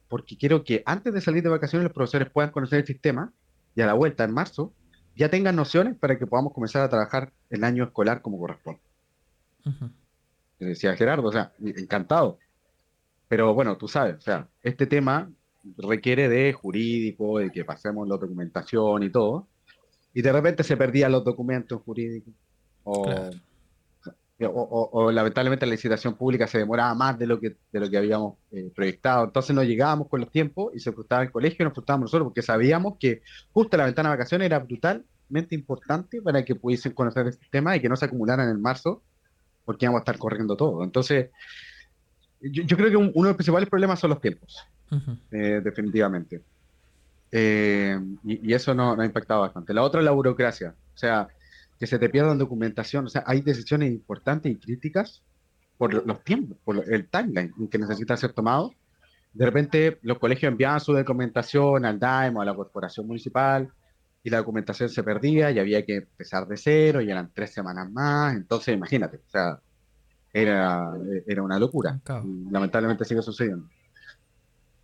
porque 0.09 0.37
quiero 0.37 0.65
que 0.65 0.83
antes 0.87 1.13
de 1.13 1.21
salir 1.21 1.43
de 1.43 1.49
vacaciones 1.49 1.85
los 1.85 1.93
profesores 1.93 2.31
puedan 2.31 2.51
conocer 2.51 2.81
el 2.81 2.87
sistema 2.87 3.33
y 3.75 3.83
a 3.83 3.87
la 3.87 3.95
vuelta 3.95 4.25
en 4.25 4.33
marzo 4.33 4.73
ya 5.17 5.29
tengan 5.29 5.57
nociones 5.57 5.97
para 5.97 6.19
que 6.19 6.27
podamos 6.27 6.53
comenzar 6.53 6.83
a 6.83 6.89
trabajar 6.89 7.33
el 7.51 7.65
año 7.65 7.85
escolar 7.85 8.23
como 8.23 8.39
corresponde. 8.39 8.81
decía 10.59 10.97
Gerardo, 10.97 11.29
o 11.29 11.33
sea, 11.33 11.53
encantado. 11.61 12.39
Pero 13.29 13.53
bueno, 13.53 13.77
tú 13.77 13.89
sabes, 13.89 14.17
o 14.17 14.21
sea, 14.21 14.49
este 14.63 14.87
tema 14.87 15.31
requiere 15.77 16.29
de 16.29 16.53
jurídico, 16.53 17.39
de 17.39 17.51
que 17.51 17.65
pasemos 17.65 18.09
la 18.09 18.17
documentación 18.17 19.03
y 19.03 19.11
todo, 19.11 19.49
y 20.15 20.23
de 20.23 20.33
repente 20.33 20.63
se 20.63 20.77
perdían 20.77 21.13
los 21.13 21.25
documentos 21.25 21.83
jurídicos, 21.83 22.33
o, 22.85 23.31
o, 24.47 25.11
lamentablemente 25.11 25.67
la 25.67 25.73
licitación 25.73 26.15
pública 26.15 26.47
se 26.47 26.59
demoraba 26.59 26.95
más 26.95 27.19
de 27.19 27.27
lo 27.27 27.41
que, 27.41 27.57
de 27.73 27.81
lo 27.81 27.91
que 27.91 27.99
habíamos 27.99 28.35
eh, 28.53 28.71
proyectado, 28.75 29.25
entonces 29.25 29.55
no 29.55 29.65
llegábamos 29.65 30.09
con 30.09 30.21
los 30.21 30.31
tiempos 30.31 30.73
y 30.75 30.81
se 30.81 30.93
frustraba 30.93 31.25
el 31.25 31.33
colegio 31.33 31.57
y 31.61 31.65
nos 31.65 31.75
frustrábamos 31.75 32.07
nosotros 32.07 32.29
porque 32.29 32.43
sabíamos 32.43 32.99
que 33.01 33.23
justo 33.53 33.77
la 33.77 33.87
ventana 33.87 34.11
de 34.11 34.17
vacaciones 34.17 34.47
era 34.47 34.61
brutalmente 34.61 35.55
importante 35.55 36.23
para 36.23 36.45
que 36.45 36.55
pudiesen 36.55 36.93
conocer 36.93 37.27
el 37.27 37.33
sistema 37.33 37.77
y 37.77 37.81
que 37.81 37.89
no 37.89 37.97
se 37.97 38.05
acumularan 38.05 38.49
en 38.49 38.63
marzo 38.63 39.03
porque 39.65 39.87
íbamos 39.87 40.01
a 40.01 40.03
estar 40.03 40.19
corriendo 40.19 40.57
todo. 40.57 40.83
Entonces, 40.85 41.31
yo, 42.41 42.77
creo 42.77 42.91
que 42.91 42.97
uno 42.97 43.11
de 43.13 43.23
los 43.23 43.37
principales 43.37 43.69
problemas 43.69 43.99
son 43.99 44.11
los 44.11 44.21
tiempos, 44.21 44.65
eh, 45.33 45.61
definitivamente. 45.63 46.41
Eh, 47.33 47.99
y, 48.25 48.53
eso 48.55 48.73
no, 48.73 48.95
no, 48.95 49.03
ha 49.03 49.05
impactado 49.05 49.41
bastante. 49.41 49.75
La 49.75 49.83
otra 49.83 50.01
es 50.01 50.05
la 50.05 50.13
burocracia, 50.13 50.75
o 50.95 50.97
sea, 50.97 51.29
que 51.79 51.87
se 51.87 51.99
te 51.99 52.09
pierdan 52.09 52.39
documentación, 52.39 53.07
o 53.07 53.09
sea, 53.09 53.23
hay 53.27 53.41
decisiones 53.41 53.91
importantes 53.91 54.51
y 54.51 54.57
críticas 54.57 55.23
por 55.77 55.95
los 56.07 56.25
tiempos, 56.25 56.59
por 56.65 56.93
el 56.93 57.09
timeline 57.09 57.53
que 57.71 57.79
necesita 57.79 58.17
ser 58.17 58.33
tomado. 58.33 58.75
De 59.33 59.45
repente 59.45 59.99
los 60.03 60.19
colegios 60.19 60.51
enviaban 60.51 60.81
su 60.81 60.93
documentación 60.93 61.85
al 61.85 62.01
DAEM 62.01 62.37
o 62.37 62.43
a 62.43 62.45
la 62.45 62.55
corporación 62.55 63.07
municipal 63.07 63.71
y 64.25 64.31
la 64.31 64.39
documentación 64.39 64.89
se 64.89 65.05
perdía 65.05 65.51
y 65.53 65.59
había 65.61 65.85
que 65.85 65.97
empezar 65.97 66.49
de 66.49 66.57
cero 66.57 67.01
y 67.01 67.11
eran 67.11 67.31
tres 67.33 67.53
semanas 67.53 67.89
más. 67.91 68.35
Entonces, 68.35 68.75
imagínate, 68.75 69.19
o 69.19 69.31
sea, 69.31 69.61
era, 70.33 70.93
era 71.27 71.43
una 71.43 71.59
locura. 71.59 72.01
lamentablemente 72.51 73.05
sigue 73.05 73.23
sucediendo. 73.23 73.69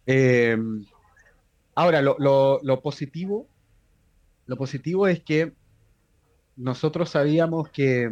Eh, 0.06 0.56
ahora, 1.74 2.02
lo, 2.02 2.16
lo, 2.18 2.82
positivo, 2.82 3.48
lo 4.46 4.56
positivo 4.56 5.08
es 5.08 5.20
que 5.20 5.52
nosotros 6.56 7.10
sabíamos 7.10 7.68
que 7.70 8.10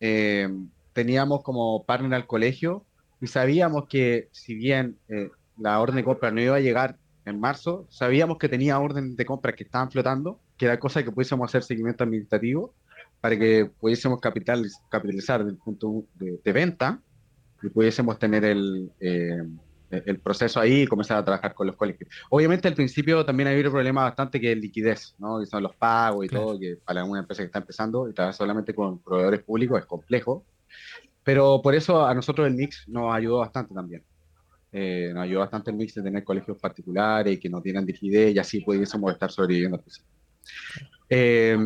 eh, 0.00 0.48
teníamos 0.92 1.42
como 1.42 1.84
partner 1.84 2.14
al 2.14 2.26
colegio 2.26 2.84
y 3.20 3.26
sabíamos 3.26 3.86
que 3.88 4.28
si 4.32 4.54
bien 4.54 4.98
eh, 5.08 5.30
la 5.58 5.80
orden 5.80 5.96
de 5.96 6.04
compra 6.04 6.30
no 6.30 6.40
iba 6.40 6.56
a 6.56 6.60
llegar 6.60 6.98
en 7.24 7.40
marzo, 7.40 7.86
sabíamos 7.88 8.38
que 8.38 8.48
tenía 8.48 8.78
orden 8.78 9.16
de 9.16 9.24
compra 9.24 9.54
que 9.54 9.64
estaban 9.64 9.90
flotando, 9.90 10.40
que 10.58 10.66
era 10.66 10.78
cosa 10.78 11.02
que 11.02 11.10
pudiésemos 11.10 11.48
hacer 11.48 11.62
seguimiento 11.62 12.04
administrativo 12.04 12.74
para 13.20 13.38
que 13.38 13.70
pudiésemos 13.80 14.20
capitalizar 14.20 15.38
desde 15.38 15.52
el 15.52 15.56
punto 15.56 16.04
de, 16.16 16.52
venta 16.52 17.00
y 17.62 17.70
pudiésemos 17.70 18.18
tener 18.18 18.44
el, 18.44 18.90
eh, 19.00 19.42
el 20.04 20.18
proceso 20.18 20.60
ahí 20.60 20.82
y 20.82 20.86
comenzar 20.86 21.18
a 21.18 21.24
trabajar 21.24 21.54
con 21.54 21.66
los 21.66 21.76
colegios. 21.76 22.10
Obviamente 22.30 22.68
al 22.68 22.74
principio 22.74 23.24
también 23.24 23.48
hay 23.48 23.60
un 23.60 23.70
problema 23.70 24.04
bastante 24.04 24.40
que 24.40 24.52
es 24.52 24.58
liquidez, 24.58 25.14
¿no? 25.18 25.40
que 25.40 25.46
son 25.46 25.62
los 25.62 25.74
pagos 25.76 26.26
y 26.26 26.28
todo, 26.28 26.58
que 26.58 26.76
para 26.84 27.04
una 27.04 27.20
empresa 27.20 27.42
que 27.42 27.46
está 27.46 27.58
empezando 27.58 28.08
y 28.08 28.12
trabajar 28.12 28.34
solamente 28.34 28.74
con 28.74 28.98
proveedores 28.98 29.42
públicos 29.42 29.78
es 29.78 29.86
complejo, 29.86 30.44
pero 31.22 31.60
por 31.62 31.74
eso 31.74 32.06
a 32.06 32.14
nosotros 32.14 32.46
el 32.46 32.54
mix 32.54 32.88
nos 32.88 33.14
ayudó 33.14 33.38
bastante 33.38 33.74
también. 33.74 34.02
Eh, 34.72 35.12
nos 35.14 35.22
ayudó 35.22 35.40
bastante 35.40 35.70
el 35.70 35.76
mix 35.76 35.94
de 35.94 36.02
tener 36.02 36.24
colegios 36.24 36.58
particulares 36.58 37.32
y 37.32 37.38
que 37.38 37.48
no 37.48 37.62
tienen 37.62 37.86
liquidez 37.86 38.34
y 38.34 38.38
así 38.38 38.60
pudiésemos 38.60 39.12
estar 39.12 39.30
sobreviviendo. 39.30 39.82
Eh, 41.08 41.56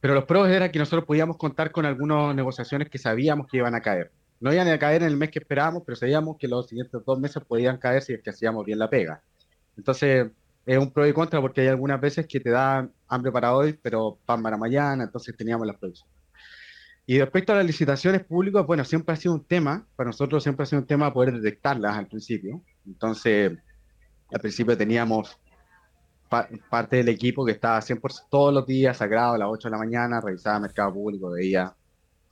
pero 0.00 0.14
los 0.14 0.24
pros 0.24 0.48
era 0.48 0.70
que 0.70 0.78
nosotros 0.78 1.04
podíamos 1.04 1.36
contar 1.36 1.70
con 1.72 1.84
algunas 1.84 2.34
negociaciones 2.34 2.88
que 2.88 2.96
sabíamos 2.98 3.46
que 3.48 3.58
iban 3.58 3.74
a 3.74 3.80
caer. 3.80 4.10
No 4.40 4.52
iban 4.52 4.68
a 4.68 4.78
caer 4.78 5.02
en 5.02 5.08
el 5.08 5.16
mes 5.16 5.30
que 5.30 5.38
esperábamos, 5.38 5.82
pero 5.84 5.96
sabíamos 5.96 6.36
que 6.38 6.48
los 6.48 6.66
siguientes 6.68 7.00
dos 7.04 7.18
meses 7.18 7.42
podían 7.44 7.78
caer 7.78 8.02
si 8.02 8.12
es 8.12 8.22
que 8.22 8.30
hacíamos 8.30 8.64
bien 8.64 8.78
la 8.78 8.90
pega. 8.90 9.22
Entonces, 9.76 10.30
es 10.66 10.78
un 10.78 10.90
pro 10.90 11.06
y 11.06 11.12
contra 11.12 11.40
porque 11.40 11.62
hay 11.62 11.68
algunas 11.68 12.00
veces 12.00 12.26
que 12.26 12.40
te 12.40 12.50
dan 12.50 12.92
hambre 13.08 13.30
para 13.32 13.54
hoy, 13.54 13.78
pero 13.80 14.18
pan 14.26 14.42
para 14.42 14.56
mañana, 14.56 15.04
entonces 15.04 15.36
teníamos 15.36 15.66
las 15.66 15.76
producciones. 15.76 16.14
Y 17.06 17.20
respecto 17.20 17.52
a 17.52 17.56
las 17.56 17.64
licitaciones 17.64 18.24
públicas, 18.24 18.66
bueno, 18.66 18.84
siempre 18.84 19.12
ha 19.12 19.16
sido 19.16 19.34
un 19.34 19.44
tema, 19.44 19.86
para 19.94 20.08
nosotros 20.08 20.42
siempre 20.42 20.64
ha 20.64 20.66
sido 20.66 20.82
un 20.82 20.88
tema 20.88 21.12
poder 21.12 21.34
detectarlas 21.34 21.96
al 21.96 22.08
principio. 22.08 22.62
Entonces, 22.84 23.52
al 24.32 24.40
principio 24.40 24.76
teníamos 24.76 25.38
parte 26.28 26.96
del 26.96 27.08
equipo 27.08 27.44
que 27.44 27.52
estaba 27.52 27.80
100% 27.80 28.26
todos 28.28 28.52
los 28.52 28.66
días 28.66 28.96
sagrado 28.96 29.34
a 29.34 29.38
las 29.38 29.48
8 29.48 29.68
de 29.68 29.72
la 29.72 29.78
mañana, 29.78 30.20
revisaba 30.20 30.58
mercado 30.58 30.92
público, 30.92 31.30
veía 31.30 31.72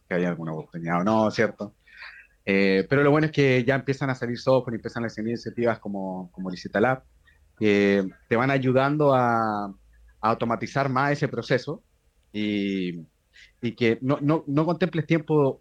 que 0.09 0.15
había 0.15 0.31
alguna 0.31 0.53
oportunidad 0.53 1.01
o 1.01 1.05
no, 1.05 1.31
¿cierto? 1.31 1.73
Eh, 2.45 2.87
pero 2.89 3.03
lo 3.03 3.11
bueno 3.11 3.27
es 3.27 3.33
que 3.33 3.65
ya 3.65 3.75
empiezan 3.75 4.11
a 4.11 4.15
salir 4.15 4.39
software, 4.39 4.75
empiezan 4.75 5.05
a 5.05 5.09
salir 5.09 5.31
iniciativas 5.31 5.79
como, 5.79 6.31
como 6.33 6.51
Licitalab, 6.51 7.03
que 7.59 8.07
te 8.29 8.37
van 8.37 8.51
ayudando 8.51 9.15
a, 9.15 9.67
a, 9.67 9.75
automatizar 10.21 10.89
más 10.89 11.13
ese 11.13 11.29
proceso 11.29 11.83
y, 12.33 13.07
y 13.63 13.75
que 13.75 13.99
no, 14.03 14.19
no, 14.21 14.45
no, 14.47 14.67
contemples 14.67 15.07
tiempo 15.07 15.61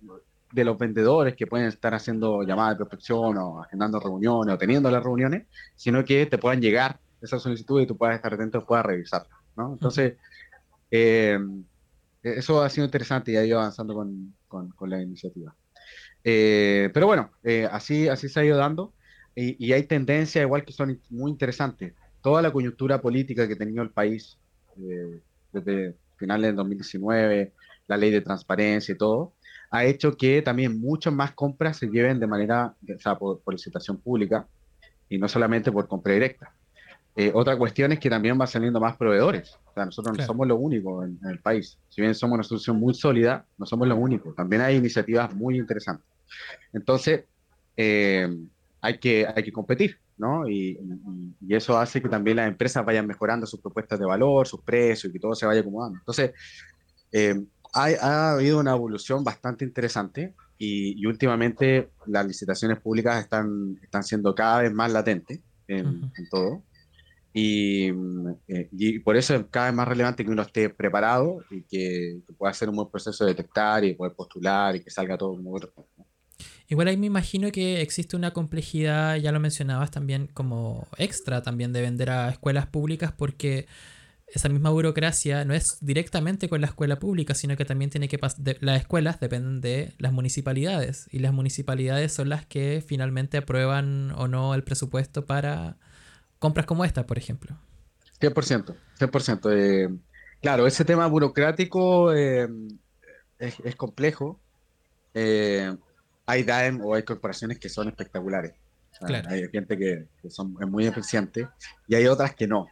de 0.52 0.65
los 0.65 0.78
vendedores 0.78 1.36
que 1.36 1.48
pueden 1.48 1.67
estar 1.67 1.93
haciendo 1.93 2.43
llamadas 2.43 2.74
de 2.74 2.78
prospección 2.78 3.38
o 3.38 3.62
agendando 3.62 4.00
reuniones 4.00 4.54
o 4.54 4.58
teniendo 4.58 4.91
las 4.91 5.04
reuniones, 5.04 5.48
sino 5.76 6.04
que 6.04 6.26
te 6.26 6.38
puedan 6.38 6.62
llegar 6.62 7.00
esa 7.22 7.39
solicitud 7.39 7.82
y 7.82 7.88
tú 7.88 7.98
puedas 7.98 8.15
estar 8.15 8.34
atento 8.34 8.60
y 8.60 8.65
puedas 8.65 8.86
revisarla. 8.86 9.36
¿no? 9.56 9.74
Entonces, 9.74 10.17
eh, 10.91 11.39
eso 12.22 12.62
ha 12.62 12.69
sido 12.69 12.86
interesante 12.86 13.32
y 13.32 13.38
ha 13.38 13.46
ido 13.46 13.60
avanzando 13.60 13.93
con, 13.93 14.36
con, 14.48 14.89
la 14.89 15.02
iniciativa. 15.02 15.56
Eh, 16.23 16.89
pero 16.93 17.07
bueno, 17.07 17.31
eh, 17.43 17.67
así, 17.71 18.07
así 18.07 18.29
se 18.29 18.39
ha 18.39 18.45
ido 18.45 18.57
dando 18.57 18.93
y, 19.36 19.65
y, 19.65 19.73
hay 19.73 19.83
tendencias 19.83 20.43
igual 20.43 20.63
que 20.63 20.73
son 20.73 21.01
muy 21.09 21.31
interesantes. 21.31 21.93
Toda 22.21 22.41
la 22.41 22.51
coyuntura 22.51 23.01
política 23.01 23.47
que 23.47 23.55
tenía 23.55 23.81
el 23.81 23.89
país 23.89 24.38
desde 25.51 25.95
finales 26.17 26.49
del 26.49 26.55
2019, 26.55 27.53
la 27.88 27.97
ley 27.97 28.12
de 28.12 28.21
transparencia 28.21 28.93
y 28.93 28.97
todo, 28.97 29.33
ha 29.71 29.86
hecho 29.86 30.15
que 30.15 30.41
también 30.41 30.79
muchas 30.79 31.13
más 31.13 31.33
compras 31.33 31.77
se 31.77 31.88
lleven 31.88 32.19
de 32.19 32.27
manera, 32.27 32.75
o 32.95 32.99
sea, 32.99 33.17
por, 33.17 33.41
por 33.41 33.53
licitación 33.53 33.97
pública 33.97 34.47
y 35.09 35.17
no 35.17 35.27
solamente 35.27 35.71
por 35.71 35.88
compra 35.88 36.13
directa. 36.13 36.53
Eh, 37.15 37.31
otra 37.33 37.55
cuestión 37.57 37.91
es 37.91 37.99
que 37.99 38.09
también 38.09 38.38
van 38.38 38.47
saliendo 38.47 38.79
más 38.79 38.97
proveedores. 38.97 39.59
O 39.65 39.73
sea, 39.73 39.86
nosotros 39.86 40.17
no 40.17 40.25
somos 40.25 40.47
los 40.47 40.57
únicos 40.59 41.05
en, 41.05 41.19
el 41.29 41.39
país. 41.39 41.77
Si 41.89 42.01
bien 42.01 42.15
somos 42.15 42.36
una 42.36 42.43
solución 42.43 42.77
muy 42.77 42.93
sólida, 42.93 43.45
no 43.57 43.65
somos 43.65 43.88
los 43.88 43.97
únicos. 43.97 44.36
También 44.36 44.62
hay 44.63 44.77
iniciativas 44.77 45.33
muy 45.36 45.57
interesantes. 45.57 46.07
Entonces, 46.74 47.26
eh, 47.78 48.28
hay, 48.82 49.00
que, 49.00 49.28
hay 49.28 49.43
que 49.43 49.52
competir, 49.52 50.00
¿no? 50.17 50.48
Y, 50.48 50.80
eso 51.50 51.78
hace 51.78 52.02
que 52.02 52.10
también 52.10 52.38
las 52.38 52.48
empresas 52.48 52.86
vayan 52.86 53.06
mejorando 53.06 53.46
sus 53.46 53.62
propuestas 53.62 54.00
de 54.00 54.06
valor, 54.06 54.48
sus 54.48 54.62
precios 54.62 55.10
y 55.10 55.13
que 55.13 55.19
todo 55.19 55.36
se 55.36 55.46
vaya 55.46 55.62
acomodando. 55.62 56.00
Entonces, 56.00 56.32
eh, 57.12 57.36
ha, 57.74 58.32
habido 58.34 58.60
una 58.60 58.72
evolución 58.72 59.24
bastante 59.24 59.65
interesante 59.65 60.34
y, 60.58 61.06
últimamente 61.06 61.89
las 62.08 62.26
licitaciones 62.26 62.80
públicas 62.80 63.22
están, 63.24 63.78
están 63.82 64.04
siendo 64.04 64.34
cada 64.34 64.62
vez 64.62 64.74
más 64.74 64.91
latentes 64.91 65.41
en, 65.68 66.12
en 66.18 66.30
todo. 66.30 66.64
Eh, 67.36 67.91
y, 68.72 68.99
por 68.99 69.18
eso 69.18 69.36
es 69.36 69.45
cada 69.49 69.68
vez 69.68 69.76
más 69.76 69.88
relevante 69.88 70.24
que 70.24 70.32
uno 70.32 70.43
esté 70.43 70.70
preparado 70.70 71.39
y 71.49 71.64
que, 71.64 72.22
pueda 72.38 72.51
hacer 72.51 72.70
un 72.70 72.76
buen 72.76 72.89
proceso 72.89 73.26
de 73.26 73.32
detectar 73.32 73.84
y 73.84 73.95
poder 73.95 74.14
postular 74.14 74.76
y 74.76 74.84
que 74.84 74.91
salga 74.91 75.18
todo 75.18 75.36
muy 75.36 75.60
Igual 76.68 76.88
ahí 76.88 76.97
me 76.97 77.07
imagino 77.07 77.51
que 77.51 77.82
existe 77.82 78.16
una 78.16 78.32
complejidad, 78.32 79.18
ya 79.18 79.32
lo 79.32 79.39
mencionabas 79.39 79.91
también, 79.91 80.28
como 80.28 80.88
extra 80.97 81.41
también 81.41 81.74
de 81.74 81.82
vender 81.82 82.09
a 82.09 82.30
escuelas 82.30 82.68
públicas 82.68 83.11
porque 83.11 83.68
esa 84.28 84.49
misma 84.49 84.72
burocracia 84.72 85.45
no 85.45 85.53
es 85.53 85.78
directamente 85.82 86.49
con 86.49 86.61
la 86.61 86.68
escuela 86.68 86.97
pública, 86.97 87.36
sino 87.36 87.55
que 87.55 87.66
también 87.66 87.91
tiene 87.91 88.07
que 88.07 88.18
pasar, 88.18 88.57
las 88.61 88.82
escuelas 88.82 89.20
dependen 89.20 89.61
de 89.61 89.93
las 89.99 90.11
municipalidades 90.11 91.07
y 91.11 91.20
las 91.20 91.34
municipalidades 91.34 92.14
son 92.14 92.30
las 92.30 92.45
que 92.45 92.84
finalmente 92.86 93.38
aprueban 93.38 94.11
o 94.16 94.28
no 94.28 94.55
el 94.55 94.64
presupuesto 94.64 95.26
para 95.26 95.78
compras 96.39 96.66
como 96.66 96.84
esta, 96.84 97.05
por 97.05 97.18
ejemplo. 97.18 97.57
100%, 98.20 98.76
100%. 98.99 99.51
Eh, 99.53 99.89
claro, 100.41 100.66
ese 100.66 100.84
tema 100.84 101.05
burocrático 101.07 102.14
eh, 102.14 102.49
es, 103.38 103.76
complejo. 103.76 104.39
Eh, 105.14 105.76
hay 106.26 106.43
DAEM 106.43 106.82
o 106.82 106.95
hay 106.95 107.03
corporaciones 107.03 107.59
que 107.59 107.69
son 107.69 107.88
espectaculares. 107.89 108.53
Hay 109.28 109.49
gente 109.49 109.78
que, 109.78 110.07
son 110.30 110.53
muy 110.69 110.86
eficientes 110.86 111.47
y 111.88 111.95
hay 111.95 112.07
otras 112.07 112.36
que 112.36 112.47
no. 112.47 112.67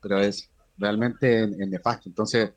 pero 0.00 0.20
es 0.20 0.50
realmente 0.78 1.40
en, 1.40 1.70
nefasto. 1.70 2.08
Entonces, 2.08 2.50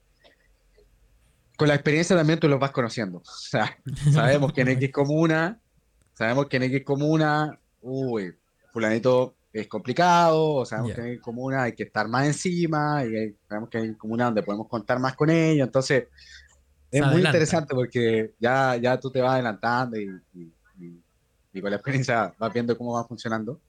con 1.57 1.67
la 1.67 1.75
experiencia 1.75 2.15
también 2.15 2.39
tú 2.39 2.47
los 2.47 2.59
vas 2.59 2.71
conociendo. 2.71 3.19
O 3.19 3.23
sea, 3.25 3.77
sabemos 4.13 4.53
que 4.53 4.61
en 4.61 4.69
X 4.69 4.91
comuna, 4.91 5.59
sabemos 6.13 6.47
que 6.47 6.57
en 6.57 6.63
X 6.63 6.83
comuna, 6.83 7.59
uy, 7.81 8.33
fulanito 8.71 9.35
es 9.53 9.67
complicado, 9.67 10.55
o 10.55 10.65
sabemos 10.65 10.93
que 10.93 11.01
en 11.01 11.07
X 11.07 11.21
comuna 11.21 11.63
hay 11.63 11.73
que 11.73 11.83
estar 11.83 12.07
más 12.07 12.25
encima, 12.25 13.05
y 13.05 13.35
sabemos 13.47 13.69
que 13.69 13.77
hay 13.77 13.93
comuna 13.93 14.25
donde 14.25 14.43
podemos 14.43 14.67
contar 14.67 14.99
más 14.99 15.15
con 15.15 15.29
ellos, 15.29 15.65
entonces 15.65 16.07
es 16.99 17.07
muy 17.07 17.21
interesante 17.23 17.73
porque 17.73 18.33
ya, 18.39 18.75
ya 18.77 18.99
tú 18.99 19.11
te 19.11 19.21
vas 19.21 19.33
adelantando 19.33 19.97
y, 19.97 20.09
y, 21.53 21.61
con 21.61 21.69
la 21.69 21.77
experiencia 21.77 22.33
vas 22.39 22.53
viendo 22.53 22.77
cómo 22.77 22.93
va 22.93 23.05
funcionando. 23.05 23.59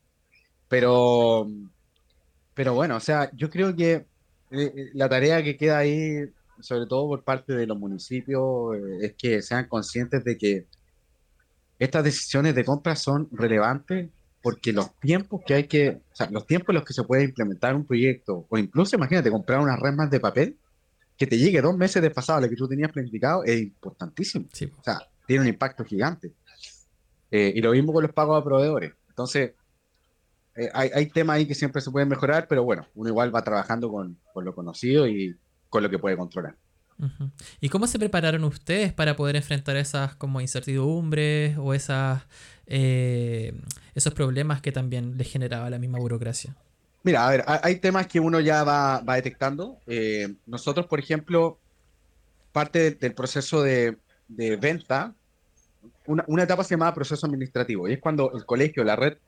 Pero, 0.68 1.48
pero 2.54 2.74
bueno, 2.74 2.96
o 2.96 3.00
sea, 3.00 3.30
yo 3.32 3.48
creo 3.48 3.74
que 3.74 3.92
eh, 3.92 4.06
eh, 4.50 4.90
la 4.94 5.08
tarea 5.08 5.42
que 5.42 5.56
queda 5.56 5.78
ahí 5.78 6.28
sobre 6.60 6.86
todo 6.86 7.08
por 7.08 7.22
parte 7.22 7.54
de 7.54 7.66
los 7.66 7.78
municipios, 7.78 8.76
eh, 8.76 9.06
es 9.06 9.14
que 9.14 9.42
sean 9.42 9.68
conscientes 9.68 10.24
de 10.24 10.38
que 10.38 10.66
estas 11.78 12.04
decisiones 12.04 12.54
de 12.54 12.64
compra 12.64 12.96
son 12.96 13.28
relevantes 13.32 14.08
porque 14.42 14.72
los 14.72 14.94
tiempos 15.00 15.42
que 15.44 15.54
hay 15.54 15.64
que, 15.64 16.00
o 16.12 16.16
sea, 16.16 16.30
los 16.30 16.46
tiempos 16.46 16.70
en 16.70 16.76
los 16.76 16.84
que 16.84 16.92
se 16.92 17.02
puede 17.02 17.24
implementar 17.24 17.74
un 17.74 17.84
proyecto, 17.84 18.46
o 18.48 18.58
incluso 18.58 18.96
imagínate 18.96 19.30
comprar 19.30 19.60
unas 19.60 19.78
remas 19.78 20.08
de 20.08 20.20
papel, 20.20 20.56
que 21.16 21.26
te 21.26 21.38
llegue 21.38 21.60
dos 21.60 21.76
meses 21.76 22.02
desfasado 22.02 22.38
a 22.38 22.42
lo 22.42 22.48
que 22.48 22.56
tú 22.56 22.68
tenías 22.68 22.92
planificado, 22.92 23.44
es 23.44 23.60
importantísimo. 23.60 24.46
O 24.78 24.82
sea, 24.82 25.00
tiene 25.26 25.42
un 25.42 25.48
impacto 25.48 25.84
gigante. 25.84 26.32
Eh, 27.30 27.52
y 27.54 27.60
lo 27.60 27.72
mismo 27.72 27.92
con 27.92 28.02
los 28.02 28.12
pagos 28.12 28.40
a 28.40 28.44
proveedores. 28.44 28.92
Entonces, 29.08 29.52
eh, 30.54 30.70
hay, 30.72 30.90
hay, 30.94 31.06
temas 31.06 31.36
ahí 31.36 31.46
que 31.46 31.54
siempre 31.54 31.82
se 31.82 31.90
pueden 31.90 32.08
mejorar, 32.08 32.46
pero 32.48 32.64
bueno, 32.64 32.86
uno 32.94 33.08
igual 33.08 33.34
va 33.34 33.42
trabajando 33.42 33.90
con, 33.90 34.18
con 34.32 34.44
lo 34.44 34.54
conocido 34.54 35.06
y, 35.06 35.36
con 35.68 35.82
lo 35.82 35.90
que 35.90 35.98
puede 35.98 36.16
controlar. 36.16 36.56
¿Y 37.60 37.68
cómo 37.68 37.86
se 37.86 37.98
prepararon 37.98 38.42
ustedes 38.44 38.94
para 38.94 39.16
poder 39.16 39.36
enfrentar 39.36 39.76
esas 39.76 40.14
como 40.14 40.40
incertidumbres 40.40 41.58
o 41.58 41.74
esas, 41.74 42.22
eh, 42.66 43.52
esos 43.94 44.14
problemas 44.14 44.62
que 44.62 44.72
también 44.72 45.18
les 45.18 45.30
generaba 45.30 45.68
la 45.68 45.78
misma 45.78 45.98
burocracia? 45.98 46.56
Mira, 47.06 47.24
a 47.24 47.30
ver, 47.30 47.44
hay 47.46 47.76
temas 47.76 48.08
que 48.08 48.18
uno 48.18 48.40
ya 48.40 48.64
va, 48.64 49.00
va 49.00 49.14
detectando. 49.14 49.78
Eh, 49.86 50.34
nosotros, 50.44 50.86
por 50.86 50.98
ejemplo, 50.98 51.60
parte 52.50 52.90
del, 52.90 53.14
proceso 53.14 53.62
de, 53.62 53.96
de 54.26 54.56
venta, 54.56 55.14
una, 56.04 56.24
una, 56.26 56.42
etapa 56.42 56.64
se 56.64 56.74
llamaba 56.74 56.94
proceso 56.94 57.24
administrativo, 57.24 57.88
y 57.88 57.92
es 57.92 58.00
cuando 58.00 58.32
el 58.34 58.44
colegio, 58.44 58.82
la 58.82 58.96
red, 58.96 59.18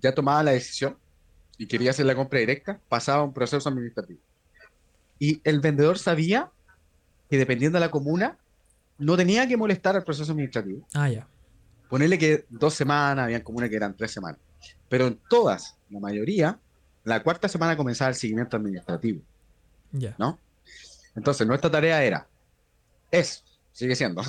ya 0.00 0.14
tomaba 0.14 0.42
la 0.42 0.52
decisión 0.52 0.96
y 1.58 1.66
quería 1.66 1.90
hacer 1.90 2.06
la 2.06 2.14
compra 2.14 2.38
directa, 2.38 2.80
pasaba 2.88 3.22
un 3.24 3.34
proceso 3.34 3.68
administrativo. 3.68 4.20
Y 5.18 5.42
el 5.44 5.60
vendedor 5.60 5.98
sabía 5.98 6.50
que 7.28 7.36
dependiendo 7.36 7.76
de 7.76 7.84
la 7.84 7.90
comuna, 7.90 8.38
no 8.96 9.18
tenía 9.18 9.46
que 9.46 9.58
molestar 9.58 9.96
al 9.96 10.04
proceso 10.04 10.32
administrativo. 10.32 10.88
Ah, 10.94 11.10
ya. 11.10 11.28
Ponerle 11.90 12.16
que 12.16 12.46
dos 12.48 12.72
semanas, 12.72 13.26
había 13.26 13.44
comunas 13.44 13.68
que 13.68 13.76
eran 13.76 13.94
tres 13.94 14.12
semanas. 14.12 14.40
Pero 14.88 15.08
en 15.08 15.20
todas, 15.28 15.76
la 15.90 16.00
mayoría, 16.00 16.58
la 17.04 17.22
cuarta 17.22 17.48
semana 17.48 17.76
comenzaba 17.76 18.10
el 18.10 18.14
seguimiento 18.14 18.56
administrativo. 18.56 19.22
Ya. 19.92 20.14
¿No? 20.18 20.38
Entonces, 21.14 21.46
nuestra 21.46 21.70
tarea 21.70 22.02
era, 22.02 22.26
es, 23.10 23.44
sigue 23.72 23.94
siendo, 23.94 24.22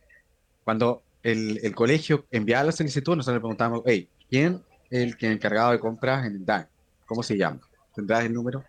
cuando 0.64 1.02
el, 1.22 1.60
el, 1.62 1.74
colegio 1.74 2.26
enviaba 2.30 2.64
la 2.64 2.72
solicitud, 2.72 3.16
nosotros 3.16 3.36
le 3.36 3.40
preguntábamos, 3.40 3.82
hey, 3.86 4.08
¿quién 4.28 4.62
es 4.90 5.16
el 5.18 5.32
encargado 5.32 5.72
de 5.72 5.78
compras 5.78 6.26
en 6.26 6.34
el 6.34 6.44
DAN? 6.44 6.68
¿Cómo 7.06 7.22
se 7.22 7.36
llama? 7.36 7.60
¿Tendrás 7.94 8.24
el 8.24 8.32
número? 8.32 8.64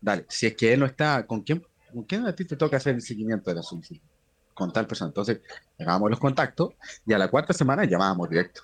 Dale, 0.00 0.26
si 0.28 0.46
es 0.46 0.56
que 0.56 0.72
él 0.72 0.80
no 0.80 0.86
está, 0.86 1.26
¿con 1.26 1.42
quién, 1.42 1.64
¿con 1.92 2.02
quién 2.02 2.26
a 2.26 2.34
ti 2.34 2.44
te 2.44 2.56
toca 2.56 2.76
hacer 2.76 2.94
el 2.94 3.02
seguimiento 3.02 3.50
de 3.50 3.56
la 3.56 3.62
solicitud? 3.62 4.06
Con 4.52 4.72
tal 4.72 4.86
persona. 4.86 5.08
Entonces, 5.08 5.40
llamábamos 5.78 6.10
los 6.10 6.20
contactos 6.20 6.74
y 7.06 7.12
a 7.12 7.18
la 7.18 7.28
cuarta 7.28 7.52
semana 7.52 7.84
llamábamos 7.84 8.28
directo. 8.28 8.62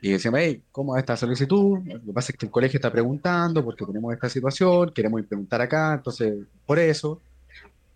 Y 0.00 0.12
decíamos, 0.12 0.40
hey, 0.42 0.62
¿cómo 0.70 0.96
es 0.96 1.00
esta 1.00 1.16
solicitud? 1.16 1.78
Lo 1.84 2.00
que 2.00 2.12
pasa 2.12 2.32
es 2.32 2.38
que 2.38 2.46
el 2.46 2.52
colegio 2.52 2.78
está 2.78 2.92
preguntando 2.92 3.64
porque 3.64 3.84
tenemos 3.84 4.12
esta 4.12 4.28
situación, 4.28 4.92
queremos 4.92 5.20
implementar 5.20 5.60
acá, 5.60 5.94
entonces, 5.94 6.34
por 6.64 6.78
eso. 6.78 7.20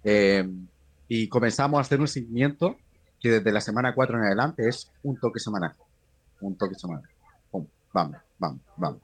Eh, 0.02 0.48
y 1.08 1.28
comenzamos 1.28 1.78
a 1.78 1.82
hacer 1.82 2.00
un 2.00 2.08
seguimiento 2.08 2.76
que 3.20 3.30
desde 3.30 3.52
la 3.52 3.60
semana 3.60 3.94
4 3.94 4.18
en 4.18 4.24
adelante 4.24 4.68
es 4.68 4.90
un 5.02 5.16
toque 5.16 5.38
semanal. 5.38 5.74
Un 6.40 6.56
toque 6.56 6.74
semanal. 6.74 7.04
vamos, 7.92 8.16
vamos, 8.38 8.60
vamos. 8.76 9.00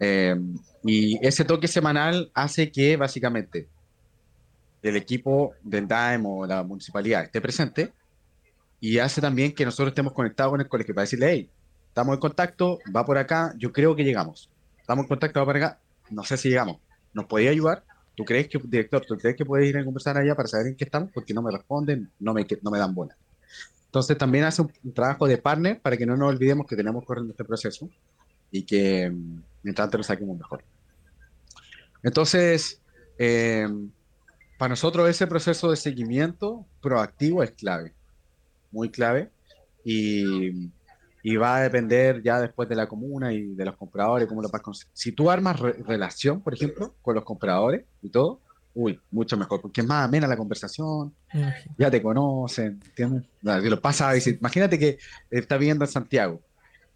Eh, 0.00 0.34
y 0.84 1.26
ese 1.26 1.44
toque 1.44 1.68
semanal 1.68 2.30
hace 2.34 2.70
que 2.70 2.96
básicamente 2.96 3.68
el 4.82 4.96
equipo 4.96 5.54
del 5.62 5.88
DAEM 5.88 6.26
o 6.26 6.46
la 6.46 6.62
municipalidad 6.62 7.24
esté 7.24 7.40
presente 7.40 7.92
y 8.80 8.98
hace 8.98 9.20
también 9.20 9.54
que 9.54 9.64
nosotros 9.64 9.88
estemos 9.88 10.12
conectados 10.12 10.50
con 10.52 10.60
el 10.60 10.68
colegio 10.68 10.94
para 10.94 11.04
decirle, 11.04 11.30
hey, 11.30 11.50
estamos 11.94 12.14
en 12.14 12.20
contacto, 12.20 12.80
va 12.94 13.04
por 13.04 13.16
acá, 13.18 13.54
yo 13.56 13.72
creo 13.72 13.94
que 13.94 14.02
llegamos. 14.02 14.50
Estamos 14.80 15.04
en 15.04 15.08
contacto, 15.10 15.38
va 15.38 15.46
por 15.46 15.56
acá, 15.56 15.78
no 16.10 16.24
sé 16.24 16.36
si 16.36 16.48
llegamos. 16.48 16.78
¿Nos 17.12 17.26
podía 17.26 17.50
ayudar? 17.50 17.84
¿Tú 18.16 18.24
crees 18.24 18.48
que, 18.48 18.58
director, 18.58 19.06
tú 19.06 19.16
crees 19.16 19.36
que 19.36 19.44
puedes 19.44 19.68
ir 19.68 19.78
a 19.78 19.84
conversar 19.84 20.18
allá 20.18 20.34
para 20.34 20.48
saber 20.48 20.66
en 20.66 20.74
qué 20.74 20.82
estamos? 20.82 21.12
Porque 21.14 21.32
no 21.32 21.40
me 21.40 21.52
responden, 21.52 22.10
no 22.18 22.34
me, 22.34 22.44
no 22.62 22.70
me 22.72 22.78
dan 22.80 22.92
bola. 22.96 23.16
Entonces 23.86 24.18
también 24.18 24.42
hace 24.42 24.62
un, 24.62 24.72
trabajo 24.92 25.28
de 25.28 25.38
partner 25.38 25.80
para 25.80 25.96
que 25.96 26.04
no 26.04 26.16
nos 26.16 26.30
olvidemos 26.30 26.66
que 26.66 26.74
tenemos 26.74 27.04
corriendo 27.04 27.30
este 27.30 27.44
proceso 27.44 27.88
y 28.50 28.64
que 28.64 29.08
mm, 29.08 29.42
mientras 29.62 29.84
antes 29.84 29.98
lo 29.98 30.02
saquemos 30.02 30.36
mejor. 30.36 30.64
Entonces, 32.02 32.80
eh, 33.18 33.68
para 34.58 34.70
nosotros 34.70 35.08
ese 35.08 35.28
proceso 35.28 35.70
de 35.70 35.76
seguimiento 35.76 36.66
proactivo 36.82 37.44
es 37.44 37.52
clave, 37.52 37.94
muy 38.72 38.90
clave, 38.90 39.30
y, 39.84 40.72
va 41.36 41.56
a 41.56 41.62
depender 41.62 42.22
ya 42.22 42.38
después 42.40 42.68
de 42.68 42.76
la 42.76 42.86
comuna 42.86 43.32
y 43.32 43.54
de 43.54 43.64
los 43.64 43.76
compradores, 43.76 44.28
cómo 44.28 44.42
lo 44.42 44.50
vas 44.50 44.60
a 44.60 44.72
Si 44.92 45.12
tú 45.12 45.30
armas 45.30 45.58
relación, 45.58 46.42
por 46.42 46.52
ejemplo, 46.52 46.94
con 47.00 47.14
los 47.14 47.24
compradores 47.24 47.84
y 48.02 48.10
todo, 48.10 48.40
uy, 48.74 49.00
mucho 49.10 49.36
mejor, 49.36 49.62
porque 49.62 49.80
es 49.80 49.86
más 49.86 50.04
amena 50.04 50.26
la 50.26 50.36
conversación, 50.36 51.14
ya 51.78 51.90
te 51.90 52.02
conocen, 52.02 52.80
¿entiendes? 52.84 53.24
lo 53.42 53.80
pasa 53.80 54.10
a 54.10 54.16
imagínate 54.16 54.78
que 54.78 54.98
está 55.30 55.56
viviendo 55.56 55.84
en 55.86 55.90
Santiago 55.90 56.40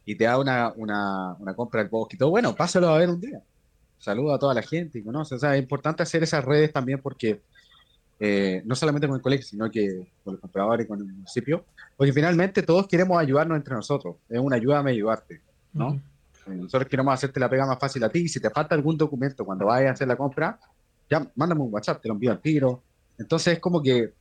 y 0.05 0.15
te 0.15 0.25
da 0.25 0.39
una, 0.39 0.73
una, 0.77 1.35
una 1.39 1.55
compra 1.55 1.81
del 1.81 1.89
bosque 1.89 2.17
y 2.17 2.19
todo, 2.19 2.31
bueno, 2.31 2.55
pásalo 2.55 2.89
a 2.89 2.99
ver 2.99 3.09
un 3.09 3.21
día. 3.21 3.43
Saluda 3.99 4.37
a 4.37 4.39
toda 4.39 4.55
la 4.55 4.63
gente 4.63 4.99
y 4.99 5.03
conoce. 5.03 5.35
O 5.35 5.39
sea, 5.39 5.57
es 5.57 5.63
importante 5.63 6.03
hacer 6.03 6.23
esas 6.23 6.45
redes 6.45 6.73
también 6.73 7.01
porque 7.03 7.41
eh, 8.21 8.63
no 8.65 8.75
solamente 8.75 9.07
con 9.07 9.17
el 9.17 9.23
colegio, 9.23 9.47
sino 9.47 9.71
que 9.71 10.09
con 10.25 10.35
los 10.35 10.41
compradores 10.41 10.87
y 10.87 10.89
con 10.89 10.99
el 10.99 11.07
municipio, 11.07 11.65
porque 11.97 12.13
finalmente 12.13 12.63
todos 12.63 12.89
queremos 12.89 13.19
ayudarnos 13.19 13.57
entre 13.57 13.75
nosotros. 13.75 14.17
Es 14.29 14.41
una 14.41 14.57
ayuda 14.57 14.81
a 14.81 14.85
ayudarte, 14.85 15.41
¿no? 15.73 16.01
Eh, 16.47 16.51
nosotros 16.51 16.89
queremos 16.89 17.15
hacerte 17.15 17.39
la 17.39 17.49
pega 17.49 17.67
más 17.67 17.79
fácil 17.79 18.03
a 18.05 18.09
ti. 18.09 18.21
Y 18.21 18.29
si 18.29 18.41
te 18.41 18.51
falta 18.51 18.75
algún 18.75 18.97
documento 18.97 19.45
cuando 19.45 19.67
vayas 19.67 19.91
a 19.91 19.93
hacer 19.93 20.09
la 20.09 20.17
compra, 20.17 20.59
ya 21.09 21.31
mándame 21.37 21.63
un 21.63 21.73
WhatsApp, 21.73 22.03
te 22.03 22.09
lo 22.09 22.15
envío 22.15 22.33
al 22.33 22.41
tiro. 22.41 22.83
Entonces 23.19 23.55
es 23.55 23.61
como 23.61 23.83
que 23.83 24.13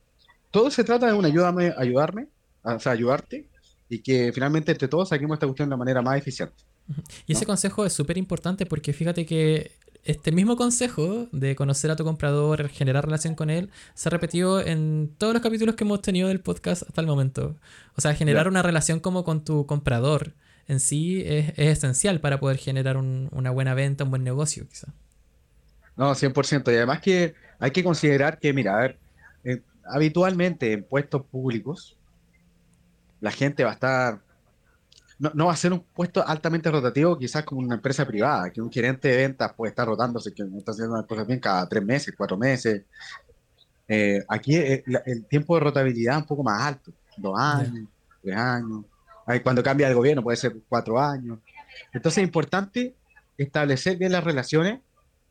todo 0.50 0.70
se 0.70 0.84
trata 0.84 1.06
de 1.06 1.12
una 1.12 1.28
ayuda 1.28 1.48
a 1.48 1.80
ayudarme, 1.80 2.28
o 2.62 2.78
sea, 2.78 2.92
ayudarte 2.92 3.46
y 3.88 4.00
que 4.00 4.32
finalmente 4.32 4.72
entre 4.72 4.88
todos 4.88 5.08
saquemos 5.08 5.36
esta 5.36 5.46
cuestión 5.46 5.68
de 5.68 5.72
la 5.72 5.76
manera 5.76 6.02
más 6.02 6.18
eficiente. 6.18 6.54
Y 7.26 7.32
ese 7.32 7.44
consejo 7.44 7.84
es 7.84 7.92
súper 7.92 8.16
importante 8.16 8.64
porque 8.64 8.92
fíjate 8.92 9.26
que 9.26 9.72
este 10.04 10.32
mismo 10.32 10.56
consejo 10.56 11.28
de 11.32 11.54
conocer 11.56 11.90
a 11.90 11.96
tu 11.96 12.04
comprador, 12.04 12.68
generar 12.68 13.04
relación 13.04 13.34
con 13.34 13.50
él, 13.50 13.70
se 13.94 14.08
ha 14.08 14.10
repetido 14.10 14.60
en 14.60 15.14
todos 15.18 15.34
los 15.34 15.42
capítulos 15.42 15.74
que 15.74 15.84
hemos 15.84 16.02
tenido 16.02 16.28
del 16.28 16.40
podcast 16.40 16.82
hasta 16.82 17.00
el 17.00 17.06
momento. 17.06 17.56
O 17.96 18.00
sea, 18.00 18.14
generar 18.14 18.48
una 18.48 18.62
relación 18.62 19.00
como 19.00 19.24
con 19.24 19.44
tu 19.44 19.66
comprador 19.66 20.34
en 20.66 20.80
sí 20.80 21.22
es, 21.26 21.52
esencial 21.58 22.20
para 22.20 22.40
poder 22.40 22.58
generar 22.58 22.96
una 22.96 23.50
buena 23.50 23.74
venta, 23.74 24.04
un 24.04 24.10
buen 24.10 24.24
negocio, 24.24 24.66
quizá. 24.68 24.88
No, 25.96 26.14
100%. 26.14 26.72
Y 26.72 26.76
además 26.76 27.00
que 27.00 27.34
hay 27.58 27.70
que 27.70 27.82
considerar 27.82 28.38
que, 28.38 28.52
mira, 28.52 28.76
a 28.76 28.80
ver, 28.80 28.98
eh, 29.44 29.62
habitualmente 29.84 30.72
en 30.72 30.84
puestos 30.84 31.22
públicos, 31.24 31.96
la 33.20 33.30
gente 33.32 33.64
va 33.64 33.70
a 33.70 33.74
estar 33.74 34.20
no, 35.18 35.46
va 35.46 35.52
a 35.52 35.56
ser 35.56 35.72
un 35.72 35.80
puesto 35.80 36.26
altamente 36.26 36.70
rotativo, 36.70 37.18
quizás 37.18 37.44
como 37.44 37.60
una 37.60 37.74
empresa 37.74 38.06
privada, 38.06 38.50
que 38.50 38.60
un 38.60 38.70
gerente 38.70 39.08
de 39.08 39.16
ventas 39.16 39.52
puede 39.54 39.70
estar 39.70 39.86
rotándose, 39.86 40.32
que 40.32 40.44
está 40.56 40.72
haciendo 40.72 40.96
las 40.96 41.06
cosas 41.06 41.26
bien 41.26 41.40
cada 41.40 41.68
tres 41.68 41.84
meses, 41.84 42.14
cuatro 42.16 42.36
meses. 42.36 42.82
Eh, 43.88 44.22
aquí 44.28 44.56
eh, 44.56 44.84
el, 45.06 45.24
tiempo 45.26 45.54
de 45.54 45.60
rotabilidad 45.60 46.16
es 46.16 46.22
un 46.22 46.28
poco 46.28 46.44
más 46.44 46.62
alto, 46.62 46.92
dos 47.16 47.38
años, 47.38 47.88
tres 48.22 48.36
años. 48.36 48.84
Cuando 49.42 49.62
cambia 49.62 49.88
el 49.88 49.94
gobierno 49.94 50.22
puede 50.22 50.36
ser 50.36 50.56
cuatro 50.68 50.98
años. 51.00 51.38
Entonces 51.92 52.18
es 52.18 52.24
importante 52.24 52.94
establecer 53.36 53.96
bien 53.96 54.12
las 54.12 54.24
relaciones, 54.24 54.80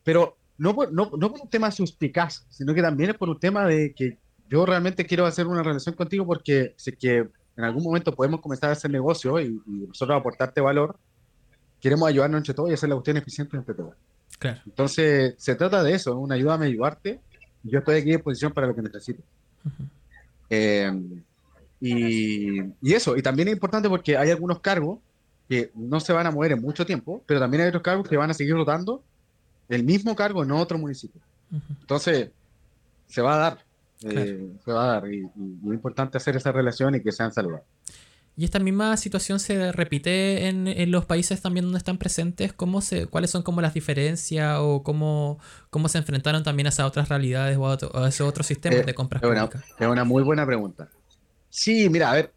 pero 0.04 0.36
no 0.58 0.74
por, 0.74 0.92
no, 0.92 1.10
no 1.16 1.30
por 1.30 1.40
un 1.40 1.48
tema 1.48 1.70
suspicaz, 1.70 2.46
sino 2.50 2.74
que 2.74 2.82
también 2.82 3.10
es 3.10 3.16
por 3.16 3.28
un 3.28 3.40
tema 3.40 3.66
de 3.66 3.92
que 3.94 4.18
yo 4.48 4.66
realmente 4.66 5.06
quiero 5.06 5.26
hacer 5.26 5.46
una 5.46 5.62
relación 5.62 5.94
contigo 5.94 6.26
porque 6.26 6.74
sé 6.76 6.92
que 6.92 7.28
en 7.58 7.64
algún 7.64 7.82
momento 7.82 8.14
podemos 8.14 8.40
comenzar 8.40 8.70
a 8.70 8.74
hacer 8.74 8.88
negocio 8.88 9.40
y, 9.40 9.60
nosotros 9.66 10.16
aportarte 10.16 10.60
valor, 10.60 10.96
queremos 11.80 12.08
ayudarnos 12.08 12.38
entre 12.38 12.54
todos 12.54 12.70
y 12.70 12.74
hacer 12.74 12.88
la 12.88 12.94
cuestión 12.94 13.16
eficiente 13.16 13.56
entre 13.56 13.74
todos. 13.74 13.94
Claro. 14.38 14.60
Entonces, 14.64 15.34
se 15.38 15.56
trata 15.56 15.82
de 15.82 15.92
eso, 15.92 16.16
una 16.16 16.36
ayuda 16.36 16.54
a 16.54 16.62
ayudarte. 16.62 17.20
Yo 17.64 17.80
estoy 17.80 17.96
aquí 17.96 18.12
en 18.12 18.20
posición 18.22 18.52
para 18.52 18.68
lo 18.68 18.76
que 18.76 18.82
necesites. 18.82 19.24
Eh, 20.48 21.20
y, 21.80 22.60
y, 22.80 22.94
eso, 22.94 23.16
y 23.16 23.22
también 23.22 23.48
es 23.48 23.54
importante 23.54 23.88
porque 23.88 24.16
hay 24.16 24.30
algunos 24.30 24.60
cargos 24.60 25.00
que 25.48 25.72
no 25.74 25.98
se 25.98 26.12
van 26.12 26.28
a 26.28 26.30
mover 26.30 26.52
en 26.52 26.62
mucho 26.62 26.86
tiempo, 26.86 27.24
pero 27.26 27.40
también 27.40 27.62
hay 27.62 27.68
otros 27.70 27.82
cargos 27.82 28.08
que 28.08 28.16
van 28.16 28.30
a 28.30 28.34
seguir 28.34 28.54
rotando 28.54 29.02
el 29.68 29.82
mismo 29.82 30.14
cargo 30.14 30.44
en 30.44 30.52
otro 30.52 30.78
municipio. 30.78 31.20
Entonces, 31.80 32.30
se 33.08 33.20
va 33.20 33.34
a 33.34 33.38
dar, 33.38 33.64
eh, 34.02 34.52
se 34.64 34.72
va 34.72 34.84
a 34.84 34.86
dar, 35.00 35.12
y, 35.12 35.22
y, 35.22 35.68
es 35.68 35.74
importante 35.74 36.18
hacer 36.18 36.36
esa 36.36 36.52
relación 36.52 36.94
y 36.94 37.02
que 37.02 37.12
sean 37.12 37.32
saludables. 37.32 37.66
¿Y 38.38 38.44
esta 38.44 38.60
misma 38.60 38.96
situación 38.96 39.40
se 39.40 39.72
repite 39.72 40.46
en, 40.46 40.68
en, 40.68 40.92
los 40.92 41.04
países 41.06 41.42
también 41.42 41.64
donde 41.64 41.78
están 41.78 41.98
presentes? 41.98 42.52
¿Cómo 42.52 42.80
se, 42.80 43.08
¿Cuáles 43.08 43.30
son 43.32 43.42
como 43.42 43.60
las 43.60 43.74
diferencias 43.74 44.58
o 44.60 44.84
cómo, 44.84 45.40
cómo 45.70 45.88
se 45.88 45.98
enfrentaron 45.98 46.44
también 46.44 46.66
a 46.66 46.68
esas 46.68 46.86
otras 46.86 47.08
realidades 47.08 47.56
o 47.58 47.66
a, 47.66 47.70
otro, 47.70 47.96
a 47.96 48.08
esos 48.08 48.28
otros 48.28 48.46
sistemas 48.46 48.78
eh, 48.78 48.84
de 48.84 48.94
compras 48.94 49.24
es? 49.24 49.28
Una, 49.28 49.50
es 49.80 49.86
una 49.88 50.04
muy 50.04 50.22
buena 50.22 50.46
pregunta. 50.46 50.88
Sí, 51.50 51.88
mira, 51.90 52.12
a 52.12 52.14
ver, 52.14 52.32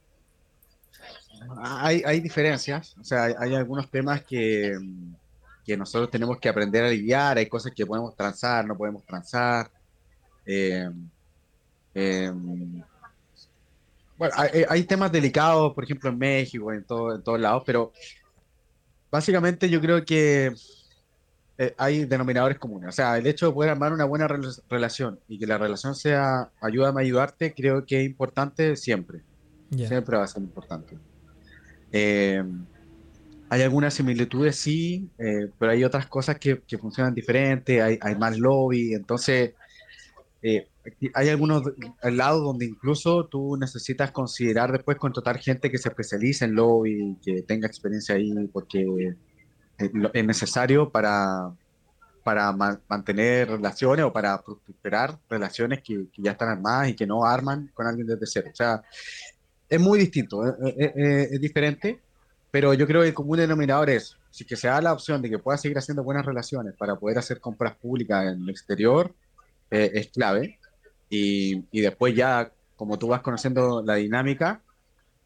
hay, 1.62 2.01
hay 2.03 2.20
diferencias, 2.20 2.95
o 2.99 3.03
sea, 3.03 3.26
hay, 3.26 3.34
hay 3.38 3.53
algunos 3.53 3.88
temas 3.91 4.24
que, 4.24 4.76
que, 5.64 5.78
nosotros 5.78 6.09
tenemos 6.09 6.39
que 6.39 6.49
aprender 6.49 6.84
a 6.84 6.89
lidiar, 6.89 7.38
hay 7.38 7.45
cosas 7.45 7.74
que 7.76 7.86
podemos 7.86 8.16
transar, 8.16 8.66
no 8.66 8.76
podemos 8.76 9.05
transar. 9.05 9.70
Eh, 10.47 10.89
eh, 11.94 12.32
bueno, 14.18 14.34
hay, 14.38 14.66
hay, 14.70 14.84
temas 14.84 15.12
delicados, 15.12 15.74
por 15.74 15.84
ejemplo, 15.84 16.10
en 16.10 16.18
México, 16.18 16.72
en, 16.72 16.84
todo, 16.84 17.16
en 17.16 17.24
todos 17.24 17.39
lados, 17.39 17.64
pero 17.66 17.92
básicamente 19.10 19.70
yo 19.70 19.82
creo 19.82 20.06
que 20.06 20.54
eh, 21.58 21.74
hay 21.78 22.06
denominadores 22.06 22.58
comunes. 22.58 22.89
O 22.89 22.92
sea, 22.92 23.18
el 23.18 23.28
hecho 23.28 23.48
de 23.48 23.54
poder 23.54 23.72
armar 23.72 23.94
una 23.94 24.06
buena 24.06 24.28
re 24.28 24.39
relación 24.70 25.20
y 25.28 25.38
que 25.38 25.46
la 25.46 25.58
relación 25.58 25.96
sea 25.96 26.50
ayúdame 26.62 27.02
a 27.02 27.04
ayudarte, 27.04 27.54
creo 27.54 27.86
que 27.86 28.00
es 28.00 28.06
importante 28.06 28.76
siempre. 28.76 29.22
Yeah. 29.70 29.88
Siempre 29.88 30.18
va 30.18 30.24
a 30.24 30.28
ser 30.28 30.42
importante. 30.42 30.98
Eh, 31.92 32.44
hay 33.50 33.62
algunas 33.64 33.94
similitudes, 33.94 34.56
sí, 34.56 35.10
eh, 35.18 35.50
pero 35.60 35.74
hay 35.74 35.84
otras 35.84 36.08
cosas 36.08 36.39
que, 36.39 36.62
que 36.62 36.78
funcionan 36.78 37.14
diferente, 37.14 37.82
hay, 37.82 38.00
hay, 38.02 38.16
más 38.16 38.39
lobby, 38.39 38.94
entonces 38.94 39.54
eh, 40.42 40.70
hay 41.14 41.30
algunos 41.30 41.64
lados 42.04 42.44
donde 42.44 42.66
incluso 42.66 43.26
tú 43.26 43.56
necesitas 43.58 44.12
considerar 44.12 44.72
después 44.72 44.98
contratar 44.98 45.38
gente 45.38 45.70
que 45.70 45.78
se 45.78 45.90
especialice 45.90 46.46
en 46.46 46.56
lobby, 46.56 47.18
que 47.24 47.44
tenga 47.44 47.68
experiencia 47.68 48.16
ahí, 48.16 48.34
porque 48.52 49.16
es 49.78 50.26
necesario 50.26 50.90
para, 50.90 51.52
para 52.24 52.52
ma 52.52 52.80
mantener 52.88 53.50
relaciones 53.50 54.06
o 54.06 54.14
para 54.14 54.42
prosperar 54.42 55.20
relaciones 55.30 55.82
que, 55.82 56.08
que, 56.12 56.22
ya 56.22 56.32
están 56.32 56.50
armadas 56.50 56.90
y 56.90 56.96
que 56.96 57.06
no 57.06 57.26
arman 57.26 57.70
con 57.74 57.88
alguien 57.88 58.08
desde 58.08 58.26
cero. 58.26 58.50
O 58.52 58.56
sea, 58.56 58.82
es 59.70 59.80
muy 59.80 60.00
distinto, 60.00 60.46
es, 60.46 60.76
es, 60.78 61.32
es 61.32 61.42
diferente, 61.42 62.00
pero 62.50 62.74
yo 62.74 62.86
creo 62.88 63.02
que 63.02 63.10
el 63.10 63.14
común 63.14 63.38
denominador 63.38 63.90
es, 63.90 64.18
si 64.30 64.46
que 64.46 64.56
se 64.56 64.68
da 64.68 64.82
la 64.82 64.94
opción 64.94 65.22
de 65.22 65.30
que 65.30 65.40
pueda 65.40 65.58
seguir 65.58 65.78
haciendo 65.78 66.04
buenas 66.04 66.26
relaciones 66.26 66.74
para 66.76 66.96
poder 66.96 67.18
hacer 67.18 67.40
compras 67.40 67.76
públicas 67.76 68.26
en 68.26 68.44
el 68.44 68.50
exterior, 68.50 69.14
eh, 69.72 69.92
es 69.94 70.08
clave. 70.08 70.60
Y, 71.12 71.66
y, 71.72 71.82
después 71.82 72.16
ya, 72.16 72.51
como 72.76 72.97
tú 72.97 73.09
vas 73.09 73.22
conociendo 73.22 73.84
la 73.84 73.95
dinámica, 73.95 74.62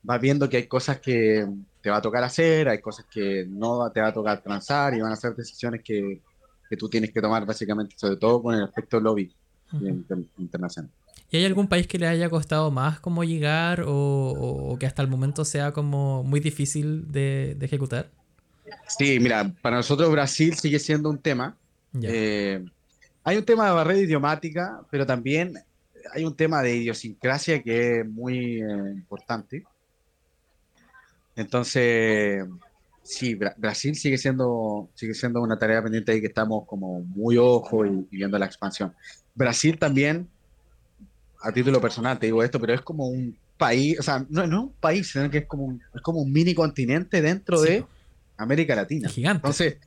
vas 0.02 0.20
viendo 0.20 0.50
que 0.50 0.58
hay 0.58 0.68
cosas 0.68 1.00
que 1.00 1.48
te 1.80 1.92
va 1.92 1.98
a 1.98 2.02
tocar 2.02 2.24
hacer, 2.24 2.68
hay 2.68 2.80
cosas 2.80 3.06
que 3.06 3.46
no 3.48 3.92
te 3.92 4.02
va 4.02 4.08
a 4.08 4.14
tocar 4.14 4.42
transar 4.42 4.96
y 4.96 5.02
van 5.02 5.12
a 5.12 5.16
ser 5.16 5.36
decisiones 5.36 5.84
que, 5.84 6.20
que 6.68 6.76
tú 6.76 6.90
tienes 6.90 7.12
que 7.12 7.22
tomar 7.22 7.46
básicamente, 7.46 7.96
sobre 7.98 8.18
todo 8.18 8.42
con 8.42 8.56
el 8.56 8.64
aspecto 8.64 9.00
lobby 9.00 9.32
uh 9.72 9.78
-huh. 9.78 9.90
inter 9.90 10.18
internacional. 10.40 10.92
¿Y 11.30 11.38
hay 11.38 11.46
algún 11.46 11.68
país 11.68 11.86
que 11.88 12.00
le 12.00 12.08
haya 12.08 12.30
costado 12.30 12.72
más 12.72 13.00
como 13.00 13.24
llegar 13.24 13.82
o, 13.82 13.92
o 13.92 14.80
que 14.80 14.86
hasta 14.86 15.02
el 15.02 15.08
momento 15.08 15.46
sea 15.46 15.72
como 15.72 16.24
muy 16.24 16.40
difícil 16.40 17.12
de, 17.12 17.56
de, 17.58 17.66
ejecutar? 17.66 18.10
Sí, 18.88 19.20
mira, 19.20 19.52
para 19.62 19.78
nosotros 19.78 20.12
Brasil 20.12 20.56
sigue 20.56 20.80
siendo 20.80 21.10
un 21.10 21.20
tema. 21.20 21.56
Eh, 22.02 22.64
hay 23.24 23.38
un 23.38 23.44
tema 23.44 23.68
de 23.68 23.72
barrera 23.72 24.00
idiomática, 24.00 24.82
pero 24.92 25.06
también 25.06 25.56
hay 26.14 26.26
un 26.26 26.36
tema 26.36 26.62
de 26.62 26.76
idiosincrasia 26.76 27.62
que 27.62 28.00
es 28.00 28.08
muy 28.08 28.62
eh, 28.62 28.92
importante. 28.94 29.64
Entonces, 31.36 32.46
sí, 33.04 33.36
Bra 33.36 33.54
Brasil 33.58 33.96
sigue 33.96 34.18
siendo, 34.18 34.90
sigue 34.96 35.14
siendo 35.14 35.42
una 35.42 35.58
tarea 35.58 35.84
pendiente 35.84 36.12
ahí 36.12 36.22
que 36.22 36.28
estamos 36.28 36.66
como 36.66 37.02
muy 37.02 37.38
ojo 37.38 37.86
y, 37.86 38.08
y 38.12 38.18
viendo 38.18 38.38
la 38.38 38.46
expansión. 38.46 38.94
Brasil 39.34 39.78
también 39.78 40.30
a 41.42 41.52
título 41.52 41.80
personal 41.80 42.18
te 42.18 42.26
digo 42.26 42.42
esto, 42.42 42.60
pero 42.60 42.74
es 42.74 42.82
como 42.82 43.08
un 43.08 43.38
país, 43.58 44.00
o 44.00 44.04
sea, 44.04 44.26
no, 44.30 44.48
no 44.48 44.58
es 44.58 44.64
un 44.64 44.74
país, 44.74 45.12
sino 45.12 45.30
que 45.30 45.40
es 45.40 45.46
como 45.46 45.66
un, 45.66 45.82
es 45.94 46.02
como 46.02 46.22
un 46.22 46.32
mini 46.32 46.54
continente 46.54 47.22
dentro 47.22 47.58
sí. 47.58 47.70
de 47.70 47.86
América 48.38 48.76
Latina. 48.76 49.10
Gigante. 49.10 49.38
Entonces, 49.38 49.78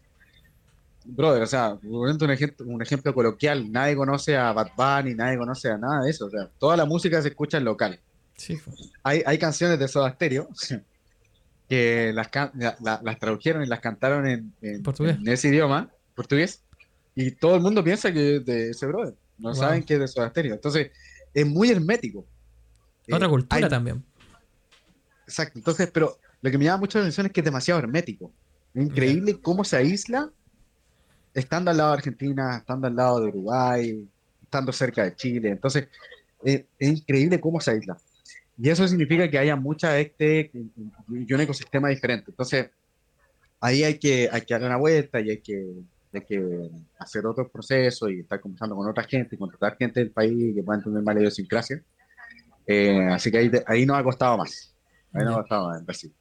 brother, 1.09 1.42
o 1.42 1.46
sea, 1.46 1.78
un 1.82 2.30
ejemplo, 2.30 2.66
un 2.66 2.82
ejemplo 2.82 3.14
coloquial, 3.14 3.70
nadie 3.72 3.96
conoce 3.96 4.36
a 4.36 4.52
Bad 4.52 4.70
Bunny, 4.76 5.14
nadie 5.14 5.38
conoce 5.38 5.70
a 5.70 5.78
nada 5.78 6.04
de 6.04 6.11
eso, 6.11 6.26
o 6.26 6.30
sea, 6.30 6.48
toda 6.59 6.76
la 6.76 6.84
música 6.84 7.20
se 7.22 7.28
escucha 7.28 7.59
en 7.59 7.64
local. 7.64 7.98
Sí. 8.36 8.59
Hay, 9.02 9.22
hay 9.26 9.38
canciones 9.38 9.78
de 9.78 9.88
Soda 9.88 10.12
Stereo 10.12 10.48
que 11.68 12.12
las, 12.14 12.28
la, 12.54 13.00
las 13.02 13.18
tradujeron 13.18 13.62
y 13.62 13.66
las 13.66 13.80
cantaron 13.80 14.26
en, 14.26 14.52
en, 14.62 14.82
en, 14.84 15.28
ese 15.28 15.48
idioma, 15.48 15.90
portugués, 16.14 16.62
y 17.14 17.32
todo 17.32 17.56
el 17.56 17.62
mundo 17.62 17.82
piensa 17.82 18.12
que 18.12 18.36
es 18.36 18.44
de 18.44 18.70
ese 18.70 18.86
brother, 18.86 19.14
no 19.38 19.50
wow. 19.50 19.59
saben 19.59 19.82
que 19.82 19.94
es 19.94 20.00
de 20.00 20.09
Soda 20.09 20.30
Stereo. 20.30 20.54
Entonces, 20.54 20.90
es 21.34 21.46
muy 21.46 21.70
hermético. 21.70 22.26
Otra 23.11 23.26
eh, 23.26 23.30
cultura 23.30 23.64
hay... 23.64 23.68
también. 23.68 24.04
Exacto, 25.26 25.59
entonces, 25.59 25.90
pero 25.92 26.18
lo 26.40 26.50
que 26.50 26.59
me 26.59 26.64
llama 26.64 26.78
mucho 26.78 26.98
la 26.98 27.04
atención 27.04 27.26
es 27.26 27.32
que 27.32 27.40
es 27.40 27.44
demasiado 27.44 27.80
hermético. 27.80 28.32
Increíble 28.74 29.32
yeah. 29.32 29.42
cómo 29.42 29.64
se 29.64 29.76
aísla 29.76 30.30
estando 31.39 31.70
al 31.70 31.76
lado 31.76 31.91
de 31.91 31.97
Argentina, 31.99 32.57
estando 32.59 32.86
al 32.86 32.97
lado 32.97 33.20
de 33.20 33.28
Uruguay, 33.28 34.09
estando 34.43 34.72
cerca 34.72 35.05
de 35.05 35.14
Chile. 35.14 35.51
Entonces, 35.51 35.89
es, 36.43 36.64
es 36.78 36.89
increíble 36.89 37.41
cómo 37.41 37.61
se 37.61 37.72
aísla. 37.72 37.97
Y 38.61 38.68
eso 38.70 38.86
significa 38.89 39.30
que 39.30 39.39
haya 39.39 39.55
mucha 39.55 39.99
este 39.99 40.51
y 40.53 41.32
un 41.32 41.41
ecosistema 41.41 41.89
diferente. 41.89 42.32
Entonces, 42.32 42.70
ahí 43.61 43.84
hay 43.84 43.99
que, 43.99 44.28
hay 44.30 44.41
que 44.41 44.55
darle 44.55 44.66
una 44.66 44.76
vuelta 44.76 45.20
y 45.20 45.30
hay 45.30 45.39
que, 45.39 45.64
hay 46.12 46.20
que 46.22 46.70
hacer 46.99 47.24
otros 47.24 47.49
procesos 47.51 48.11
y 48.11 48.20
estar 48.20 48.41
conversando 48.41 48.74
con 48.74 48.89
otra 48.89 49.05
gente 49.05 49.36
y 49.36 49.39
contratar 49.39 49.76
gente 49.76 50.01
del 50.01 50.11
país 50.11 50.55
que 50.57 50.62
pueda 50.64 50.78
entender 50.78 51.03
más 51.05 51.14
la 51.14 51.20
idiosincrasia. 51.20 51.80
Eh, 52.66 53.07
así 53.12 53.30
que 53.30 53.39
ahí, 53.39 53.51
ahí 53.66 53.86
nos 53.86 53.97
ha 53.97 54.03
costado 54.03 54.36
más. 54.36 54.74
Ahí 55.12 55.24
nos 55.24 55.36
ha 55.36 55.41
costado 55.41 55.68
más 55.68 55.78
en 55.78 55.86
Brasil. 55.86 56.12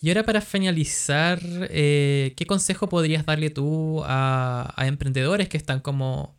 Y 0.00 0.10
ahora 0.10 0.22
para 0.22 0.40
finalizar, 0.40 1.40
eh, 1.70 2.32
¿qué 2.36 2.46
consejo 2.46 2.88
podrías 2.88 3.26
darle 3.26 3.50
tú 3.50 4.02
a, 4.04 4.72
a, 4.76 4.86
emprendedores 4.86 5.48
que 5.48 5.56
están 5.56 5.80
como 5.80 6.36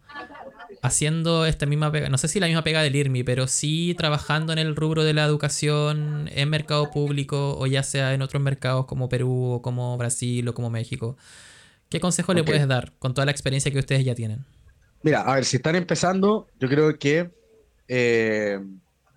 haciendo 0.81 1.45
esta 1.45 1.65
misma 1.65 1.91
pega? 1.91 2.07
No 2.07 2.17
sé 2.17 2.29
si 2.29 2.39
la 2.39 2.47
misma 2.47 2.63
pega 2.63 2.81
del 2.81 2.95
IRMI, 2.95 3.23
pero 3.23 3.47
sí 3.47 3.95
trabajando 3.97 4.53
en 4.53 4.59
el 4.59 4.77
rubro 4.77 5.03
de 5.03 5.13
la 5.13 5.25
educación 5.25 6.29
en 6.33 6.49
mercado 6.49 6.89
público 6.89 7.57
o 7.59 7.67
ya 7.67 7.83
sea 7.83 8.13
en 8.13 8.21
otros 8.21 8.41
mercados 8.41 8.85
como 8.85 9.09
Perú 9.09 9.51
o 9.51 9.61
como 9.61 9.97
Brasil 9.97 10.47
o 10.47 10.53
como 10.53 10.69
México. 10.69 11.17
¿Qué 11.89 11.99
consejo 11.99 12.31
okay. 12.31 12.41
le 12.41 12.45
puedes 12.45 12.67
dar 12.67 12.93
con 12.97 13.13
toda 13.13 13.25
la 13.25 13.31
experiencia 13.31 13.71
que 13.71 13.79
ustedes 13.79 14.05
ya 14.05 14.15
tienen? 14.15 14.45
Mira, 15.03 15.21
a 15.23 15.35
ver, 15.35 15.43
si 15.43 15.57
están 15.57 15.75
empezando, 15.75 16.47
yo 16.61 16.69
creo 16.69 16.97
que 16.97 17.29
eh, 17.89 18.57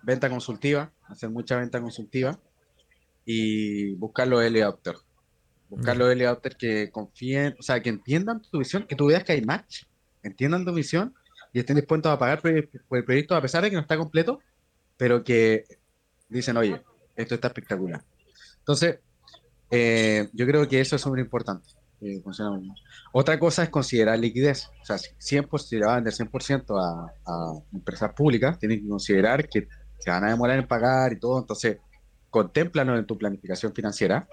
venta 0.01 0.29
consultiva, 0.29 0.91
hacer 1.07 1.29
mucha 1.29 1.57
venta 1.57 1.79
consultiva 1.79 2.37
y 3.25 3.95
buscar 3.95 4.27
los 4.27 4.41
adopters. 4.41 5.03
Buscar 5.69 5.97
los 5.97 6.09
adopters 6.09 6.55
que 6.55 6.91
confíen, 6.91 7.55
o 7.59 7.63
sea, 7.63 7.81
que 7.81 7.89
entiendan 7.89 8.41
tu 8.41 8.59
visión, 8.59 8.85
que 8.87 8.95
tú 8.95 9.07
veas 9.07 9.23
que 9.23 9.33
hay 9.33 9.41
match, 9.41 9.83
entiendan 10.21 10.65
tu 10.65 10.73
visión 10.73 11.13
y 11.51 11.59
estén 11.59 11.75
dispuestos 11.75 12.11
a 12.11 12.19
pagar 12.19 12.41
por 12.41 12.51
el 12.51 13.05
proyecto 13.05 13.35
a 13.35 13.41
pesar 13.41 13.63
de 13.63 13.69
que 13.69 13.75
no 13.75 13.81
está 13.81 13.97
completo, 13.97 14.39
pero 14.97 15.23
que 15.23 15.65
dicen, 16.29 16.57
oye, 16.57 16.81
esto 17.15 17.35
está 17.35 17.47
espectacular. 17.47 18.03
Entonces, 18.59 18.99
eh, 19.69 20.29
yo 20.33 20.45
creo 20.45 20.67
que 20.67 20.79
eso 20.79 20.95
es 20.95 21.01
súper 21.01 21.19
importante. 21.19 21.69
Eh, 22.01 22.21
Otra 23.13 23.39
cosa 23.39 23.63
es 23.63 23.69
considerar 23.69 24.19
liquidez. 24.19 24.69
O 24.81 24.85
sea, 24.85 24.97
100%, 24.97 25.57
si 25.57 25.77
le 25.77 25.85
van 25.85 26.03
vender 26.03 26.13
100% 26.13 26.77
a, 26.79 27.13
a 27.25 27.53
empresas 27.73 28.13
públicas, 28.13 28.59
tienen 28.59 28.81
que 28.81 28.89
considerar 28.89 29.47
que 29.47 29.67
se 29.99 30.09
van 30.09 30.25
a 30.25 30.29
demorar 30.31 30.59
en 30.59 30.67
pagar 30.67 31.13
y 31.13 31.19
todo. 31.19 31.39
Entonces, 31.39 31.77
contémplalo 32.33 32.97
en 32.97 33.05
tu 33.05 33.15
planificación 33.15 33.75
financiera. 33.75 34.27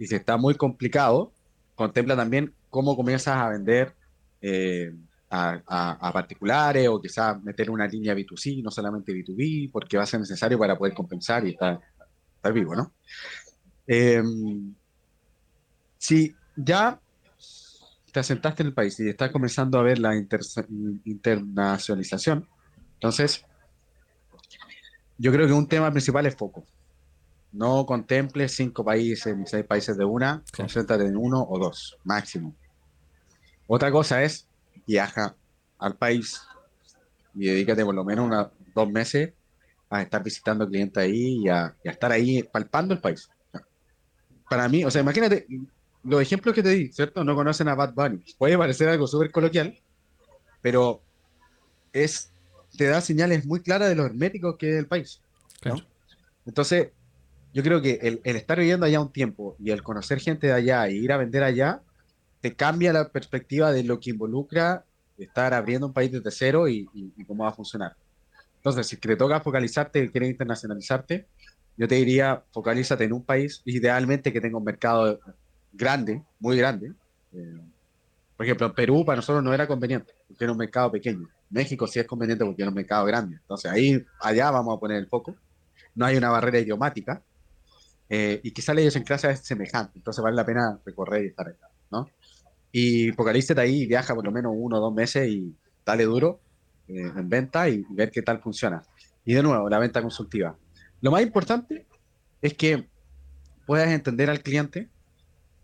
Y 0.00 0.08
si 0.08 0.16
está 0.16 0.36
muy 0.36 0.56
complicado, 0.56 1.32
contempla 1.76 2.16
también 2.16 2.52
cómo 2.70 2.96
comienzas 2.96 3.36
a 3.36 3.50
vender 3.50 3.94
eh, 4.42 4.92
a, 5.30 6.10
particulares 6.12 6.88
o 6.88 7.00
quizás 7.00 7.40
meter 7.44 7.70
una 7.70 7.86
línea 7.86 8.14
B2C, 8.14 8.64
no 8.64 8.72
solamente 8.72 9.12
B2B, 9.12 9.70
porque 9.70 9.96
va 9.96 10.02
a 10.02 10.06
ser 10.06 10.18
necesario 10.18 10.58
para 10.58 10.76
poder 10.76 10.92
compensar 10.92 11.46
y 11.46 11.50
estar, 11.50 11.80
vivo, 12.52 12.74
¿no? 12.74 12.92
Eh, 13.86 14.22
si 15.98 16.34
ya 16.56 17.00
te 18.12 18.20
asentaste 18.20 18.64
en 18.64 18.68
el 18.68 18.74
país 18.74 18.98
y 18.98 19.08
estás 19.08 19.30
comenzando 19.30 19.78
a 19.78 19.82
ver 19.82 20.00
la 20.00 20.16
inter 20.16 20.40
internacionalización, 21.04 22.48
entonces 22.94 23.44
yo 25.16 25.30
creo 25.30 25.46
que 25.46 25.52
un 25.52 25.68
tema 25.68 25.92
principal 25.92 26.26
es 26.26 26.34
foco. 26.34 26.64
No 27.56 27.86
contemple 27.86 28.48
cinco 28.50 28.84
países 28.84 29.34
ni 29.34 29.46
seis 29.46 29.64
países 29.64 29.96
de 29.96 30.04
una, 30.04 30.42
concéntrate 30.54 31.06
en 31.06 31.16
uno 31.16 31.42
o 31.42 31.58
dos, 31.58 31.96
máximo. 32.04 32.54
Otra 33.66 33.90
cosa 33.90 34.22
es 34.22 34.46
viaja 34.86 35.34
al 35.78 35.96
país 35.96 36.42
y 37.34 37.46
dedícate 37.46 37.82
por 37.82 37.94
lo 37.94 38.04
menos 38.04 38.26
una, 38.26 38.50
dos 38.74 38.90
meses 38.90 39.32
a 39.88 40.02
estar 40.02 40.22
visitando 40.22 40.68
clientes 40.68 41.02
ahí 41.02 41.44
y 41.44 41.48
a, 41.48 41.74
estar 41.82 42.12
ahí 42.12 42.42
palpando 42.42 42.92
el 42.92 43.00
país. 43.00 43.30
Para 44.50 44.68
mí, 44.68 44.84
o 44.84 44.90
sea, 44.90 45.00
imagínate, 45.00 45.46
los 46.04 46.20
ejemplos 46.20 46.54
que 46.54 46.62
te 46.62 46.68
di, 46.68 46.92
¿cierto? 46.92 47.24
No 47.24 47.34
conocen 47.34 47.68
a 47.68 47.74
Bad 47.74 47.94
Bunny. 47.94 48.22
Puede 48.36 48.58
parecer 48.58 48.90
algo 48.90 49.06
súper 49.06 49.30
coloquial, 49.30 49.78
pero 50.60 51.00
es, 51.90 52.30
te 52.76 52.84
da 52.84 53.00
señales 53.00 53.46
muy 53.46 53.60
claras 53.60 53.88
de 53.88 53.94
lo 53.94 54.04
herméticos 54.04 54.56
que 54.58 54.72
es 54.72 54.76
el 54.76 54.86
país. 54.86 55.22
Entonces, 56.44 56.90
yo 57.56 57.62
creo 57.62 57.80
que 57.80 57.98
el, 58.02 58.20
estar 58.36 58.58
viviendo 58.58 58.84
allá 58.84 59.00
un 59.00 59.10
tiempo 59.10 59.56
y 59.58 59.70
el 59.70 59.82
conocer 59.82 60.20
gente 60.20 60.48
de 60.48 60.52
allá 60.52 60.90
y 60.90 60.98
ir 60.98 61.10
a 61.10 61.16
vender 61.16 61.42
allá, 61.42 61.80
te 62.42 62.54
cambia 62.54 62.92
la 62.92 63.08
perspectiva 63.08 63.72
de 63.72 63.82
lo 63.82 63.98
que 63.98 64.10
involucra 64.10 64.84
estar 65.16 65.54
abriendo 65.54 65.86
un 65.86 65.94
país 65.94 66.12
desde 66.12 66.30
cero 66.30 66.68
y, 66.68 66.86
cómo 67.26 67.44
va 67.44 67.48
a 67.48 67.54
funcionar. 67.54 67.96
Entonces, 68.56 68.86
si 68.86 68.98
te 68.98 69.16
toca 69.16 69.40
focalizarte 69.40 70.04
y 70.04 70.10
quieres 70.10 70.28
internacionalizarte, 70.28 71.28
yo 71.78 71.88
te 71.88 71.94
diría, 71.94 72.44
focalízate 72.52 73.04
en 73.04 73.14
un 73.14 73.24
país, 73.24 73.62
idealmente 73.64 74.34
que 74.34 74.40
tenga 74.42 74.58
un 74.58 74.64
mercado 74.64 75.18
grande, 75.72 76.22
muy 76.38 76.58
grande. 76.58 76.92
Eh, 77.32 77.58
por 78.36 78.44
ejemplo, 78.44 78.74
Perú 78.74 79.02
para 79.02 79.16
nosotros 79.16 79.42
no 79.42 79.54
era 79.54 79.66
conveniente, 79.66 80.12
porque 80.28 80.44
era 80.44 80.52
un 80.52 80.58
mercado 80.58 80.92
pequeño. 80.92 81.26
México 81.48 81.86
sí 81.86 82.00
es 82.00 82.06
conveniente 82.06 82.44
porque 82.44 82.60
era 82.60 82.68
un 82.68 82.76
mercado 82.76 83.06
grande. 83.06 83.36
Entonces 83.36 83.70
ahí, 83.70 84.04
allá 84.20 84.50
vamos 84.50 84.76
a 84.76 84.78
poner 84.78 84.98
el 84.98 85.06
foco. 85.06 85.34
No 85.94 86.04
hay 86.04 86.18
una 86.18 86.28
barrera 86.28 86.58
idiomática. 86.58 87.22
Eh, 88.08 88.40
y 88.42 88.52
quizá 88.52 88.72
la 88.72 88.80
idiosincrasia 88.80 89.30
es 89.30 89.40
semejante. 89.40 89.98
Entonces 89.98 90.22
vale 90.22 90.36
la 90.36 90.46
pena 90.46 90.78
recorrer 90.84 91.24
y 91.24 91.28
estar 91.28 91.48
acá, 91.48 91.68
¿no? 91.90 92.08
Y 92.72 93.10
focalízate 93.12 93.60
ahí, 93.60 93.86
viaja 93.86 94.14
por 94.14 94.24
lo 94.24 94.32
menos 94.32 94.52
uno 94.54 94.76
o 94.76 94.80
dos 94.80 94.94
meses 94.94 95.28
y 95.28 95.54
dale 95.84 96.04
duro 96.04 96.40
eh, 96.88 97.10
en 97.16 97.28
venta 97.28 97.68
y, 97.68 97.84
ver 97.90 98.10
qué 98.10 98.22
tal 98.22 98.40
funciona. 98.40 98.82
Y 99.24 99.34
de 99.34 99.42
nuevo, 99.42 99.68
la 99.68 99.78
venta 99.78 100.02
consultiva. 100.02 100.56
Lo 101.00 101.10
más 101.10 101.22
importante 101.22 101.86
es 102.42 102.54
que 102.54 102.88
puedas 103.66 103.88
entender 103.88 104.30
al 104.30 104.42
cliente, 104.42 104.88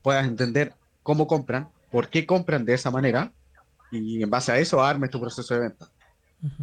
puedas 0.02 0.26
entender 0.26 0.74
cómo 1.02 1.26
compran, 1.26 1.68
por 1.90 2.08
qué 2.08 2.26
compran 2.26 2.64
de 2.64 2.74
esa 2.74 2.90
manera 2.90 3.32
y 3.90 4.22
en 4.22 4.30
base 4.30 4.50
a 4.50 4.58
eso 4.58 4.82
armes 4.82 5.10
tu 5.10 5.20
proceso 5.20 5.54
de 5.54 5.60
venta. 5.60 5.88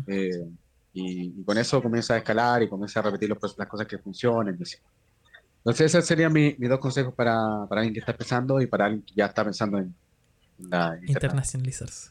Eh, 0.07 0.49
y, 0.93 1.43
con 1.43 1.57
eso 1.57 1.81
comienza 1.81 2.15
a 2.15 2.17
escalar 2.17 2.63
y 2.63 2.67
comienza 2.67 2.99
a 2.99 3.03
repetir 3.03 3.29
los, 3.29 3.57
las 3.57 3.67
cosas 3.67 3.87
que 3.87 3.97
funcionen. 3.97 4.57
Entonces, 5.69 5.93
esos 5.93 6.05
serían 6.05 6.33
mis 6.33 6.57
dos 6.67 6.79
consejos 6.79 7.13
para, 7.13 7.67
para, 7.69 7.81
alguien 7.81 7.93
que 7.93 7.99
está 7.99 8.11
empezando 8.13 8.59
y 8.59 8.65
para 8.65 8.85
alguien 8.85 9.03
que 9.03 9.13
ya 9.15 9.27
está 9.27 9.43
pensando 9.43 9.77
en, 9.77 9.93
la 10.57 10.99
internacionalizarse. 11.05 12.09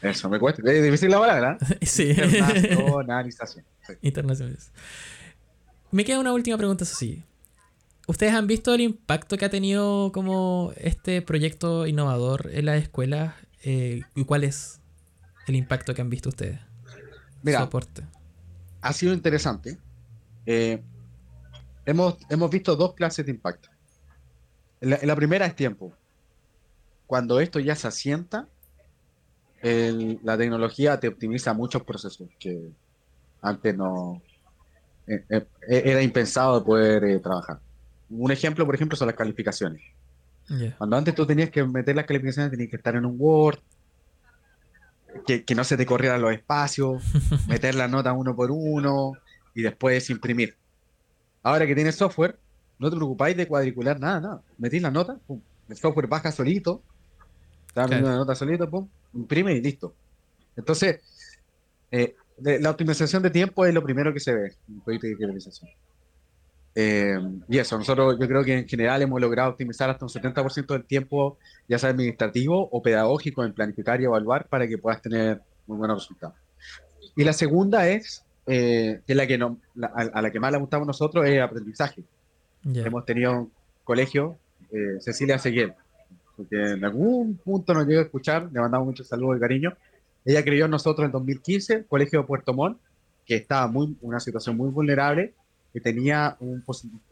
Eso, 0.00 0.28
me 0.28 0.38
cuesta. 0.38 0.62
Es 0.70 0.82
difícil 0.84 1.10
la 1.10 1.18
palabra. 1.18 1.58
sí. 1.82 2.10
Internacionalización. 2.10 3.64
Internacionalización. 4.02 4.74
Me 5.90 6.04
queda 6.04 6.20
una 6.20 6.32
última 6.32 6.56
pregunta, 6.56 6.84
eso 6.84 6.96
sí. 6.96 7.24
¿Ustedes 8.06 8.34
han 8.34 8.46
visto 8.46 8.72
el 8.72 8.80
impacto 8.80 9.36
que 9.36 9.44
ha 9.46 9.50
tenido 9.50 10.12
como 10.12 10.72
este 10.76 11.22
proyecto 11.22 11.86
innovador 11.86 12.50
en 12.52 12.66
las 12.66 12.80
escuelas? 12.82 13.34
Eh, 13.64 14.02
¿Y 14.14 14.24
cuál 14.24 14.44
es 14.44 14.80
el 15.48 15.56
impacto 15.56 15.92
que 15.92 16.02
han 16.02 16.10
visto 16.10 16.28
ustedes? 16.28 16.60
Mira, 17.42 17.58
Soporte. 17.60 18.04
ha 18.80 18.92
sido 18.92 19.12
interesante. 19.12 19.78
Eh, 20.46 20.82
hemos, 21.86 22.16
hemos 22.28 22.50
visto 22.50 22.76
dos 22.76 22.94
clases 22.94 23.26
de 23.26 23.32
impacto. 23.32 23.68
La, 24.80 24.98
la, 25.02 25.16
primera 25.16 25.46
es 25.46 25.54
tiempo. 25.54 25.92
Cuando 27.06 27.40
esto 27.40 27.60
ya 27.60 27.76
se 27.76 27.88
asienta, 27.88 28.48
la 29.62 30.36
tecnología 30.36 30.98
te 30.98 31.08
optimiza 31.08 31.52
muchos 31.54 31.82
procesos 31.84 32.28
que 32.38 32.70
antes 33.40 33.76
no 33.76 34.20
eh, 35.06 35.46
era 35.68 36.02
impensado 36.02 36.64
poder 36.64 37.20
trabajar 37.20 37.60
un 38.12 38.30
ejemplo, 38.30 38.66
por 38.66 38.74
ejemplo, 38.74 38.96
son 38.96 39.06
las 39.06 39.16
calificaciones. 39.16 39.82
Cuando 40.76 40.96
antes 40.96 41.14
tú 41.14 41.24
tenías 41.24 41.50
que 41.50 41.64
meter 41.64 41.96
las 41.96 42.04
calificaciones, 42.04 42.50
tenías 42.50 42.68
que 42.68 42.76
estar 42.76 42.94
en 42.94 43.06
un 43.06 43.16
Word, 43.18 43.58
que, 45.26 45.44
no 45.54 45.64
se 45.64 45.76
te 45.76 45.86
corrieran 45.86 46.20
los 46.20 46.32
espacios, 46.32 47.02
meter 47.48 47.74
la 47.74 47.88
nota 47.88 48.12
uno 48.12 48.36
por 48.36 48.50
uno 48.50 49.12
y 49.54 49.62
después 49.62 50.10
imprimir. 50.10 50.56
Ahora 51.42 51.66
que 51.66 51.74
tienes 51.74 51.96
software, 51.96 52.38
no 52.78 52.90
te 52.90 52.96
preocupáis 52.96 53.36
de 53.36 53.46
cuadricular 53.46 53.98
nada, 53.98 54.20
nada. 54.20 54.42
Metís 54.58 54.82
la 54.82 54.90
nota, 54.90 55.18
el 55.68 55.76
software 55.76 56.06
baja 56.06 56.30
solito, 56.32 56.82
te 57.74 57.80
da 57.80 57.86
una 57.86 58.16
nota 58.16 58.34
solito, 58.34 58.68
pum, 58.68 58.88
imprime 59.14 59.54
y 59.54 59.60
listo. 59.60 59.94
Entonces, 60.56 61.00
eh, 61.90 62.14
la 62.38 62.70
optimización 62.70 63.22
de 63.22 63.30
tiempo 63.30 63.64
es 63.66 63.74
lo 63.74 63.82
primero 63.82 64.12
que 64.12 64.20
se 64.20 64.34
ve 64.34 64.52
en 64.68 64.80
proyecto 64.80 65.06
de 65.06 65.14
digitalización. 65.14 65.70
Eh, 66.74 67.18
y 67.48 67.58
eso, 67.58 67.76
nosotros 67.76 68.16
yo 68.18 68.26
creo 68.26 68.42
que 68.44 68.58
en 68.58 68.68
general 68.68 69.02
hemos 69.02 69.20
logrado 69.20 69.50
optimizar 69.50 69.90
hasta 69.90 70.06
un 70.06 70.10
70% 70.10 70.66
del 70.72 70.84
tiempo, 70.84 71.38
ya 71.68 71.78
sea 71.78 71.90
administrativo 71.90 72.68
o 72.70 72.82
pedagógico, 72.82 73.44
en 73.44 73.52
planificar 73.52 74.00
y 74.00 74.04
evaluar 74.04 74.48
para 74.48 74.66
que 74.66 74.78
puedas 74.78 75.02
tener 75.02 75.42
muy 75.66 75.76
buenos 75.76 76.02
resultados. 76.02 76.36
Y 77.14 77.24
la 77.24 77.32
segunda 77.34 77.88
es, 77.88 78.24
eh, 78.46 79.00
que 79.06 79.12
es 79.12 79.16
la 79.16 79.26
que 79.26 79.38
no, 79.38 79.58
a, 79.82 80.22
la 80.22 80.30
que 80.30 80.40
más 80.40 80.52
le 80.52 80.58
gustamos 80.58 80.86
nosotros, 80.86 81.26
es 81.26 81.40
aprendizaje. 81.40 82.02
Hemos 82.64 83.04
tenido 83.04 83.32
un 83.32 83.52
colegio, 83.84 84.38
eh, 84.70 84.98
Cecilia 85.00 85.38
Seguiel, 85.38 85.74
porque 86.36 86.72
en 86.72 86.84
algún 86.84 87.36
punto 87.36 87.74
nos 87.74 87.86
llegó 87.86 88.00
a 88.00 88.04
escuchar, 88.04 88.48
le 88.52 88.60
mandamos 88.60 88.86
muchos 88.86 89.08
saludos 89.08 89.36
y 89.36 89.40
cariño. 89.40 89.76
Ella 90.24 90.44
creyó 90.44 90.66
en 90.66 90.70
nosotros 90.70 91.04
en 91.04 91.12
2015, 91.12 91.86
Colegio 91.86 92.20
de 92.20 92.26
Puerto 92.26 92.54
Montt, 92.54 92.78
que 93.26 93.36
estaba 93.36 93.70
en 93.70 93.96
una 94.00 94.20
situación 94.20 94.56
muy 94.56 94.70
vulnerable 94.70 95.34
que 95.72 95.80
tenía 95.80 96.36
un 96.40 96.62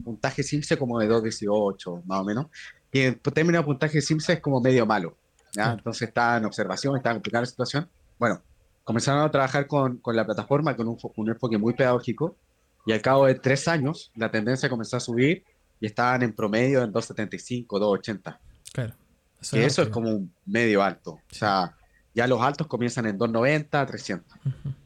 puntaje 0.03 0.43
SIMSE 0.43 0.77
como 0.77 0.99
de 0.99 1.09
2.18, 1.09 2.03
más 2.05 2.19
o 2.19 2.23
menos. 2.23 2.45
Y 2.91 3.01
en 3.01 3.19
términos 3.19 3.61
de 3.61 3.65
puntaje 3.65 4.01
SIMSE 4.01 4.33
es 4.33 4.39
como 4.39 4.61
medio 4.61 4.85
malo. 4.85 5.15
¿ya? 5.53 5.71
Entonces 5.71 6.07
está 6.07 6.37
en 6.37 6.45
observación, 6.45 6.95
está 6.95 7.11
complicada 7.11 7.41
la 7.41 7.47
situación. 7.47 7.89
Bueno, 8.19 8.41
comenzaron 8.83 9.23
a 9.23 9.31
trabajar 9.31 9.67
con, 9.67 9.97
con 9.97 10.15
la 10.15 10.25
plataforma 10.25 10.75
con 10.75 10.87
un, 10.87 10.97
un, 11.15 11.29
enfoque 11.29 11.57
muy 11.57 11.73
pedagógico 11.73 12.37
y 12.85 12.93
al 12.93 13.01
cabo 13.01 13.25
de 13.25 13.35
tres 13.35 13.67
años 13.67 14.11
la 14.15 14.31
tendencia 14.31 14.69
comenzó 14.69 14.97
a 14.97 14.99
subir 14.99 15.43
y 15.79 15.85
estaban 15.85 16.23
en 16.23 16.33
promedio 16.33 16.83
en 16.83 16.93
2.75, 16.93 17.65
2.80. 17.67 18.37
Claro. 18.73 18.93
Eso, 19.39 19.57
y 19.57 19.61
eso 19.61 19.81
es 19.81 19.89
como 19.89 20.09
un 20.09 20.33
medio 20.45 20.83
alto. 20.83 21.13
O 21.13 21.33
sea, 21.33 21.75
ya 22.13 22.27
los 22.27 22.41
altos 22.41 22.67
comienzan 22.67 23.07
en 23.07 23.17
2.90, 23.17 23.87
300. 23.87 24.37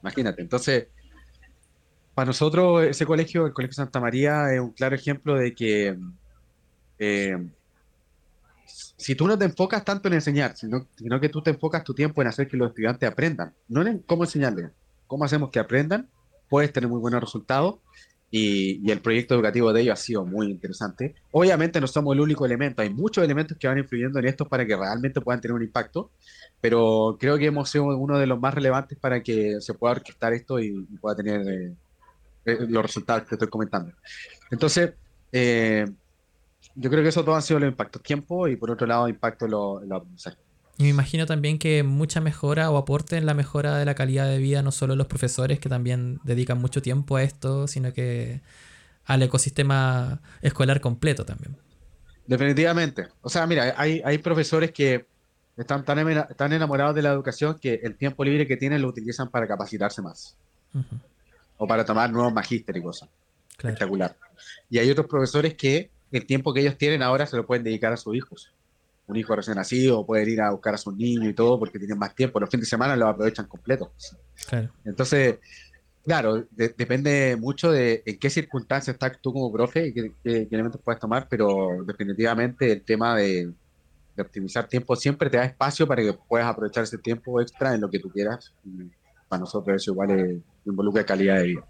Imagínate. 0.02 0.42
Entonces, 0.42 0.88
para 2.14 2.28
nosotros, 2.28 2.86
ese 2.86 3.06
colegio, 3.06 3.46
el 3.46 3.54
Colegio 3.54 3.74
Santa 3.74 4.00
María, 4.00 4.54
es 4.54 4.62
un 4.62 4.72
claro 4.72 4.96
ejemplo 4.96 5.36
de 5.36 5.54
que 5.54 5.98
eh, 6.98 7.50
si 8.66 9.16
tú 9.16 9.28
no 9.28 9.38
te 9.38 9.46
enfocas 9.46 9.84
tanto 9.84 10.08
en 10.08 10.16
enseñar, 10.16 10.56
sino, 10.56 10.88
sino, 10.96 11.20
que 11.20 11.30
tú 11.30 11.42
te 11.42 11.52
enfocas 11.52 11.84
tu 11.84 11.94
tiempo 11.94 12.22
en 12.22 12.28
hacer 12.28 12.48
que 12.48 12.58
los 12.58 12.70
estudiantes 12.70 13.10
aprendan, 13.10 13.54
no 13.68 13.86
en 13.86 14.00
cómo 14.00 14.24
enseñarles, 14.24 14.72
cómo 15.08 15.26
hacemos 15.26 15.50
que 15.50 15.60
aprendan, 15.60 16.10
puedes 16.50 16.72
tener 16.72 16.90
muy 16.90 17.00
buenos 17.00 17.22
resultados 17.22 17.76
y, 18.32 18.82
y, 18.86 18.92
el 18.92 19.02
proyecto 19.02 19.36
educativo 19.36 19.72
de 19.72 19.82
ellos 19.82 19.94
ha 19.94 20.04
sido 20.04 20.26
muy 20.26 20.48
interesante. 20.48 21.16
Obviamente 21.32 21.80
no 21.80 21.88
somos 21.88 22.14
el 22.16 22.22
único 22.22 22.46
elemento, 22.46 22.82
hay 22.82 22.90
muchos 22.90 23.24
elementos 23.24 23.58
que 23.58 23.68
van 23.68 23.78
influyendo 23.78 24.20
en 24.20 24.26
esto 24.26 24.46
para 24.46 24.66
que 24.66 24.76
realmente 24.76 25.22
puedan 25.22 25.42
tener 25.42 25.56
un 25.56 25.64
impacto, 25.64 26.12
pero 26.60 27.18
creo 27.20 27.38
que 27.38 27.46
hemos 27.46 27.70
sido 27.70 27.86
uno 27.86 28.18
de 28.18 28.28
los 28.28 28.40
más 28.40 28.54
relevantes 28.54 28.98
para 28.98 29.22
que 29.22 29.62
se 29.62 29.74
pueda 29.74 29.94
orquestar 29.94 30.34
esto 30.34 30.60
y, 30.60 30.72
pueda 31.00 31.16
tener... 31.16 31.48
Eh, 31.48 31.76
eh, 32.46 32.58
los 32.70 32.84
resultados 32.84 33.28
que 33.28 33.36
estoy 33.36 33.48
comentando. 33.48 33.92
Entonces, 34.52 34.94
eh, 35.32 35.86
yo 36.76 36.90
creo 36.90 37.04
que 37.04 37.10
eso 37.10 37.24
todo 37.24 37.36
han 37.36 37.42
sido 37.42 37.60
los 37.60 37.70
impactos 37.70 38.02
tiempo 38.04 38.48
y 38.48 38.56
por 38.56 38.72
otro 38.72 38.86
lado 38.86 39.08
impacto 39.08 39.46
en 39.46 39.52
los 39.52 39.92
aprendizajes. 39.92 40.40
Y 40.78 40.84
me 40.84 40.90
imagino 40.90 41.26
también 41.26 41.58
que 41.58 41.84
mucha 41.84 42.20
mejora 42.20 42.70
o 42.70 42.78
aporte 42.78 43.16
en 43.16 43.26
la 43.26 43.34
mejora 43.34 43.78
de 43.78 43.86
la 43.86 43.96
calidad 43.96 44.28
de 44.28 44.40
vida, 44.40 44.62
no 44.62 44.72
solo 44.72 44.96
los 44.96 45.08
profesores 45.08 45.60
que 45.60 45.70
también 45.70 46.20
dedican 46.24 46.60
mucho 46.60 46.82
tiempo 46.82 47.16
a 47.16 47.24
esto, 47.24 47.68
sino 47.68 47.94
que 47.94 48.42
al 49.06 49.24
ecosistema 49.24 50.20
escolar 50.42 50.82
completo 50.82 51.26
también. 51.26 51.56
Definitivamente. 52.28 53.08
O 53.22 53.30
sea, 53.30 53.48
mira, 53.48 53.74
hay, 53.78 54.02
hay 54.04 54.18
profesores 54.18 54.72
que 54.72 55.06
están 55.56 55.86
tan, 55.86 56.28
tan 56.36 56.52
enamorados 56.52 56.94
de 56.94 57.02
la 57.02 57.12
educación 57.12 57.58
que 57.58 57.80
el 57.84 57.96
tiempo 57.96 58.26
libre 58.26 58.46
que 58.46 58.58
tienen 58.58 58.82
lo 58.82 58.90
utilizan 58.90 59.30
para 59.30 59.48
capacitarse 59.48 60.02
más 60.02 60.36
o 61.58 61.66
para 61.66 61.86
tomar 61.86 62.12
nuevos 62.12 62.34
magíster 62.34 62.76
y 62.76 62.82
cosas. 62.82 63.08
Espectacular. 63.52 64.18
Y 64.70 64.80
hay 64.80 64.90
otros 64.92 65.08
profesores 65.08 65.54
que 65.54 65.90
el 66.18 66.26
tiempo 66.26 66.54
que 66.54 66.62
ellos 66.62 66.78
tienen 66.78 67.02
ahora 67.02 67.26
se 67.26 67.38
lo 67.38 67.46
pueden 67.46 67.64
dedicar 67.64 67.94
a 67.94 67.98
sus 67.98 68.16
hijos. 68.16 68.54
Un 69.08 69.18
hijo 69.18 69.36
recién 69.36 69.58
nacido, 69.58 70.06
pueden 70.06 70.30
ir 70.30 70.42
a 70.42 70.52
buscar 70.52 70.74
a 70.74 70.78
su 70.78 70.92
niño 70.92 71.30
y 71.30 71.34
todo 71.34 71.60
porque 71.60 71.78
tienen 71.78 72.00
más 72.00 72.16
tiempo. 72.16 72.40
Los 72.40 72.50
fines 72.50 72.66
de 72.66 72.70
semana 72.70 72.96
lo 72.96 73.08
aprovechan 73.08 73.48
completo. 73.48 73.92
Entonces, 74.84 75.38
Claro, 76.06 76.46
depende 76.52 77.36
mucho 77.36 77.72
de 77.72 78.04
en 78.06 78.20
qué 78.20 78.30
circunstancias 78.30 78.94
estás 78.94 79.20
tú 79.20 79.34
como 79.34 79.52
profe 79.52 79.88
y 79.88 79.94
qué, 79.94 80.48
elementos 80.52 80.80
puedes 80.84 81.00
tomar, 81.00 81.28
pero 81.28 81.84
definitivamente 81.84 82.72
el 82.72 82.84
tema 82.84 83.16
de, 83.16 83.52
optimizar 84.16 84.68
tiempo 84.68 84.96
siempre 84.96 85.32
te 85.32 85.38
da 85.38 85.46
espacio 85.46 85.88
para 85.88 86.04
que 86.04 86.14
puedas 86.14 86.48
aprovechar 86.48 86.84
ese 86.84 87.00
tiempo 87.00 87.42
extra 87.42 87.74
en 87.74 87.82
lo 87.82 87.90
que 87.90 88.00
tú 88.00 88.12
quieras. 88.12 88.54
para 89.28 89.40
nosotros 89.40 89.78
eso 89.78 89.92
igual 89.94 90.12
es, 90.12 90.38
involucra 90.66 91.04
calidad 91.04 91.38
de 91.38 91.44
vida. 91.44 91.68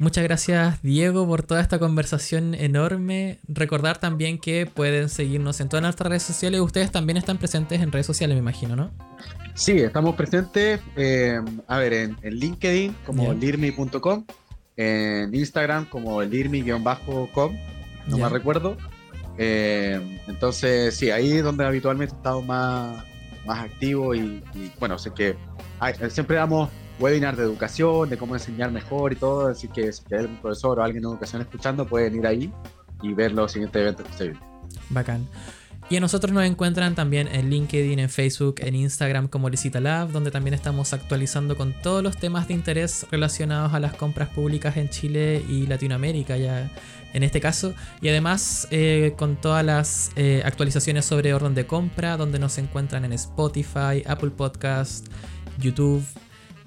Muchas 0.00 0.22
gracias 0.22 0.80
Diego 0.82 1.26
por 1.26 1.42
toda 1.42 1.60
esta 1.60 1.80
conversación 1.80 2.54
enorme. 2.54 3.40
Recordar 3.48 3.98
también 3.98 4.38
que 4.38 4.64
pueden 4.66 5.08
seguirnos 5.08 5.60
en 5.60 5.68
todas 5.68 5.82
nuestras 5.82 6.08
redes 6.08 6.22
sociales. 6.22 6.60
Ustedes 6.60 6.92
también 6.92 7.16
están 7.16 7.36
presentes 7.38 7.80
en 7.80 7.90
redes 7.90 8.06
sociales, 8.06 8.36
me 8.36 8.40
imagino, 8.40 8.76
¿no? 8.76 8.92
Sí, 9.54 9.72
estamos 9.72 10.14
presentes, 10.14 10.80
eh, 10.96 11.40
a 11.66 11.78
ver, 11.78 11.92
en, 11.92 12.16
LinkedIn 12.22 12.94
como 13.04 13.34
lirmi.com, 13.34 14.24
en 14.76 15.34
Instagram 15.34 15.86
como 15.86 16.22
lirmi-com, 16.22 17.56
no 18.06 18.18
me 18.18 18.28
recuerdo. 18.28 18.76
Eh, 19.36 20.20
entonces, 20.28 20.94
sí, 20.94 21.10
ahí 21.10 21.32
es 21.32 21.42
donde 21.42 21.64
habitualmente 21.64 22.14
estamos 22.14 22.46
más, 22.46 23.04
más 23.44 23.64
activos 23.64 24.16
y, 24.16 24.44
bueno, 24.78 24.96
sé 24.96 25.12
que 25.12 25.34
siempre 26.08 26.36
damos 26.36 26.70
webinar 26.98 27.36
de 27.36 27.44
educación, 27.44 28.08
de 28.10 28.16
cómo 28.16 28.34
enseñar 28.34 28.70
mejor 28.70 29.12
y 29.12 29.16
todo, 29.16 29.48
así 29.48 29.68
que 29.68 29.92
si 29.92 30.02
hay 30.10 30.20
algún 30.20 30.36
profesor 30.38 30.78
o 30.78 30.82
alguien 30.82 31.02
de 31.02 31.08
educación 31.08 31.42
escuchando, 31.42 31.86
pueden 31.86 32.16
ir 32.16 32.26
ahí 32.26 32.52
y 33.02 33.14
ver 33.14 33.32
los 33.32 33.52
siguientes 33.52 33.80
eventos 33.80 34.06
que 34.06 34.12
se 34.12 34.24
vienen. 34.24 34.42
Bacán. 34.90 35.26
Y 35.90 35.96
a 35.96 36.00
nosotros 36.00 36.34
nos 36.34 36.44
encuentran 36.44 36.94
también 36.94 37.28
en 37.28 37.48
LinkedIn, 37.48 37.98
en 37.98 38.10
Facebook, 38.10 38.56
en 38.58 38.74
Instagram 38.74 39.26
como 39.26 39.48
Licita 39.48 39.80
Lab, 39.80 40.10
donde 40.10 40.30
también 40.30 40.52
estamos 40.52 40.92
actualizando 40.92 41.56
con 41.56 41.72
todos 41.72 42.02
los 42.02 42.18
temas 42.18 42.46
de 42.46 42.54
interés 42.54 43.06
relacionados 43.10 43.72
a 43.72 43.80
las 43.80 43.94
compras 43.94 44.28
públicas 44.28 44.76
en 44.76 44.90
Chile 44.90 45.42
y 45.48 45.66
Latinoamérica 45.66 46.36
ya 46.36 46.70
en 47.14 47.22
este 47.22 47.40
caso. 47.40 47.72
Y 48.02 48.08
además 48.10 48.68
eh, 48.70 49.14
con 49.16 49.36
todas 49.36 49.64
las 49.64 50.10
eh, 50.16 50.42
actualizaciones 50.44 51.06
sobre 51.06 51.32
orden 51.32 51.54
de 51.54 51.66
compra, 51.66 52.18
donde 52.18 52.38
nos 52.38 52.58
encuentran 52.58 53.06
en 53.06 53.14
Spotify, 53.14 54.02
Apple 54.06 54.30
Podcast, 54.30 55.06
YouTube 55.58 56.04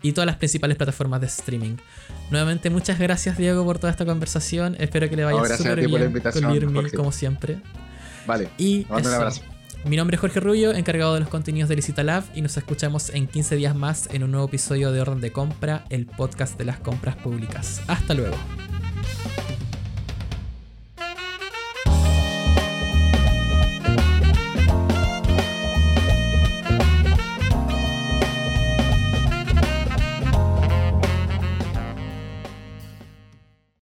y 0.02 0.14
todas 0.14 0.26
las 0.26 0.38
principales 0.38 0.78
plataformas 0.78 1.22
de 1.22 1.28
streaming. 1.28 1.78
Nuevamente 2.30 2.70
muchas 2.70 3.00
gracias 3.00 3.38
Diego 3.38 3.64
por 3.66 3.80
toda 3.80 3.92
esta 3.92 4.06
conversación. 4.06 4.76
Espero 4.80 5.10
que 5.10 5.16
le 5.16 5.26
vaya 5.26 5.58
súper 5.58 5.88
bien 5.88 6.22
con 6.22 6.56
Irmi, 6.56 6.92
como 6.92 7.12
siempre. 7.12 7.62
Vale. 8.26 8.50
Y 8.58 8.86
un 8.90 9.06
abrazo. 9.06 9.42
Mi 9.84 9.98
nombre 9.98 10.16
es 10.16 10.22
Jorge 10.22 10.40
Rubio, 10.40 10.74
encargado 10.74 11.16
de 11.16 11.22
los 11.22 11.30
contenidos 11.30 11.68
de 11.68 11.76
Licita 11.76 12.04
Lab, 12.04 12.24
y 12.36 12.42
nos 12.42 12.56
escuchamos 12.56 13.10
en 13.10 13.26
15 13.26 13.56
días 13.56 13.76
más 13.76 14.08
en 14.12 14.24
un 14.24 14.30
nuevo 14.30 14.46
episodio 14.46 14.92
de 14.92 15.02
Orden 15.02 15.22
de 15.22 15.32
Compra, 15.32 15.86
el 15.90 16.06
podcast 16.06 16.56
de 16.60 16.66
las 16.66 16.78
compras 16.78 17.16
públicas. 17.16 17.82
Hasta 17.88 18.14
luego. 18.14 18.38